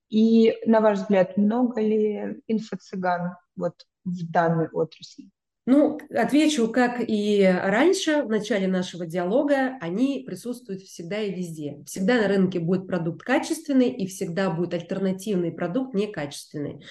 И, 0.09 0.57
на 0.65 0.81
ваш 0.81 1.01
взгляд, 1.01 1.37
много 1.37 1.83
ли 1.83 2.41
инфо-цыган 2.49 3.37
вот 3.55 3.75
в 4.05 4.31
данной 4.31 4.69
отрасли? 4.69 5.31
Ну, 5.67 5.99
отвечу, 6.15 6.69
как 6.69 6.97
и 7.01 7.43
раньше, 7.43 8.23
в 8.23 8.29
начале 8.29 8.67
нашего 8.67 9.07
диалога, 9.07 9.79
они 9.81 10.23
присутствуют 10.27 10.83
всегда 10.83 11.21
и 11.21 11.35
везде. 11.35 11.83
Всегда 11.87 12.21
на 12.21 12.29
рынке 12.29 12.61
будет 12.61 12.87
продукт 12.87 13.23
качественный, 13.23 13.89
и 13.89 14.07
всегда 14.07 14.51
будет 14.51 14.75
альтернативный 14.75 15.53
продукт 15.53 15.95
некачественный. 15.95 16.85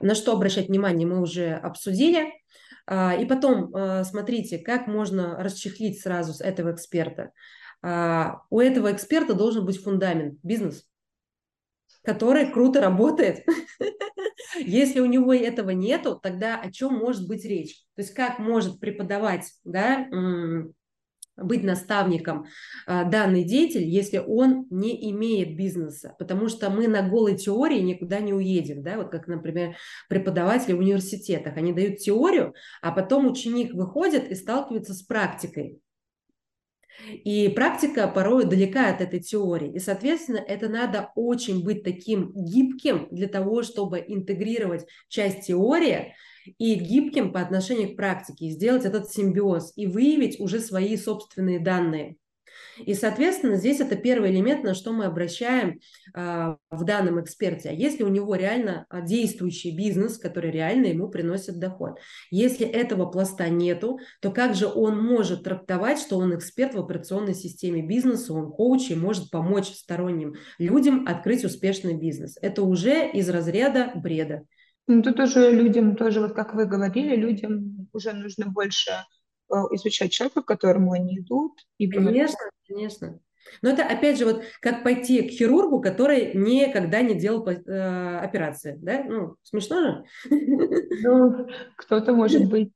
На 0.00 0.14
что 0.14 0.32
обращать 0.32 0.68
внимание 0.68 1.06
мы 1.06 1.22
уже 1.22 1.54
обсудили. 1.54 2.26
А, 2.86 3.14
и 3.14 3.24
потом, 3.24 3.74
а, 3.74 4.04
смотрите, 4.04 4.58
как 4.58 4.86
можно 4.86 5.42
расчехлить 5.42 6.02
сразу 6.02 6.34
с 6.34 6.42
этого 6.42 6.72
эксперта. 6.72 7.32
А, 7.80 8.42
у 8.50 8.60
этого 8.60 8.92
эксперта 8.92 9.32
должен 9.34 9.64
быть 9.64 9.82
фундамент, 9.82 10.38
бизнес, 10.42 10.84
который 12.04 12.50
круто 12.50 12.80
работает. 12.80 13.44
Если 14.58 15.00
у 15.00 15.06
него 15.06 15.32
этого 15.32 15.70
нету, 15.70 16.18
тогда 16.22 16.60
о 16.60 16.70
чем 16.70 16.94
может 16.94 17.26
быть 17.26 17.44
речь? 17.44 17.82
То 17.96 18.02
есть 18.02 18.14
как 18.14 18.38
может 18.38 18.78
преподавать, 18.78 19.52
да, 19.64 20.06
быть 21.36 21.64
наставником 21.64 22.46
а, 22.86 23.04
данный 23.04 23.44
деятель, 23.44 23.82
если 23.82 24.18
он 24.18 24.66
не 24.70 25.10
имеет 25.10 25.56
бизнеса, 25.56 26.14
потому 26.18 26.48
что 26.48 26.70
мы 26.70 26.86
на 26.86 27.08
голой 27.08 27.36
теории 27.36 27.80
никуда 27.80 28.20
не 28.20 28.32
уедем, 28.32 28.82
да, 28.82 28.96
вот 28.96 29.10
как, 29.10 29.26
например, 29.26 29.76
преподаватели 30.08 30.74
в 30.74 30.78
университетах, 30.78 31.56
они 31.56 31.72
дают 31.72 31.98
теорию, 31.98 32.54
а 32.82 32.92
потом 32.92 33.26
ученик 33.26 33.74
выходит 33.74 34.30
и 34.30 34.34
сталкивается 34.34 34.94
с 34.94 35.02
практикой, 35.02 35.80
и 37.08 37.48
практика 37.48 38.08
порой 38.08 38.44
далека 38.44 38.88
от 38.88 39.00
этой 39.00 39.20
теории. 39.20 39.72
И, 39.74 39.78
соответственно, 39.78 40.38
это 40.38 40.68
надо 40.68 41.10
очень 41.14 41.64
быть 41.64 41.82
таким 41.82 42.32
гибким 42.34 43.08
для 43.10 43.28
того, 43.28 43.62
чтобы 43.62 44.04
интегрировать 44.06 44.86
часть 45.08 45.46
теории 45.46 46.14
и 46.58 46.74
гибким 46.74 47.32
по 47.32 47.40
отношению 47.40 47.92
к 47.92 47.96
практике, 47.96 48.50
сделать 48.50 48.84
этот 48.84 49.10
симбиоз 49.10 49.72
и 49.76 49.86
выявить 49.86 50.40
уже 50.40 50.60
свои 50.60 50.96
собственные 50.96 51.60
данные. 51.60 52.16
И, 52.78 52.94
соответственно, 52.94 53.56
здесь 53.56 53.80
это 53.80 53.96
первый 53.96 54.30
элемент, 54.30 54.64
на 54.64 54.74
что 54.74 54.92
мы 54.92 55.04
обращаем 55.04 55.80
а, 56.14 56.56
в 56.70 56.84
данном 56.84 57.22
эксперте. 57.22 57.70
А 57.70 57.72
если 57.72 58.02
у 58.02 58.08
него 58.08 58.34
реально 58.34 58.86
а, 58.88 59.00
действующий 59.00 59.76
бизнес, 59.76 60.18
который 60.18 60.50
реально 60.50 60.86
ему 60.86 61.08
приносит 61.08 61.58
доход? 61.58 61.98
Если 62.30 62.66
этого 62.66 63.06
пласта 63.06 63.48
нету, 63.48 63.98
то 64.20 64.30
как 64.30 64.54
же 64.54 64.66
он 64.66 65.02
может 65.02 65.44
трактовать, 65.44 65.98
что 65.98 66.18
он 66.18 66.34
эксперт 66.34 66.74
в 66.74 66.80
операционной 66.80 67.34
системе 67.34 67.82
бизнеса, 67.82 68.32
он 68.32 68.52
коуч 68.52 68.90
и 68.90 68.94
может 68.94 69.30
помочь 69.30 69.68
сторонним 69.68 70.34
людям 70.58 71.06
открыть 71.06 71.44
успешный 71.44 71.94
бизнес? 71.94 72.36
Это 72.40 72.62
уже 72.62 73.10
из 73.10 73.28
разряда 73.28 73.92
бреда. 73.94 74.42
Ну, 74.86 75.02
тут 75.02 75.18
уже 75.20 75.50
людям 75.50 75.96
тоже, 75.96 76.20
вот 76.20 76.34
как 76.34 76.54
вы 76.54 76.66
говорили, 76.66 77.16
людям 77.16 77.88
уже 77.92 78.12
нужно 78.12 78.46
больше 78.46 78.90
Э, 78.90 79.23
изучать 79.72 80.12
человека, 80.12 80.42
к 80.42 80.46
которому 80.46 80.92
они 80.92 81.18
идут. 81.18 81.52
И 81.78 81.88
конечно, 81.88 82.38
конечно. 82.66 83.18
Но 83.62 83.70
это, 83.70 83.84
опять 83.84 84.18
же, 84.18 84.24
вот 84.24 84.42
как 84.60 84.82
пойти 84.82 85.22
к 85.22 85.30
хирургу, 85.30 85.80
который 85.80 86.32
никогда 86.34 87.02
не 87.02 87.14
делал 87.14 87.46
э, 87.46 88.18
операции, 88.18 88.78
да? 88.80 89.04
Ну, 89.04 89.36
смешно 89.42 89.80
же? 89.80 90.04
Ну, 90.30 91.46
кто-то, 91.76 92.14
может 92.14 92.48
быть, 92.48 92.72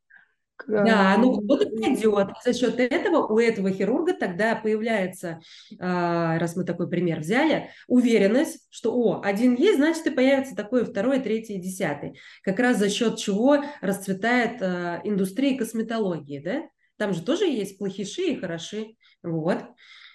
да, 0.69 1.17
ну 1.19 1.41
кто-то 1.41 1.71
пойдет. 1.71 2.29
За 2.45 2.53
счет 2.53 2.79
этого 2.79 3.27
у 3.27 3.39
этого 3.39 3.71
хирурга 3.71 4.13
тогда 4.13 4.55
появляется, 4.55 5.41
а, 5.81 6.39
раз 6.39 6.57
мы 6.57 6.65
такой 6.65 6.89
пример 6.89 7.21
взяли, 7.21 7.71
уверенность, 7.87 8.67
что 8.71 8.93
о, 8.95 9.23
один 9.23 9.55
есть, 9.55 9.79
значит 9.79 10.07
и 10.07 10.11
появится 10.11 10.55
такой 10.55 10.85
второй, 10.85 11.21
третий, 11.21 11.59
десятый. 11.59 12.19
Как 12.43 12.59
раз 12.61 12.79
за 12.79 12.91
счет 12.91 13.17
чего 13.17 13.65
расцветает 13.81 14.61
а, 14.61 15.01
индустрия 15.05 15.57
косметологии, 15.57 16.39
да? 16.39 16.63
Там 16.99 17.15
же 17.15 17.23
тоже 17.23 17.47
есть 17.47 17.79
плохиши 17.79 18.33
и 18.33 18.37
хороши. 18.37 18.97
Вот. 19.23 19.65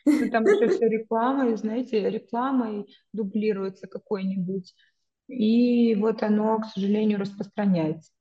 Ну, 0.05 0.29
там 0.29 0.43
еще 0.43 0.69
все 0.69 0.87
рекламой, 0.89 1.55
знаете, 1.57 2.09
рекламой 2.09 2.85
дублируется 3.11 3.87
какой-нибудь. 3.87 4.73
И 5.27 5.95
вот 5.95 6.21
оно, 6.21 6.59
к 6.59 6.65
сожалению, 6.65 7.19
распространяется. 7.19 8.11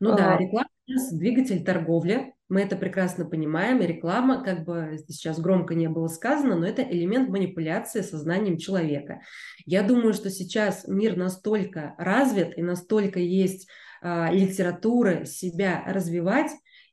Ну 0.00 0.16
да, 0.16 0.34
а. 0.34 0.38
реклама 0.38 0.68
двигатель 1.12 1.62
торговли, 1.62 2.34
мы 2.48 2.62
это 2.62 2.76
прекрасно 2.76 3.24
понимаем, 3.24 3.80
и 3.80 3.86
реклама, 3.86 4.42
как 4.42 4.64
бы 4.64 4.98
сейчас 5.06 5.38
громко 5.38 5.74
не 5.74 5.88
было 5.88 6.08
сказано, 6.08 6.56
но 6.56 6.66
это 6.66 6.82
элемент 6.82 7.28
манипуляции 7.28 8.00
сознанием 8.00 8.58
человека. 8.58 9.20
Я 9.66 9.82
думаю, 9.84 10.14
что 10.14 10.30
сейчас 10.30 10.88
мир 10.88 11.16
настолько 11.16 11.94
развит 11.96 12.58
и 12.58 12.62
настолько 12.62 13.20
есть 13.20 13.68
э, 14.02 14.32
литературы 14.32 15.26
себя 15.26 15.84
развивать, 15.86 16.50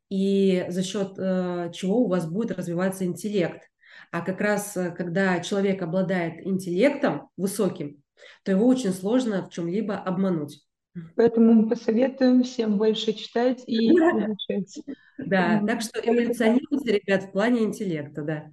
и 0.10 0.66
за 0.70 0.84
счет 0.84 1.14
э, 1.18 1.72
чего 1.74 2.03
у 2.03 2.08
вас 2.08 2.30
будет 2.30 2.51
развиваться 2.51 3.05
интеллект. 3.05 3.64
А 4.12 4.22
как 4.22 4.39
раз, 4.39 4.78
э, 4.78 4.91
когда 4.91 5.39
человек 5.39 5.82
обладает 5.82 6.45
интеллектом 6.45 7.30
высоким, 7.36 8.03
то 8.43 8.51
его 8.51 8.68
очень 8.68 8.93
сложно 8.93 9.45
в 9.45 9.49
чем-либо 9.49 9.95
обмануть. 9.95 10.66
Поэтому 11.15 11.53
мы 11.53 11.69
посоветуем 11.69 12.43
всем 12.43 12.77
больше 12.77 13.13
читать 13.13 13.63
и 13.67 13.87
изучать. 13.89 14.83
Да, 15.17 15.63
так 15.65 15.81
что 15.81 15.99
эволюционируйте, 15.99 16.99
ребят, 16.99 17.23
в 17.23 17.31
плане 17.31 17.63
интеллекта, 17.63 18.21
да. 18.21 18.51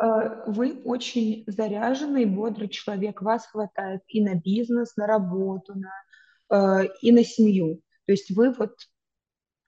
Э, 0.00 0.44
вы 0.46 0.80
очень 0.84 1.44
заряженный, 1.46 2.24
бодрый 2.24 2.68
человек. 2.68 3.20
Вас 3.22 3.46
хватает 3.46 4.02
и 4.08 4.22
на 4.22 4.34
бизнес, 4.34 4.96
на 4.96 5.06
работу, 5.06 5.74
на, 5.74 6.82
э, 6.82 6.88
и 7.02 7.12
на 7.12 7.24
семью. 7.24 7.80
То 8.08 8.12
есть 8.12 8.30
вы 8.30 8.54
вот 8.54 8.72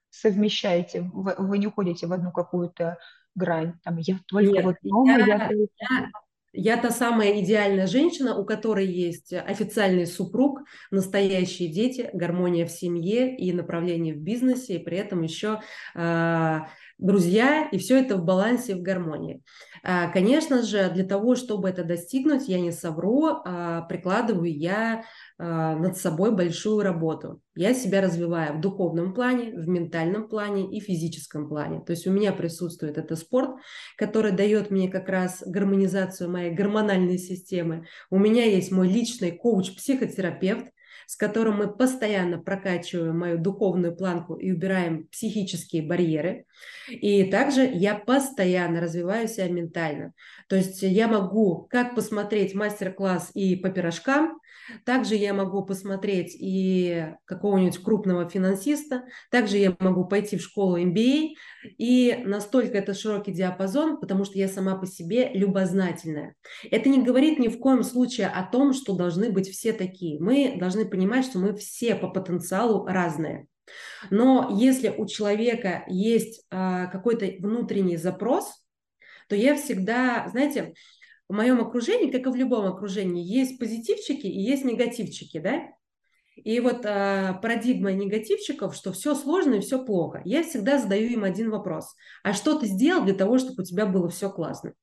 совмещаете, 0.09 1.03
вы, 1.13 1.35
вы 1.37 1.59
не 1.59 1.67
уходите 1.67 2.07
в 2.07 2.11
одну 2.11 2.31
какую-то 2.31 2.97
грань. 3.35 3.75
Там 3.83 3.97
я 3.97 4.17
только 4.25 4.51
Нет, 4.51 4.65
вот 4.65 4.75
дома, 4.81 5.19
я, 5.19 5.25
я, 5.27 5.49
я, 5.51 6.11
я 6.53 6.77
та 6.77 6.89
самая 6.89 7.39
идеальная 7.39 7.85
женщина, 7.85 8.35
у 8.35 8.43
которой 8.43 8.87
есть 8.87 9.31
официальный 9.31 10.07
супруг, 10.07 10.61
настоящие 10.89 11.71
дети, 11.71 12.09
гармония 12.13 12.65
в 12.65 12.71
семье 12.71 13.37
и 13.37 13.53
направление 13.53 14.15
в 14.15 14.21
бизнесе, 14.21 14.77
и 14.77 14.83
при 14.83 14.97
этом 14.97 15.21
еще 15.21 15.61
э, 15.93 16.59
друзья, 17.01 17.67
и 17.71 17.77
все 17.77 17.99
это 17.99 18.15
в 18.15 18.23
балансе, 18.23 18.75
в 18.75 18.81
гармонии. 18.81 19.41
А, 19.83 20.09
конечно 20.09 20.61
же, 20.61 20.89
для 20.93 21.03
того, 21.03 21.35
чтобы 21.35 21.69
это 21.69 21.83
достигнуть, 21.83 22.47
я 22.47 22.59
не 22.59 22.71
совру, 22.71 23.25
а, 23.43 23.81
прикладываю 23.81 24.55
я 24.55 25.03
а, 25.37 25.75
над 25.75 25.97
собой 25.97 26.33
большую 26.33 26.83
работу. 26.83 27.41
Я 27.55 27.73
себя 27.73 28.01
развиваю 28.01 28.57
в 28.57 28.61
духовном 28.61 29.13
плане, 29.13 29.53
в 29.53 29.67
ментальном 29.67 30.29
плане 30.29 30.69
и 30.71 30.79
физическом 30.79 31.49
плане. 31.49 31.81
То 31.81 31.91
есть 31.91 32.05
у 32.05 32.11
меня 32.11 32.31
присутствует 32.31 32.97
это 32.97 33.15
спорт, 33.15 33.55
который 33.97 34.31
дает 34.31 34.69
мне 34.69 34.87
как 34.87 35.09
раз 35.09 35.43
гармонизацию 35.45 36.29
моей 36.29 36.51
гормональной 36.51 37.17
системы. 37.17 37.87
У 38.11 38.19
меня 38.19 38.45
есть 38.45 38.71
мой 38.71 38.87
личный 38.87 39.31
коуч-психотерапевт, 39.31 40.67
с 41.11 41.17
которым 41.17 41.57
мы 41.57 41.67
постоянно 41.67 42.39
прокачиваем 42.39 43.19
мою 43.19 43.37
духовную 43.37 43.93
планку 43.93 44.35
и 44.35 44.49
убираем 44.49 45.07
психические 45.07 45.81
барьеры. 45.81 46.45
И 46.87 47.25
также 47.25 47.69
я 47.69 47.95
постоянно 47.95 48.79
развиваю 48.79 49.27
себя 49.27 49.49
ментально. 49.49 50.13
То 50.47 50.55
есть 50.55 50.81
я 50.83 51.09
могу 51.09 51.67
как 51.69 51.95
посмотреть 51.95 52.55
мастер-класс 52.55 53.31
и 53.33 53.57
по 53.57 53.69
пирожкам, 53.69 54.39
также 54.85 55.15
я 55.15 55.33
могу 55.33 55.65
посмотреть 55.65 56.35
и 56.39 57.13
какого-нибудь 57.25 57.79
крупного 57.79 58.29
финансиста, 58.29 59.03
также 59.29 59.57
я 59.57 59.75
могу 59.79 60.05
пойти 60.05 60.37
в 60.37 60.41
школу 60.41 60.77
MBA, 60.77 61.29
и 61.77 62.21
настолько 62.25 62.77
это 62.77 62.93
широкий 62.93 63.31
диапазон, 63.31 63.99
потому 63.99 64.25
что 64.25 64.37
я 64.37 64.47
сама 64.47 64.75
по 64.75 64.85
себе 64.85 65.31
любознательная. 65.33 66.35
Это 66.69 66.89
не 66.89 67.01
говорит 67.01 67.39
ни 67.39 67.47
в 67.47 67.59
коем 67.59 67.83
случае 67.83 68.27
о 68.27 68.43
том, 68.43 68.73
что 68.73 68.95
должны 68.95 69.31
быть 69.31 69.49
все 69.49 69.73
такие. 69.73 70.19
Мы 70.19 70.57
должны 70.59 70.85
понимать, 70.85 71.25
что 71.25 71.39
мы 71.39 71.55
все 71.55 71.95
по 71.95 72.09
потенциалу 72.09 72.85
разные. 72.85 73.47
Но 74.09 74.49
если 74.59 74.89
у 74.89 75.05
человека 75.05 75.83
есть 75.87 76.45
а, 76.49 76.87
какой-то 76.87 77.25
внутренний 77.39 77.97
запрос, 77.97 78.51
то 79.29 79.35
я 79.35 79.55
всегда, 79.55 80.27
знаете, 80.29 80.73
в 81.31 81.33
моем 81.33 81.61
окружении, 81.61 82.11
как 82.11 82.27
и 82.27 82.29
в 82.29 82.35
любом 82.35 82.65
окружении, 82.65 83.23
есть 83.23 83.57
позитивчики 83.57 84.27
и 84.27 84.41
есть 84.41 84.65
негативчики, 84.65 85.39
да? 85.39 85.61
И 86.35 86.59
вот 86.59 86.85
а, 86.85 87.35
парадигма 87.35 87.93
негативчиков, 87.93 88.75
что 88.75 88.91
все 88.91 89.15
сложно 89.15 89.55
и 89.55 89.59
все 89.61 89.83
плохо. 89.83 90.21
Я 90.25 90.43
всегда 90.43 90.77
задаю 90.77 91.09
им 91.09 91.23
один 91.23 91.49
вопрос. 91.49 91.95
А 92.23 92.33
что 92.33 92.59
ты 92.59 92.67
сделал 92.67 93.05
для 93.05 93.13
того, 93.13 93.37
чтобы 93.37 93.63
у 93.63 93.65
тебя 93.65 93.85
было 93.85 94.09
все 94.09 94.29
классно? 94.29 94.73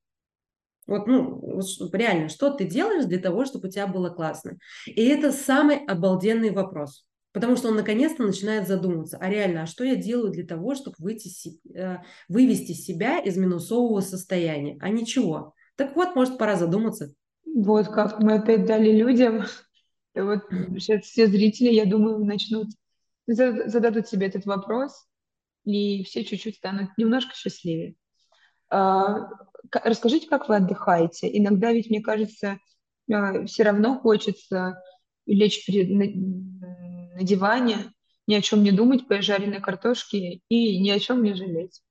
Вот, 0.87 1.07
ну, 1.07 1.39
вот, 1.39 1.67
реально, 1.95 2.31
что 2.31 2.51
ты 2.51 2.65
делаешь 2.65 3.05
для 3.05 3.19
того, 3.19 3.45
чтобы 3.45 3.69
у 3.69 3.71
тебя 3.71 3.87
было 3.87 4.09
классно? 4.09 4.57
И 4.87 5.05
это 5.05 5.33
самый 5.33 5.85
обалденный 5.85 6.51
вопрос. 6.51 7.07
Потому 7.33 7.57
что 7.57 7.69
он 7.69 7.77
наконец-то 7.77 8.23
начинает 8.23 8.67
задумываться, 8.67 9.19
а 9.21 9.29
реально, 9.29 9.65
а 9.65 9.67
что 9.67 9.85
я 9.85 9.97
делаю 9.97 10.33
для 10.33 10.47
того, 10.47 10.75
чтобы 10.75 10.97
выйти, 10.99 11.31
э, 11.75 11.99
вывести 12.29 12.73
себя 12.73 13.19
из 13.19 13.37
минусового 13.37 14.01
состояния? 14.01 14.79
А 14.81 14.89
ничего. 14.89 15.55
Так 15.79 15.95
вот, 15.95 16.17
может, 16.17 16.39
пора 16.39 16.57
задуматься. 16.57 17.15
Вот 17.47 17.87
как 17.87 18.19
мы 18.19 18.35
опять 18.35 18.67
дали 18.67 18.91
людям. 18.91 19.45
И 20.15 20.21
вот 20.21 20.41
сейчас 20.77 21.05
все 21.05 21.29
зрители, 21.29 21.69
я 21.69 21.87
думаю, 21.87 22.25
начнут, 22.25 22.67
зададут 23.27 24.09
себе 24.09 24.27
этот 24.27 24.45
вопрос, 24.45 25.07
и 25.65 26.03
все 26.03 26.25
чуть-чуть 26.25 26.57
станут 26.57 26.91
немножко 26.99 27.33
счастливее. 27.37 27.95
А, 28.71 29.29
расскажите, 29.85 30.27
как 30.27 30.49
вы 30.49 30.57
отдыхаете? 30.57 31.29
Иногда 31.39 31.73
ведь, 31.73 31.91
мне 31.91 32.01
кажется, 32.01 32.59
а, 33.13 33.47
все 33.47 33.63
равно 33.63 34.01
хочется 34.01 34.83
лечь 35.27 35.65
перед, 35.65 35.91
на, 35.91 36.07
на 37.15 37.23
диване, 37.23 37.93
ни 38.27 38.35
о 38.35 38.43
чем 38.43 38.65
не 38.65 38.73
думать, 38.73 39.07
по 39.07 39.23
жареной 39.23 39.61
картошке 39.61 40.41
и 40.49 40.81
ни 40.81 40.91
о 40.91 40.99
чем 40.99 41.23
не 41.23 41.35
жалеть. 41.35 41.83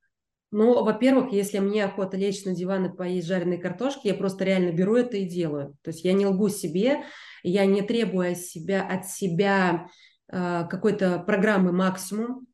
Ну, 0.51 0.83
во-первых, 0.83 1.33
если 1.33 1.59
мне 1.59 1.83
охота 1.83 2.15
лечь 2.15 2.45
на 2.45 2.55
диван 2.55 2.85
и 2.85 2.95
поесть 2.95 3.27
жареной 3.27 3.57
картошки, 3.57 4.07
я 4.07 4.13
просто 4.13 4.45
реально 4.45 4.71
беру 4.71 4.95
это 4.95 5.17
и 5.17 5.25
делаю. 5.25 5.75
То 5.81 5.89
есть 5.89 6.05
я 6.05 6.13
не 6.13 6.25
лгу 6.25 6.47
себе, 6.47 7.03
я 7.43 7.65
не 7.65 7.81
требую 7.81 8.31
от 8.31 8.37
себя, 8.37 8.87
от 8.87 9.07
себя 9.07 9.87
э, 10.31 10.65
какой-то 10.69 11.19
программы 11.19 11.73
максимум, 11.73 12.47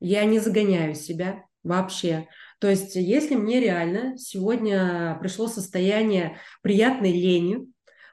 я 0.00 0.24
не 0.24 0.38
загоняю 0.38 0.94
себя 0.94 1.44
вообще. 1.62 2.28
То 2.60 2.68
есть 2.70 2.96
если 2.96 3.34
мне 3.34 3.60
реально 3.60 4.16
сегодня 4.16 5.18
пришло 5.20 5.48
состояние 5.48 6.38
приятной 6.62 7.12
лени, 7.12 7.66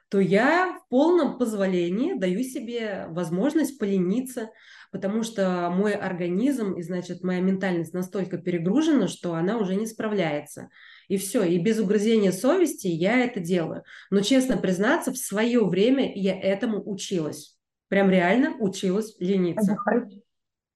то 0.08 0.20
я 0.20 0.78
в 0.78 0.88
полном 0.88 1.36
позволении 1.38 2.14
даю 2.14 2.42
себе 2.42 3.06
возможность 3.08 3.78
полениться, 3.78 4.50
потому 4.92 5.22
что 5.22 5.68
мой 5.70 5.94
организм 5.94 6.74
и, 6.74 6.82
значит, 6.82 7.24
моя 7.24 7.40
ментальность 7.40 7.92
настолько 7.92 8.38
перегружена, 8.38 9.08
что 9.08 9.34
она 9.34 9.58
уже 9.58 9.74
не 9.74 9.86
справляется. 9.86 10.68
И 11.08 11.16
все, 11.16 11.42
и 11.42 11.58
без 11.58 11.80
угрызения 11.80 12.32
совести 12.32 12.86
я 12.86 13.24
это 13.24 13.40
делаю. 13.40 13.82
Но, 14.10 14.20
честно 14.20 14.56
признаться, 14.56 15.12
в 15.12 15.16
свое 15.16 15.64
время 15.64 16.12
я 16.14 16.38
этому 16.38 16.82
училась. 16.88 17.56
Прям 17.88 18.10
реально 18.10 18.56
училась 18.58 19.16
лениться. 19.18 19.76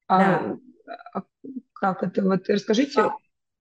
А, 0.07 0.19
да. 0.19 0.59
а 1.15 1.23
как 1.73 2.03
это? 2.03 2.23
Вот 2.23 2.49
расскажите. 2.49 3.01
А, 3.01 3.15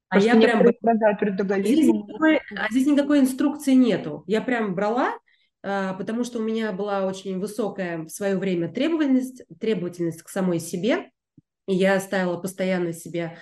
а 0.10 0.20
я 0.20 0.36
прям... 0.36 0.64
Здесь 0.64 1.88
никакой, 1.88 2.40
а 2.56 2.72
здесь 2.72 2.88
никакой 2.88 3.20
инструкции 3.20 3.74
нету. 3.74 4.24
Я 4.28 4.42
прям 4.42 4.74
брала 4.76 5.10
а, 5.10 5.18
потому 5.62 6.24
что 6.24 6.40
у 6.40 6.44
меня 6.44 6.72
была 6.72 7.06
очень 7.06 7.40
высокая 7.40 8.04
в 8.04 8.10
свое 8.10 8.38
время 8.38 8.72
требовательность, 8.72 9.44
требовательность 9.60 10.22
к 10.24 10.30
самой 10.30 10.60
себе, 10.60 11.12
и 11.68 11.76
я 11.76 12.00
ставила 12.00 12.38
постоянно 12.38 12.94
себе 12.94 13.38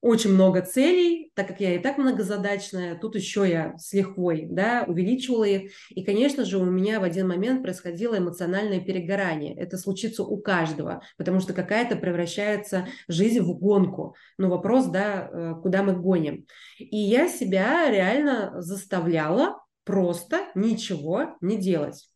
очень 0.00 0.32
много 0.32 0.62
целей, 0.62 1.30
так 1.34 1.48
как 1.48 1.60
я 1.60 1.74
и 1.74 1.78
так 1.78 1.98
многозадачная, 1.98 2.98
тут 2.98 3.14
еще 3.16 3.48
я 3.48 3.76
с 3.78 3.92
лихвой 3.92 4.46
да, 4.50 4.84
увеличивала 4.86 5.44
их. 5.44 5.72
И, 5.90 6.04
конечно 6.04 6.44
же, 6.44 6.58
у 6.58 6.64
меня 6.64 7.00
в 7.00 7.04
один 7.04 7.28
момент 7.28 7.62
происходило 7.62 8.18
эмоциональное 8.18 8.80
перегорание. 8.80 9.56
Это 9.56 9.78
случится 9.78 10.24
у 10.24 10.36
каждого, 10.38 11.02
потому 11.16 11.40
что 11.40 11.52
какая-то 11.52 11.96
превращается 11.96 12.86
жизнь 13.08 13.40
в 13.40 13.58
гонку. 13.58 14.14
Ну, 14.38 14.48
вопрос, 14.48 14.86
да, 14.86 15.28
э, 15.32 15.54
куда 15.62 15.82
мы 15.82 15.94
гоним. 15.94 16.46
И 16.78 16.96
я 16.96 17.28
себя 17.28 17.90
реально 17.90 18.60
заставляла 18.60 19.61
просто 19.84 20.50
ничего 20.54 21.36
не 21.40 21.56
делать. 21.56 22.08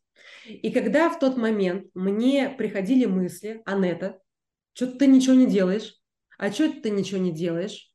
И 0.45 0.71
когда 0.71 1.09
в 1.09 1.19
тот 1.19 1.37
момент 1.37 1.87
мне 1.93 2.49
приходили 2.49 3.05
мысли, 3.05 3.61
Анетта, 3.65 4.19
что 4.73 4.87
ты 4.87 5.07
ничего 5.07 5.35
не 5.35 5.47
делаешь, 5.47 5.95
а 6.37 6.51
что 6.51 6.69
ты 6.69 6.89
ничего 6.89 7.19
не 7.19 7.31
делаешь, 7.31 7.91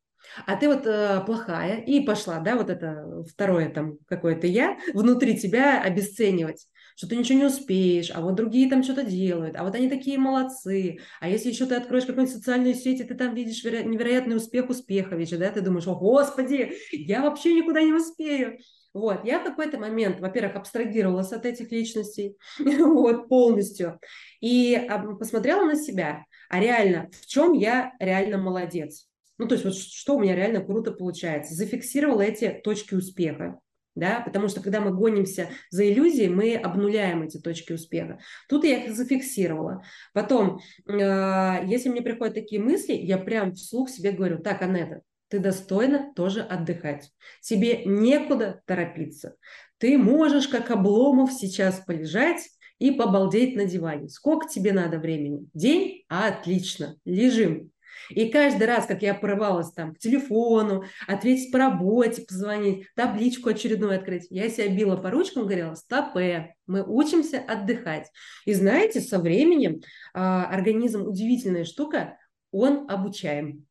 а 0.47 0.57
ты 0.57 0.69
вот 0.69 0.87
э, 0.87 1.23
плохая, 1.27 1.81
и 1.81 2.01
пошла, 2.01 2.39
да, 2.41 2.57
вот 2.57 2.71
это 2.71 3.25
второе 3.29 3.71
там 3.71 3.99
какое-то 4.07 4.47
я 4.47 4.79
внутри 4.95 5.39
тебя 5.39 5.83
обесценивать, 5.83 6.69
что 6.97 7.09
ты 7.09 7.17
ничего 7.17 7.39
не 7.39 7.45
успеешь, 7.47 8.11
а 8.15 8.21
вот 8.21 8.35
другие 8.35 8.69
там 8.71 8.83
что-то 8.83 9.05
делают, 9.05 9.57
а 9.57 9.65
вот 9.65 9.75
они 9.75 9.89
такие 9.89 10.19
молодцы, 10.19 10.99
а 11.21 11.29
если 11.29 11.51
еще 11.51 11.67
ты 11.67 11.75
откроешь 11.75 12.05
какую-нибудь 12.05 12.35
социальную 12.35 12.75
сеть, 12.75 13.01
и 13.01 13.05
ты 13.05 13.15
там 13.15 13.35
видишь 13.35 13.65
невероятный 13.65 14.37
успех 14.37 14.71
Успеховича, 14.71 15.39
да, 15.39 15.51
ты 15.51 15.61
думаешь, 15.61 15.87
о, 15.87 15.95
господи, 15.97 16.73
я 16.93 17.23
вообще 17.23 17.55
никуда 17.55 17.83
не 17.83 17.93
успею. 17.93 18.59
Вот, 18.95 19.25
я 19.25 19.41
в 19.41 19.45
какой-то 19.45 19.79
момент, 19.79 20.21
во-первых, 20.21 20.57
абстрагировалась 20.57 21.33
от 21.33 21.47
этих 21.47 21.71
личностей, 21.73 22.37
вот, 22.59 23.29
полностью, 23.29 23.99
и 24.41 24.87
посмотрела 25.19 25.65
на 25.65 25.77
себя, 25.77 26.25
а 26.51 26.61
реально, 26.61 27.09
в 27.13 27.27
чем 27.27 27.55
я 27.55 27.95
реально 27.99 28.37
молодец. 28.37 29.09
Ну, 29.39 29.49
то 29.49 29.55
есть 29.55 29.65
вот 29.65 29.75
что 29.75 30.17
у 30.17 30.21
меня 30.21 30.37
реально 30.37 30.61
круто 30.61 30.93
получается. 30.93 31.55
Зафиксировала 31.55 32.21
эти 32.21 32.61
точки 32.63 32.95
успеха, 32.95 33.59
да, 33.95 34.21
потому 34.21 34.49
что 34.49 34.61
когда 34.63 34.81
мы 34.81 34.95
гонимся 34.95 35.49
за 35.71 35.91
иллюзией, 35.91 36.29
мы 36.29 36.55
обнуляем 36.55 37.23
эти 37.23 37.39
точки 37.39 37.73
успеха. 37.73 38.19
Тут 38.49 38.65
я 38.65 38.85
их 38.85 38.95
зафиксировала. 38.95 39.83
Потом, 40.13 40.61
э, 40.87 41.61
если 41.67 41.89
мне 41.89 42.03
приходят 42.03 42.35
такие 42.35 42.61
мысли, 42.61 42.93
я 42.93 43.19
прям 43.19 43.55
вслух 43.55 43.89
себе 43.89 44.13
говорю, 44.13 44.39
так, 44.39 44.63
Анетта, 44.63 45.01
ты 45.33 45.39
достойна 45.39 46.13
тоже 46.15 46.43
отдыхать. 46.43 47.11
Тебе 47.41 47.87
некуда 47.87 48.61
торопиться. 48.67 49.37
Ты 49.79 49.97
можешь, 49.97 50.47
как 50.47 50.71
Обломов, 50.71 51.33
сейчас 51.33 51.81
полежать 51.87 52.51
и 52.79 52.91
побалдеть 52.91 53.57
на 53.57 53.65
диване. 53.65 54.11
Сколько 54.11 54.47
тебе 54.47 54.75
надо 54.75 54.99
времени? 54.99 55.49
День? 55.55 56.05
Отлично. 56.09 56.97
Лежим. 57.07 57.71
И 58.11 58.29
каждый 58.29 58.65
раз, 58.65 58.85
как 58.85 59.01
я 59.01 59.15
порывалась 59.15 59.73
там 59.73 59.95
к 59.95 59.99
телефону, 60.01 60.85
ответить 61.09 61.51
по 61.51 61.57
работе, 61.57 62.27
позвонить, 62.29 62.89
табличку 62.95 63.49
очередную 63.49 63.97
открыть, 63.97 64.27
я 64.29 64.51
себя 64.51 64.69
била 64.69 64.97
по 64.97 65.11
ручкам, 65.11 65.45
говорила, 65.45 65.75
стопе, 65.77 66.57
мы 66.67 66.85
учимся 66.87 67.39
отдыхать. 67.39 68.11
И 68.45 68.53
знаете, 68.53 69.01
со 69.01 69.19
временем 69.19 69.77
э, 69.77 69.81
организм 70.13 71.07
удивительная 71.07 71.65
штука, 71.65 72.19
он 72.51 72.85
обучаем. 72.91 73.67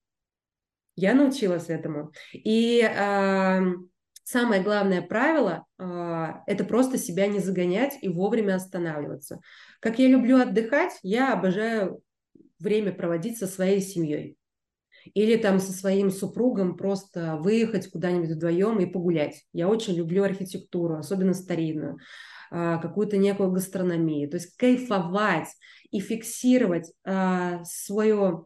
Я 1.02 1.16
научилась 1.16 1.68
этому. 1.70 2.12
И 2.32 2.80
э, 2.80 3.62
самое 4.24 4.62
главное 4.62 5.02
правило 5.02 5.66
э,– 5.80 6.28
это 6.46 6.64
просто 6.64 7.00
себя 7.00 7.26
не 7.26 7.40
загонять 7.40 7.98
и 8.04 8.08
вовремя 8.08 8.54
останавливаться. 8.54 9.42
Как 9.80 9.98
я 9.98 10.08
люблю 10.08 10.38
отдыхать, 10.38 11.00
я 11.02 11.34
обожаю 11.34 12.04
время 12.60 12.92
проводить 12.92 13.40
со 13.40 13.48
своей 13.48 13.82
семьей. 13.82 14.38
Или 15.16 15.38
там 15.38 15.60
со 15.60 15.72
своим 15.72 16.12
супругом 16.12 16.78
просто 16.78 17.38
выехать 17.38 17.90
куда-нибудь 17.90 18.36
вдвоем 18.36 18.80
и 18.80 18.86
погулять. 18.86 19.44
Я 19.54 19.70
очень 19.70 19.96
люблю 19.96 20.24
архитектуру, 20.24 20.98
особенно 20.98 21.34
старинную, 21.34 21.98
какую-то 22.52 23.18
некую 23.18 23.52
гастрономию. 23.52 24.30
То 24.30 24.36
есть 24.36 24.56
кайфовать 24.56 25.48
и 25.90 26.00
фиксировать 26.00 26.94
свое 27.64 28.46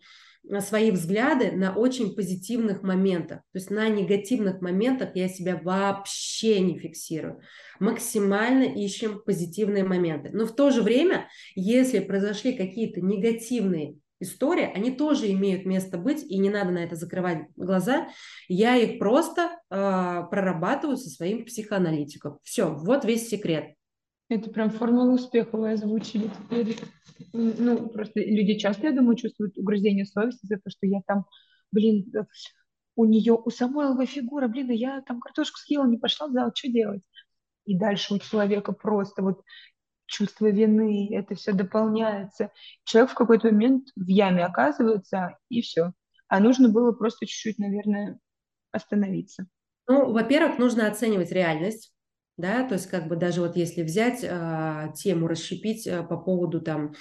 свои 0.59 0.91
взгляды 0.91 1.51
на 1.51 1.75
очень 1.75 2.15
позитивных 2.15 2.83
моментах. 2.83 3.39
То 3.51 3.59
есть 3.59 3.69
на 3.69 3.87
негативных 3.89 4.61
моментах 4.61 5.15
я 5.15 5.27
себя 5.27 5.59
вообще 5.61 6.59
не 6.59 6.77
фиксирую. 6.77 7.41
Максимально 7.79 8.63
ищем 8.63 9.21
позитивные 9.25 9.83
моменты. 9.83 10.29
Но 10.33 10.45
в 10.45 10.55
то 10.55 10.71
же 10.71 10.81
время, 10.81 11.27
если 11.55 11.99
произошли 11.99 12.53
какие-то 12.53 13.01
негативные 13.01 13.95
истории, 14.19 14.71
они 14.73 14.91
тоже 14.91 15.31
имеют 15.31 15.65
место 15.65 15.97
быть, 15.97 16.23
и 16.23 16.37
не 16.37 16.49
надо 16.49 16.71
на 16.71 16.83
это 16.83 16.95
закрывать 16.95 17.47
глаза. 17.55 18.07
Я 18.47 18.75
их 18.77 18.99
просто 18.99 19.59
э, 19.69 20.21
прорабатываю 20.29 20.97
со 20.97 21.09
своим 21.09 21.45
психоаналитиком. 21.45 22.39
Все, 22.43 22.73
вот 22.73 23.05
весь 23.05 23.27
секрет. 23.27 23.75
Это 24.27 24.49
прям 24.49 24.71
формула 24.71 25.13
успеха 25.13 25.55
вы 25.55 25.73
озвучили 25.73 26.29
теперь. 26.29 26.77
Ну, 27.31 27.89
просто 27.89 28.21
люди 28.21 28.57
часто, 28.57 28.87
я 28.87 28.93
думаю, 28.93 29.15
чувствуют 29.15 29.57
угрызение 29.57 30.05
совести 30.05 30.47
за 30.47 30.57
то, 30.57 30.69
что 30.69 30.87
я 30.87 31.01
там, 31.05 31.25
блин, 31.71 32.11
э, 32.15 32.25
у 32.95 33.05
нее, 33.05 33.33
у 33.33 33.49
Самойловой 33.49 34.07
фигура, 34.07 34.47
блин, 34.47 34.71
я 34.71 35.01
там 35.01 35.19
картошку 35.19 35.59
съела, 35.59 35.85
не 35.85 35.97
пошла 35.97 36.27
в 36.27 36.31
зал, 36.31 36.51
что 36.55 36.69
делать? 36.69 37.03
И 37.65 37.77
дальше 37.77 38.15
у 38.15 38.19
человека 38.19 38.71
просто 38.71 39.21
вот 39.21 39.43
чувство 40.07 40.47
вины, 40.47 41.09
это 41.13 41.35
все 41.35 41.53
дополняется. 41.53 42.51
Человек 42.83 43.11
в 43.11 43.15
какой-то 43.15 43.47
момент 43.51 43.89
в 43.95 44.07
яме 44.07 44.45
оказывается, 44.45 45.37
и 45.49 45.61
все. 45.61 45.93
А 46.27 46.39
нужно 46.39 46.69
было 46.69 46.91
просто 46.91 47.25
чуть-чуть, 47.27 47.59
наверное, 47.59 48.19
остановиться. 48.71 49.47
Ну, 49.87 50.11
во-первых, 50.11 50.57
нужно 50.57 50.87
оценивать 50.87 51.31
реальность 51.31 51.94
да, 52.37 52.67
то 52.67 52.73
есть 52.75 52.87
как 52.87 53.07
бы 53.07 53.15
даже 53.15 53.41
вот 53.41 53.55
если 53.55 53.81
взять 53.81 54.19
э, 54.23 54.91
тему, 54.95 55.27
расщепить 55.27 55.87
э, 55.87 56.03
по 56.03 56.17
поводу 56.17 56.61
там 56.61 56.93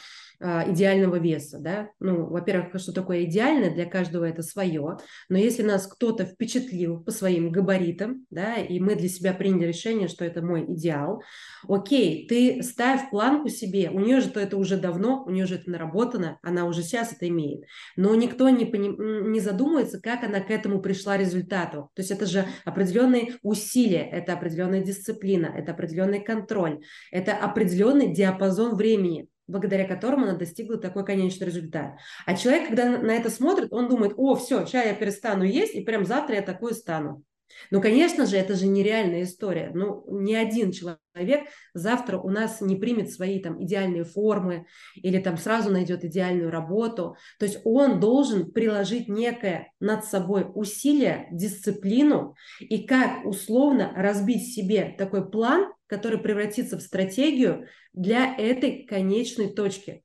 идеального 0.45 1.16
веса, 1.16 1.59
да, 1.59 1.88
ну, 2.01 2.26
во-первых, 2.26 2.80
что 2.80 2.92
такое 2.92 3.24
идеальное, 3.24 3.70
для 3.70 3.86
каждого 3.86 4.24
это 4.24 4.42
свое, 4.42 4.99
но 5.28 5.38
если 5.38 5.62
нас 5.62 5.86
кто-то 5.86 6.26
впечатлил 6.26 7.01
по 7.01 7.11
своим 7.11 7.51
габаритам, 7.51 8.26
да, 8.30 8.57
и 8.57 8.78
мы 8.78 8.95
для 8.95 9.09
себя 9.09 9.32
приняли 9.32 9.68
решение, 9.68 10.09
что 10.09 10.24
это 10.24 10.42
мой 10.42 10.64
идеал, 10.74 11.22
окей, 11.66 12.26
ты 12.28 12.62
ставь 12.62 13.11
планку 13.11 13.49
себе, 13.49 13.90
у 13.90 14.01
нее 14.01 14.20
же 14.20 14.28
то 14.28 14.40
это 14.40 14.57
уже 14.57 14.76
давно, 14.76 15.24
у 15.24 15.30
нее 15.30 15.47
же 15.47 15.57
это 15.57 15.70
наработано, 15.70 16.38
она 16.42 16.66
уже 16.66 16.82
сейчас 16.82 17.12
это 17.12 17.26
имеет, 17.28 17.64
но 17.97 18.14
никто 18.14 18.49
не, 18.51 18.66
поним, 18.66 19.32
не 19.32 19.40
задумывается, 19.40 20.01
как 20.01 20.24
она 20.24 20.40
к 20.40 20.51
этому 20.51 20.80
пришла 20.80 21.16
результату, 21.16 21.90
то 21.95 22.03
есть 22.03 22.11
это 22.11 22.26
же 22.26 22.45
определенные 22.64 23.36
усилия, 23.42 24.07
это 24.11 24.34
определенная 24.34 24.82
дисциплина, 24.82 25.47
это 25.47 25.72
определенный 25.72 26.22
контроль, 26.22 26.80
это 27.11 27.32
определенный 27.32 28.12
диапазон 28.12 28.74
времени, 28.74 29.28
благодаря 29.47 29.86
которому 29.86 30.24
она 30.24 30.34
достигла 30.36 30.78
такой 30.78 31.05
конечный 31.05 31.47
результат. 31.47 31.99
А 32.26 32.34
человек, 32.34 32.68
когда 32.68 32.99
на 32.99 33.12
это 33.12 33.30
смотрит, 33.30 33.72
он 33.72 33.88
думает, 33.88 34.14
о, 34.16 34.34
все, 34.36 34.64
сейчас 34.66 34.86
я 34.86 34.95
перестану 34.95 35.45
есть, 35.45 35.74
и 35.74 35.82
прям 35.82 36.05
завтра 36.05 36.36
я 36.36 36.42
такой 36.42 36.74
стану. 36.74 37.22
Ну, 37.70 37.80
конечно 37.80 38.26
же, 38.26 38.36
это 38.36 38.55
же 38.55 38.66
нереальная 38.66 39.22
история. 39.22 39.70
Ну, 39.74 40.05
ни 40.09 40.34
один 40.34 40.72
человек 40.72 41.49
завтра 41.72 42.18
у 42.18 42.30
нас 42.30 42.61
не 42.61 42.76
примет 42.76 43.12
свои 43.12 43.40
там 43.40 43.62
идеальные 43.62 44.05
формы 44.05 44.66
или 44.95 45.18
там 45.18 45.36
сразу 45.36 45.70
найдет 45.70 46.05
идеальную 46.05 46.51
работу. 46.51 47.16
То 47.38 47.47
есть 47.47 47.61
он 47.64 48.01
должен 48.01 48.53
приложить 48.53 49.09
некое 49.09 49.72
над 49.80 50.05
собой 50.05 50.47
усилие, 50.55 51.28
дисциплину 51.30 52.34
и 52.61 52.86
как 52.86 53.24
условно 53.24 53.92
разбить 53.95 54.53
себе 54.55 54.95
такой 54.99 55.28
план, 55.30 55.72
который 55.86 56.18
превратится 56.18 56.76
в 56.76 56.82
стратегию 56.82 57.66
для 57.92 58.34
этой 58.36 58.84
конечной 58.84 59.53
точки. 59.53 60.03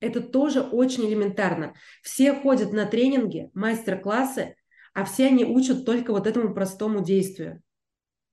Это 0.00 0.20
тоже 0.20 0.60
очень 0.60 1.06
элементарно. 1.06 1.74
Все 2.02 2.34
ходят 2.34 2.72
на 2.72 2.84
тренинги, 2.84 3.50
мастер-классы, 3.54 4.56
а 4.96 5.04
все 5.04 5.26
они 5.26 5.44
учат 5.44 5.84
только 5.84 6.10
вот 6.10 6.26
этому 6.26 6.54
простому 6.54 7.04
действию. 7.04 7.60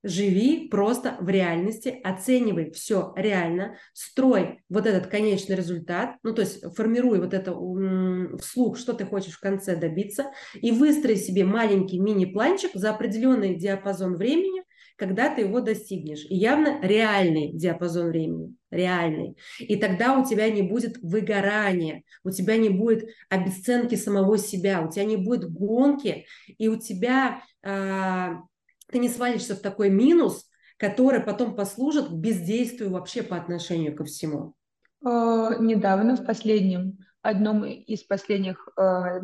Живи 0.02 0.70
просто 0.70 1.18
в 1.20 1.28
реальности, 1.28 2.00
оценивай 2.04 2.72
все 2.72 3.14
реально, 3.18 3.76
строй 3.94 4.62
вот 4.70 4.86
этот 4.86 5.08
конечный 5.08 5.58
результат, 5.58 6.16
ну 6.24 6.34
то 6.34 6.42
есть 6.42 6.64
формируй 6.76 7.20
вот 7.20 7.34
это 7.34 7.54
вслух, 8.38 8.78
что 8.78 8.94
ты 8.94 9.06
хочешь 9.06 9.34
в 9.34 9.42
конце 9.42 9.76
добиться, 9.76 10.32
и 10.56 10.72
выстрой 10.72 11.18
себе 11.18 11.44
маленький 11.44 12.00
мини-планчик 12.00 12.72
за 12.74 12.92
определенный 12.92 13.56
диапазон 13.56 14.16
времени, 14.16 14.64
когда 14.96 15.36
ты 15.36 15.42
его 15.42 15.60
достигнешь. 15.60 16.26
И 16.30 16.36
явно 16.36 16.80
реальный 16.82 17.52
диапазон 17.52 18.08
времени, 18.08 18.56
реальный. 18.74 19.38
И 19.60 19.76
тогда 19.76 20.18
у 20.18 20.26
тебя 20.26 20.50
не 20.50 20.62
будет 20.62 20.98
выгорания, 21.02 22.04
у 22.24 22.32
тебя 22.32 22.58
не 22.58 22.70
будет 22.70 23.10
обесценки 23.30 23.96
самого 23.96 24.38
себя, 24.38 24.82
у 24.82 24.92
тебя 24.92 25.06
не 25.06 25.18
будет 25.18 25.52
гонки, 25.52 26.26
и 26.58 26.68
у 26.68 26.78
тебя 26.78 27.44
э, 27.64 28.30
ты 28.92 29.00
не 29.00 29.10
свалишься 29.10 29.56
в 29.56 29.60
такой 29.60 29.90
минус, 29.90 30.50
который 30.78 31.22
потом 31.22 31.56
послужит 31.56 32.12
бездействию 32.12 32.92
вообще 32.92 33.24
по 33.24 33.38
отношению 33.38 33.96
ко 33.96 34.04
всему. 34.04 34.56
Э, 35.06 35.56
недавно, 35.60 36.16
в 36.16 36.26
последнем, 36.26 36.98
одном 37.22 37.64
из 37.64 38.04
последних 38.04 38.68
э, 38.78 39.22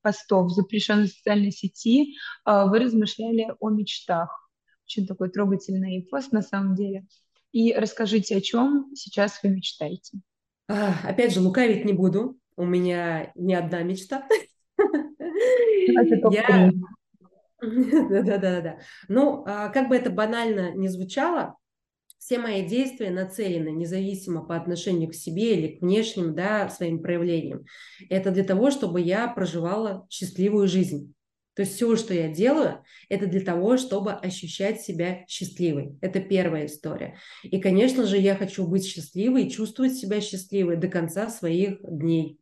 постов 0.00 0.50
запрещенной 0.52 1.08
социальной 1.08 1.52
сети, 1.52 2.14
э, 2.46 2.64
вы 2.66 2.78
размышляли 2.78 3.54
о 3.60 3.70
мечтах 3.70 4.42
очень 4.86 5.06
такой 5.06 5.30
трогательный 5.30 6.06
пост 6.10 6.32
на 6.32 6.42
самом 6.42 6.74
деле. 6.74 7.06
И 7.52 7.72
расскажите, 7.74 8.36
о 8.36 8.40
чем 8.40 8.90
сейчас 8.94 9.42
вы 9.42 9.50
мечтаете? 9.50 10.18
А, 10.68 10.94
опять 11.04 11.32
же, 11.32 11.40
лукавить 11.40 11.84
не 11.84 11.92
буду. 11.92 12.38
У 12.56 12.64
меня 12.64 13.30
не 13.34 13.54
одна 13.54 13.82
мечта. 13.82 14.26
Я... 16.30 16.70
Да-да-да. 17.62 18.78
Ну, 19.08 19.44
а, 19.46 19.68
как 19.68 19.88
бы 19.88 19.96
это 19.96 20.10
банально 20.10 20.74
не 20.74 20.88
звучало, 20.88 21.56
все 22.22 22.38
мои 22.38 22.64
действия 22.64 23.10
нацелены 23.10 23.70
независимо 23.70 24.44
по 24.44 24.54
отношению 24.54 25.10
к 25.10 25.14
себе 25.14 25.56
или 25.56 25.76
к 25.76 25.82
внешним 25.82 26.36
да, 26.36 26.68
своим 26.68 27.02
проявлениям. 27.02 27.64
Это 28.08 28.30
для 28.30 28.44
того, 28.44 28.70
чтобы 28.70 29.00
я 29.00 29.26
проживала 29.26 30.06
счастливую 30.08 30.68
жизнь. 30.68 31.14
То 31.54 31.62
есть 31.62 31.74
все, 31.74 31.96
что 31.96 32.14
я 32.14 32.28
делаю, 32.28 32.82
это 33.08 33.26
для 33.26 33.40
того, 33.40 33.76
чтобы 33.76 34.12
ощущать 34.12 34.80
себя 34.80 35.24
счастливой. 35.28 35.98
Это 36.00 36.20
первая 36.20 36.66
история. 36.66 37.18
И, 37.42 37.60
конечно 37.60 38.06
же, 38.06 38.16
я 38.16 38.36
хочу 38.36 38.66
быть 38.66 38.86
счастливой 38.86 39.44
и 39.44 39.50
чувствовать 39.50 39.94
себя 39.94 40.20
счастливой 40.20 40.76
до 40.76 40.88
конца 40.88 41.28
своих 41.28 41.78
дней. 41.82 42.38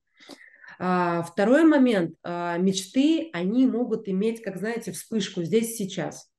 А, 0.79 1.23
второй 1.23 1.65
момент. 1.65 2.15
А, 2.23 2.57
мечты, 2.57 3.31
они 3.33 3.67
могут 3.67 4.09
иметь, 4.09 4.43
как 4.43 4.57
знаете, 4.57 4.93
вспышку 4.93 5.43
здесь 5.43 5.77
сейчас. 5.77 6.30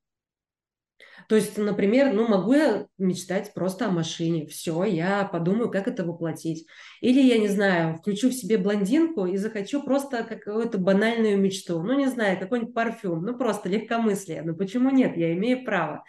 То 1.28 1.36
есть, 1.36 1.56
например, 1.56 2.12
ну, 2.12 2.28
могу 2.28 2.52
я 2.52 2.86
мечтать 2.98 3.54
просто 3.54 3.86
о 3.86 3.90
машине. 3.90 4.46
Все, 4.46 4.84
я 4.84 5.24
подумаю, 5.24 5.70
как 5.70 5.88
это 5.88 6.04
воплотить. 6.04 6.66
Или, 7.00 7.20
я 7.20 7.38
не 7.38 7.48
знаю, 7.48 7.96
включу 7.96 8.28
в 8.28 8.34
себе 8.34 8.58
блондинку 8.58 9.26
и 9.26 9.36
захочу 9.36 9.82
просто 9.82 10.24
какую-то 10.24 10.78
банальную 10.78 11.38
мечту. 11.38 11.82
Ну, 11.82 11.98
не 11.98 12.08
знаю, 12.08 12.38
какой-нибудь 12.38 12.74
парфюм. 12.74 13.24
Ну, 13.24 13.36
просто 13.36 13.68
легкомыслие. 13.68 14.42
Ну, 14.42 14.54
почему 14.54 14.90
нет? 14.90 15.16
Я 15.16 15.32
имею 15.34 15.64
право. 15.64 16.04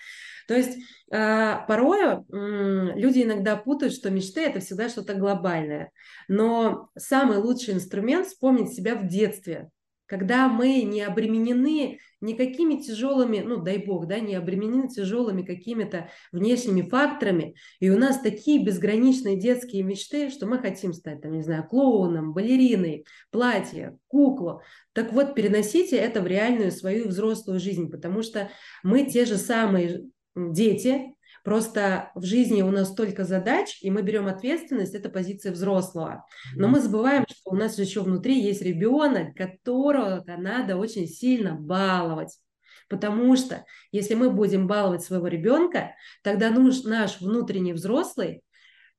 То 0.48 0.56
есть 0.56 0.78
э, 1.12 1.56
порою 1.68 2.26
люди 2.30 3.24
иногда 3.24 3.56
путают, 3.56 3.94
что 3.94 4.10
мечты 4.10 4.42
это 4.42 4.60
всегда 4.60 4.90
что-то 4.90 5.14
глобальное. 5.14 5.92
Но 6.28 6.90
самый 6.98 7.38
лучший 7.38 7.76
инструмент 7.76 8.28
вспомнить 8.28 8.74
себя 8.74 8.96
в 8.96 9.08
детстве 9.08 9.70
когда 10.06 10.48
мы 10.48 10.82
не 10.84 11.02
обременены 11.02 12.00
никакими 12.22 12.82
тяжелыми, 12.82 13.40
ну 13.40 13.58
дай 13.58 13.78
бог, 13.78 14.08
да, 14.08 14.20
не 14.20 14.36
обременены 14.36 14.88
тяжелыми 14.88 15.44
какими-то 15.44 16.10
внешними 16.32 16.82
факторами, 16.82 17.56
и 17.80 17.90
у 17.90 17.98
нас 17.98 18.20
такие 18.20 18.64
безграничные 18.64 19.38
детские 19.38 19.84
мечты, 19.84 20.30
что 20.30 20.46
мы 20.46 20.60
хотим 20.60 20.94
стать, 20.94 21.22
там, 21.22 21.34
не 21.34 21.42
знаю, 21.42 21.68
клоуном, 21.68 22.34
балериной, 22.34 23.06
платье, 23.32 23.98
куклу. 24.08 24.62
Так 24.94 25.12
вот, 25.14 25.36
переносите 25.36 25.98
это 25.98 26.22
в 26.22 26.28
реальную 26.28 26.72
свою 26.72 27.08
взрослую 27.08 27.60
жизнь, 27.60 27.90
потому 27.90 28.24
что 28.24 28.50
мы 28.84 29.06
те 29.06 29.26
же 29.26 29.38
самые 29.38 30.04
дети, 30.36 31.13
Просто 31.44 32.12
в 32.16 32.24
жизни 32.24 32.62
у 32.62 32.72
нас 32.72 32.90
столько 32.90 33.26
задач, 33.26 33.78
и 33.82 33.92
мы 33.92 34.02
берем 34.02 34.28
ответственность, 34.28 34.96
это 34.96 35.10
позиция 35.10 35.52
взрослого. 35.52 36.26
Но 36.56 36.70
мы 36.70 36.80
забываем, 36.80 37.26
что 37.30 37.52
у 37.52 37.56
нас 37.56 37.78
еще 37.78 38.02
внутри 38.02 38.42
есть 38.42 38.62
ребенок, 38.62 39.36
которого 39.36 40.24
надо 40.26 40.78
очень 40.78 41.08
сильно 41.08 41.54
баловать. 41.54 42.40
Потому 42.88 43.36
что 43.36 43.66
если 43.92 44.14
мы 44.14 44.30
будем 44.30 44.68
баловать 44.68 45.04
своего 45.04 45.28
ребенка, 45.28 45.96
тогда 46.24 46.50
наш, 46.50 47.20
внутренний 47.20 47.74
взрослый 47.74 48.42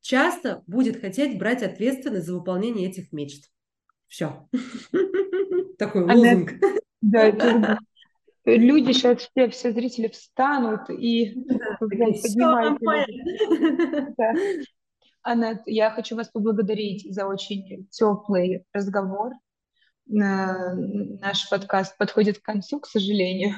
часто 0.01 0.63
будет 0.67 1.01
хотеть 1.01 1.39
брать 1.39 1.63
ответственность 1.63 2.27
за 2.27 2.35
выполнение 2.35 2.91
этих 2.91 3.13
мечт. 3.13 3.51
Все. 4.07 4.49
Такой 5.79 6.05
лозунг. 6.05 6.53
Да, 7.01 7.79
люди 8.45 8.93
сейчас 8.93 9.23
все, 9.23 9.49
все 9.49 9.73
зрители 9.73 10.09
встанут 10.09 10.91
и 10.91 11.35
да, 11.35 11.77
поднимают. 11.81 12.79
Да. 14.17 14.35
Я 15.67 15.91
хочу 15.91 16.17
вас 16.17 16.29
поблагодарить 16.29 17.13
за 17.13 17.27
очень 17.27 17.89
теплый 17.91 18.65
разговор. 18.73 19.33
Наш 20.07 21.49
подкаст 21.49 21.97
подходит 21.97 22.39
к 22.39 22.43
концу, 22.43 22.81
к 22.81 22.87
сожалению. 22.87 23.55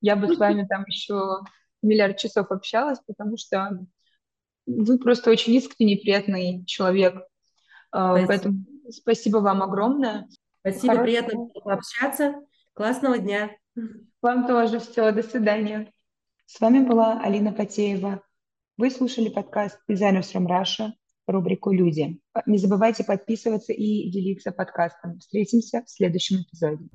Я 0.00 0.16
бы 0.16 0.34
с 0.34 0.38
вами 0.38 0.66
там 0.66 0.84
еще 0.86 1.40
миллиард 1.82 2.16
часов 2.16 2.50
общалась, 2.50 3.00
потому 3.06 3.36
что 3.36 3.78
вы 4.66 4.98
просто 4.98 5.30
очень 5.30 5.52
искренний, 5.54 5.96
приятный 5.96 6.64
человек. 6.64 7.26
А, 7.90 8.12
спасибо. 8.12 8.28
Поэтому 8.28 8.64
спасибо 8.90 9.36
вам 9.38 9.62
огромное. 9.62 10.28
Спасибо, 10.60 10.94
Хорошего... 10.94 11.04
приятно 11.04 11.60
пообщаться. 11.62 12.34
Классного 12.74 13.18
дня. 13.18 13.50
Вам 14.22 14.46
тоже 14.46 14.78
все. 14.78 15.10
До 15.10 15.24
свидания. 15.24 15.92
С 16.46 16.60
вами 16.60 16.86
была 16.86 17.20
Алина 17.20 17.52
Потеева. 17.52 18.22
Вы 18.76 18.90
слушали 18.90 19.28
подкаст 19.28 19.80
Designers 19.90 20.32
from 20.32 20.46
Russia, 20.46 20.92
рубрику 21.26 21.72
«Люди». 21.72 22.20
Не 22.46 22.58
забывайте 22.58 23.02
подписываться 23.02 23.72
и 23.72 24.08
делиться 24.10 24.52
подкастом. 24.52 25.18
Встретимся 25.18 25.82
в 25.84 25.90
следующем 25.90 26.36
эпизоде. 26.42 26.88